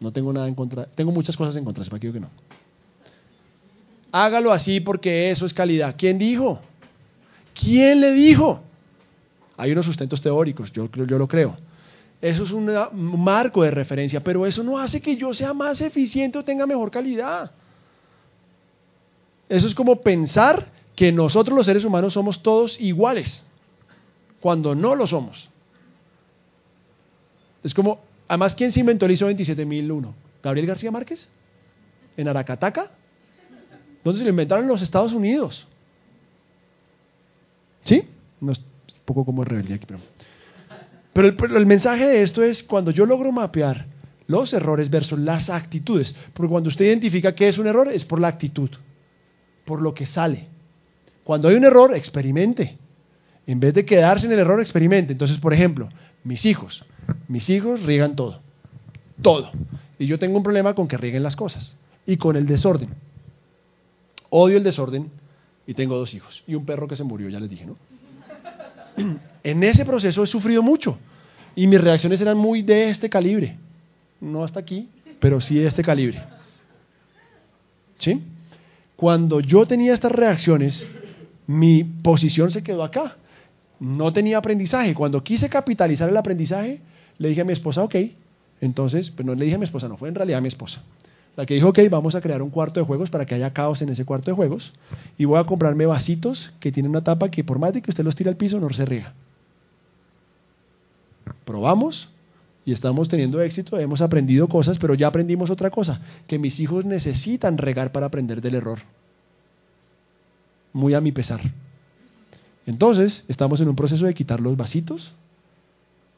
No 0.00 0.12
tengo 0.12 0.32
nada 0.32 0.48
en 0.48 0.54
contra. 0.54 0.86
Tengo 0.86 1.12
muchas 1.12 1.36
cosas 1.36 1.56
en 1.56 1.64
contra, 1.64 1.84
sepa 1.84 1.98
que 1.98 2.12
que 2.12 2.20
no. 2.20 2.30
Hágalo 4.12 4.52
así 4.52 4.80
porque 4.80 5.30
eso 5.30 5.46
es 5.46 5.54
calidad. 5.54 5.94
¿Quién 5.96 6.18
dijo? 6.18 6.60
¿Quién 7.54 8.00
le 8.00 8.12
dijo? 8.12 8.60
Hay 9.56 9.72
unos 9.72 9.86
sustentos 9.86 10.20
teóricos, 10.20 10.72
yo, 10.72 10.88
yo 10.90 11.18
lo 11.18 11.26
creo. 11.26 11.56
Eso 12.20 12.44
es 12.44 12.50
un 12.50 12.70
marco 13.22 13.62
de 13.62 13.70
referencia, 13.70 14.20
pero 14.20 14.46
eso 14.46 14.62
no 14.62 14.78
hace 14.78 15.00
que 15.00 15.16
yo 15.16 15.34
sea 15.34 15.52
más 15.52 15.80
eficiente 15.80 16.38
o 16.38 16.44
tenga 16.44 16.66
mejor 16.66 16.90
calidad. 16.90 17.50
Eso 19.48 19.66
es 19.66 19.74
como 19.74 20.00
pensar 20.00 20.66
que 20.94 21.12
nosotros 21.12 21.56
los 21.56 21.66
seres 21.66 21.84
humanos 21.84 22.14
somos 22.14 22.42
todos 22.42 22.80
iguales, 22.80 23.44
cuando 24.40 24.74
no 24.74 24.94
lo 24.94 25.06
somos. 25.06 25.48
Es 27.62 27.74
como, 27.74 28.00
además, 28.28 28.54
¿quién 28.54 28.72
se 28.72 28.80
inventó 28.80 29.06
el 29.06 29.12
ISO 29.12 29.26
27001? 29.26 30.14
¿Gabriel 30.42 30.66
García 30.66 30.90
Márquez? 30.90 31.28
¿En 32.16 32.28
Aracataca? 32.28 32.90
¿Dónde 34.04 34.20
se 34.20 34.24
lo 34.24 34.30
inventaron 34.30 34.64
en 34.64 34.70
los 34.70 34.82
Estados 34.82 35.12
Unidos? 35.12 35.66
¿Sí? 37.84 38.04
No 38.40 38.52
es 38.52 38.58
un 38.58 39.04
poco 39.04 39.24
como 39.24 39.44
rebeldía 39.44 39.76
aquí, 39.76 39.86
pero... 39.86 40.00
Pero 41.16 41.56
el, 41.56 41.64
mensaje 41.64 42.06
de 42.06 42.22
esto 42.22 42.42
es 42.42 42.62
cuando 42.62 42.90
yo 42.90 43.06
logro 43.06 43.32
mapear 43.32 43.86
los 44.26 44.52
errores 44.52 44.90
versus 44.90 45.18
las 45.18 45.48
actitudes. 45.48 46.14
Porque 46.34 46.50
cuando 46.50 46.68
usted 46.68 46.84
identifica 46.84 47.34
que 47.34 47.48
es 47.48 47.56
un 47.56 47.66
error, 47.66 47.90
es 47.90 48.04
por 48.04 48.20
la 48.20 48.28
actitud, 48.28 48.68
por 49.64 49.80
lo 49.80 49.94
que 49.94 50.04
sale. 50.04 50.48
Cuando 51.24 51.48
hay 51.48 51.54
un 51.54 51.64
error, 51.64 51.96
experimente. 51.96 52.76
En 53.46 53.60
vez 53.60 53.72
de 53.72 53.86
quedarse 53.86 54.26
en 54.26 54.32
el 54.32 54.40
error, 54.40 54.60
experimente. 54.60 55.12
Entonces, 55.12 55.38
por 55.38 55.54
ejemplo, 55.54 55.88
mis 56.22 56.44
hijos. 56.44 56.84
Mis 57.28 57.48
hijos 57.50 57.82
riegan 57.82 58.16
todo. 58.16 58.40
Todo. 59.22 59.50
Y 59.98 60.06
yo 60.06 60.18
tengo 60.18 60.36
un 60.36 60.42
problema 60.42 60.74
con 60.74 60.88
que 60.88 60.96
rieguen 60.96 61.22
las 61.22 61.36
cosas. 61.36 61.74
Y 62.06 62.16
con 62.16 62.36
el 62.36 62.46
desorden. 62.46 62.90
Odio 64.30 64.56
el 64.58 64.64
desorden 64.64 65.10
y 65.66 65.74
tengo 65.74 65.96
dos 65.96 66.14
hijos. 66.14 66.42
Y 66.46 66.54
un 66.54 66.64
perro 66.64 66.86
que 66.88 66.96
se 66.96 67.04
murió, 67.04 67.28
ya 67.28 67.40
les 67.40 67.50
dije, 67.50 67.66
¿no? 67.66 67.76
En 69.42 69.62
ese 69.62 69.84
proceso 69.84 70.24
he 70.24 70.26
sufrido 70.26 70.60
mucho 70.60 70.98
y 71.54 71.66
mis 71.68 71.80
reacciones 71.80 72.20
eran 72.20 72.36
muy 72.36 72.62
de 72.62 72.90
este 72.90 73.08
calibre. 73.08 73.56
No 74.20 74.42
hasta 74.42 74.58
aquí, 74.58 74.88
pero 75.20 75.40
sí 75.40 75.56
de 75.56 75.68
este 75.68 75.82
calibre. 75.82 76.22
¿Sí? 77.98 78.22
Cuando 78.96 79.40
yo 79.40 79.66
tenía 79.66 79.94
estas 79.94 80.12
reacciones, 80.12 80.84
mi 81.46 81.84
posición 81.84 82.50
se 82.50 82.62
quedó 82.62 82.82
acá. 82.82 83.16
No 83.78 84.12
tenía 84.12 84.38
aprendizaje. 84.38 84.94
Cuando 84.94 85.22
quise 85.22 85.48
capitalizar 85.48 86.08
el 86.08 86.16
aprendizaje, 86.16 86.80
le 87.18 87.28
dije 87.28 87.40
a 87.40 87.44
mi 87.44 87.52
esposa, 87.52 87.82
ok. 87.82 87.94
Entonces, 88.60 89.10
pues 89.10 89.26
no 89.26 89.34
le 89.34 89.44
dije 89.44 89.56
a 89.56 89.58
mi 89.58 89.64
esposa, 89.64 89.88
no, 89.88 89.96
fue 89.96 90.08
en 90.08 90.14
realidad 90.14 90.38
a 90.38 90.42
mi 90.42 90.48
esposa. 90.48 90.82
La 91.36 91.44
que 91.44 91.54
dijo, 91.54 91.68
ok, 91.68 91.80
vamos 91.90 92.14
a 92.14 92.20
crear 92.20 92.40
un 92.40 92.50
cuarto 92.50 92.80
de 92.80 92.86
juegos 92.86 93.10
para 93.10 93.26
que 93.26 93.34
haya 93.34 93.52
caos 93.52 93.82
en 93.82 93.90
ese 93.90 94.04
cuarto 94.06 94.30
de 94.30 94.34
juegos. 94.34 94.72
Y 95.18 95.26
voy 95.26 95.38
a 95.38 95.44
comprarme 95.44 95.84
vasitos 95.84 96.50
que 96.60 96.72
tienen 96.72 96.90
una 96.90 97.04
tapa 97.04 97.30
que 97.30 97.44
por 97.44 97.58
más 97.58 97.74
de 97.74 97.82
que 97.82 97.90
usted 97.90 98.04
los 98.04 98.16
tire 98.16 98.30
al 98.30 98.36
piso, 98.36 98.58
no 98.58 98.70
se 98.70 98.84
riega. 98.86 99.12
Probamos 101.44 102.08
y 102.64 102.72
estamos 102.72 103.08
teniendo 103.08 103.40
éxito, 103.42 103.78
hemos 103.78 104.00
aprendido 104.00 104.48
cosas, 104.48 104.78
pero 104.78 104.94
ya 104.94 105.06
aprendimos 105.06 105.50
otra 105.50 105.70
cosa, 105.70 106.00
que 106.26 106.38
mis 106.38 106.58
hijos 106.58 106.84
necesitan 106.84 107.58
regar 107.58 107.92
para 107.92 108.06
aprender 108.06 108.40
del 108.40 108.56
error. 108.56 108.80
Muy 110.72 110.94
a 110.94 111.00
mi 111.00 111.12
pesar. 111.12 111.40
Entonces, 112.66 113.24
estamos 113.28 113.60
en 113.60 113.68
un 113.68 113.76
proceso 113.76 114.06
de 114.06 114.14
quitar 114.14 114.40
los 114.40 114.56
vasitos 114.56 115.14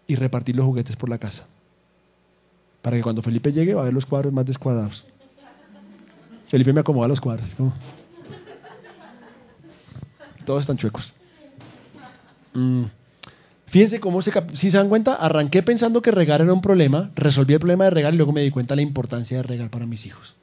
y 0.09 0.17
repartir 0.17 0.57
los 0.57 0.67
juguetes 0.67 0.97
por 0.97 1.09
la 1.09 1.19
casa. 1.19 1.47
Para 2.83 2.97
que 2.97 3.03
cuando 3.03 3.23
Felipe 3.23 3.53
llegue 3.53 3.75
va 3.75 3.83
a 3.83 3.85
ver 3.85 3.95
los 3.95 4.07
cuadros 4.07 4.33
más 4.33 4.47
descuadrados. 4.47 5.05
Felipe 6.49 6.73
me 6.73 6.81
acomoda 6.81 7.07
los 7.07 7.21
cuadros. 7.21 7.49
Todos 10.45 10.63
están 10.63 10.79
chuecos. 10.79 11.13
Mm. 12.55 12.85
Fíjense 13.67 14.01
cómo 14.01 14.23
se... 14.23 14.33
Si 14.55 14.71
se 14.71 14.79
dan 14.79 14.89
cuenta, 14.89 15.15
arranqué 15.15 15.63
pensando 15.63 16.01
que 16.01 16.11
regar 16.11 16.41
era 16.41 16.55
un 16.55 16.63
problema, 16.63 17.11
resolví 17.15 17.53
el 17.53 17.61
problema 17.61 17.85
de 17.85 17.91
regar 17.91 18.15
y 18.15 18.17
luego 18.17 18.33
me 18.33 18.41
di 18.41 18.51
cuenta 18.51 18.73
de 18.73 18.77
la 18.77 18.89
importancia 18.89 19.37
de 19.37 19.43
regar 19.43 19.69
para 19.69 19.85
mis 19.85 20.07
hijos. 20.07 20.35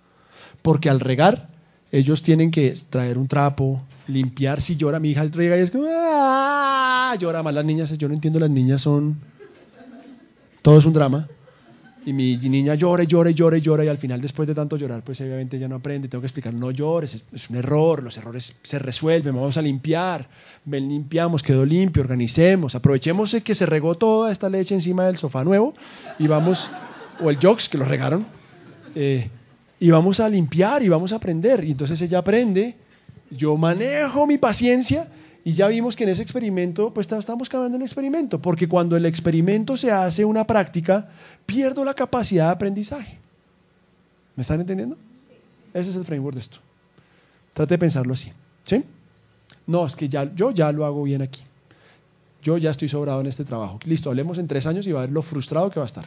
Porque 0.62 0.92
al 0.92 1.00
regar, 1.00 1.50
ellos 1.92 2.22
tienen 2.22 2.52
que 2.52 2.78
traer 2.92 3.18
un 3.18 3.28
trapo, 3.28 3.82
limpiar. 4.08 4.62
Si 4.62 4.76
llora, 4.76 5.00
mi 5.00 5.10
hija 5.10 5.24
rega 5.24 5.58
y 5.58 5.62
es 5.62 5.72
como... 5.72 5.88
¡Ah! 5.90 7.16
Llora 7.20 7.42
más 7.42 7.56
las 7.56 7.66
niñas. 7.66 7.98
Yo 7.98 8.08
no 8.08 8.14
entiendo, 8.14 8.40
las 8.40 8.52
niñas 8.52 8.84
son... 8.84 9.18
Todo 10.66 10.80
es 10.80 10.86
un 10.86 10.94
drama. 10.94 11.28
Y 12.08 12.14
mi 12.14 12.38
niña 12.38 12.74
llora 12.74 13.04
y 13.04 13.06
llora 13.06 13.30
y 13.30 13.36
llora 13.36 13.58
llora 13.60 13.86
y 13.86 13.88
al 13.88 14.00
final 14.00 14.20
después 14.20 14.48
de 14.48 14.56
tanto 14.56 14.78
llorar 14.78 15.04
pues 15.04 15.22
obviamente 15.22 15.60
ya 15.60 15.68
no 15.68 15.76
aprende, 15.76 16.08
tengo 16.08 16.22
que 16.24 16.28
explicar, 16.28 16.56
no 16.56 16.72
llores, 16.72 17.24
es, 17.32 17.50
un 17.52 17.58
error, 17.58 18.02
los 18.02 18.18
errores 18.18 18.56
se 18.64 18.80
resuelven, 18.80 19.36
vamos 19.36 19.58
a 19.58 19.62
limpiar, 19.62 20.28
ven, 20.66 20.90
limpiamos, 20.90 21.44
quedó 21.44 21.64
limpio, 21.66 22.02
organicemos, 22.02 22.74
aprovechemos 22.74 23.36
que 23.44 23.54
se 23.54 23.68
regó 23.68 23.96
toda 23.96 24.32
esta 24.32 24.50
leche 24.50 24.74
encima 24.74 25.06
del 25.06 25.18
sofá 25.18 25.44
nuevo 25.44 25.76
y 26.18 26.26
vamos, 26.26 26.68
o 27.24 27.30
el 27.30 27.38
jocks 27.38 27.70
que 27.70 27.78
lo 27.78 27.86
regaron, 27.86 28.26
eh, 28.96 29.30
y 29.80 29.92
vamos 29.92 30.20
a 30.20 30.28
limpiar 30.28 30.82
y 30.82 30.90
vamos 30.90 31.14
a 31.14 31.18
aprender. 31.18 31.64
Y 31.64 31.72
entonces 31.72 32.02
ella 32.02 32.20
aprende, 32.20 32.76
yo 33.30 33.56
manejo 33.56 34.26
mi 34.26 34.40
paciencia 34.40 35.10
y 35.48 35.54
ya 35.54 35.68
vimos 35.68 35.96
que 35.96 36.06
en 36.06 36.10
ese 36.10 36.24
experimento, 36.24 36.92
pues 36.92 37.08
estamos 37.10 37.50
cambiando 37.50 37.78
el 37.78 37.84
experimento, 37.84 38.42
porque 38.42 38.68
cuando 38.68 38.98
el 38.98 39.06
experimento 39.06 39.78
se 39.78 39.92
hace 39.92 40.26
una 40.26 40.48
práctica, 40.48 41.12
pierdo 41.46 41.86
la 41.86 41.94
capacidad 41.94 42.48
de 42.48 42.52
aprendizaje. 42.52 43.20
¿Me 44.36 44.42
están 44.42 44.60
entendiendo? 44.60 44.98
Ese 45.72 45.92
es 45.92 45.96
el 45.96 46.04
framework 46.04 46.34
de 46.34 46.42
esto. 46.42 46.58
Trate 47.54 47.76
de 47.76 47.78
pensarlo 47.78 48.16
así. 48.16 48.32
¿Sí? 48.66 48.84
No, 49.68 49.86
es 49.86 49.96
que 49.96 50.10
ya, 50.10 50.34
yo 50.34 50.50
ya 50.50 50.72
lo 50.72 50.84
hago 50.84 51.04
bien 51.04 51.22
aquí. 51.22 51.44
Yo 52.42 52.58
ya 52.58 52.72
estoy 52.72 52.90
sobrado 52.90 53.22
en 53.22 53.28
este 53.28 53.46
trabajo. 53.46 53.78
Listo, 53.86 54.10
hablemos 54.10 54.40
en 54.40 54.48
tres 54.48 54.66
años 54.66 54.88
y 54.88 54.94
va 54.94 55.02
a 55.02 55.06
ver 55.06 55.12
lo 55.12 55.22
frustrado 55.22 55.70
que 55.70 55.80
va 55.80 55.86
a 55.86 55.90
estar. 55.90 56.06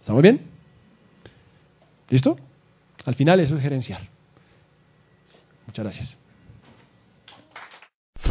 ¿Estamos 0.00 0.22
bien? 0.22 0.40
¿Listo? 2.10 2.36
Al 3.04 3.14
final 3.14 3.38
eso 3.38 3.54
es 3.54 3.62
gerencial. 3.62 4.08
Muchas 5.68 5.84
gracias. 5.84 6.21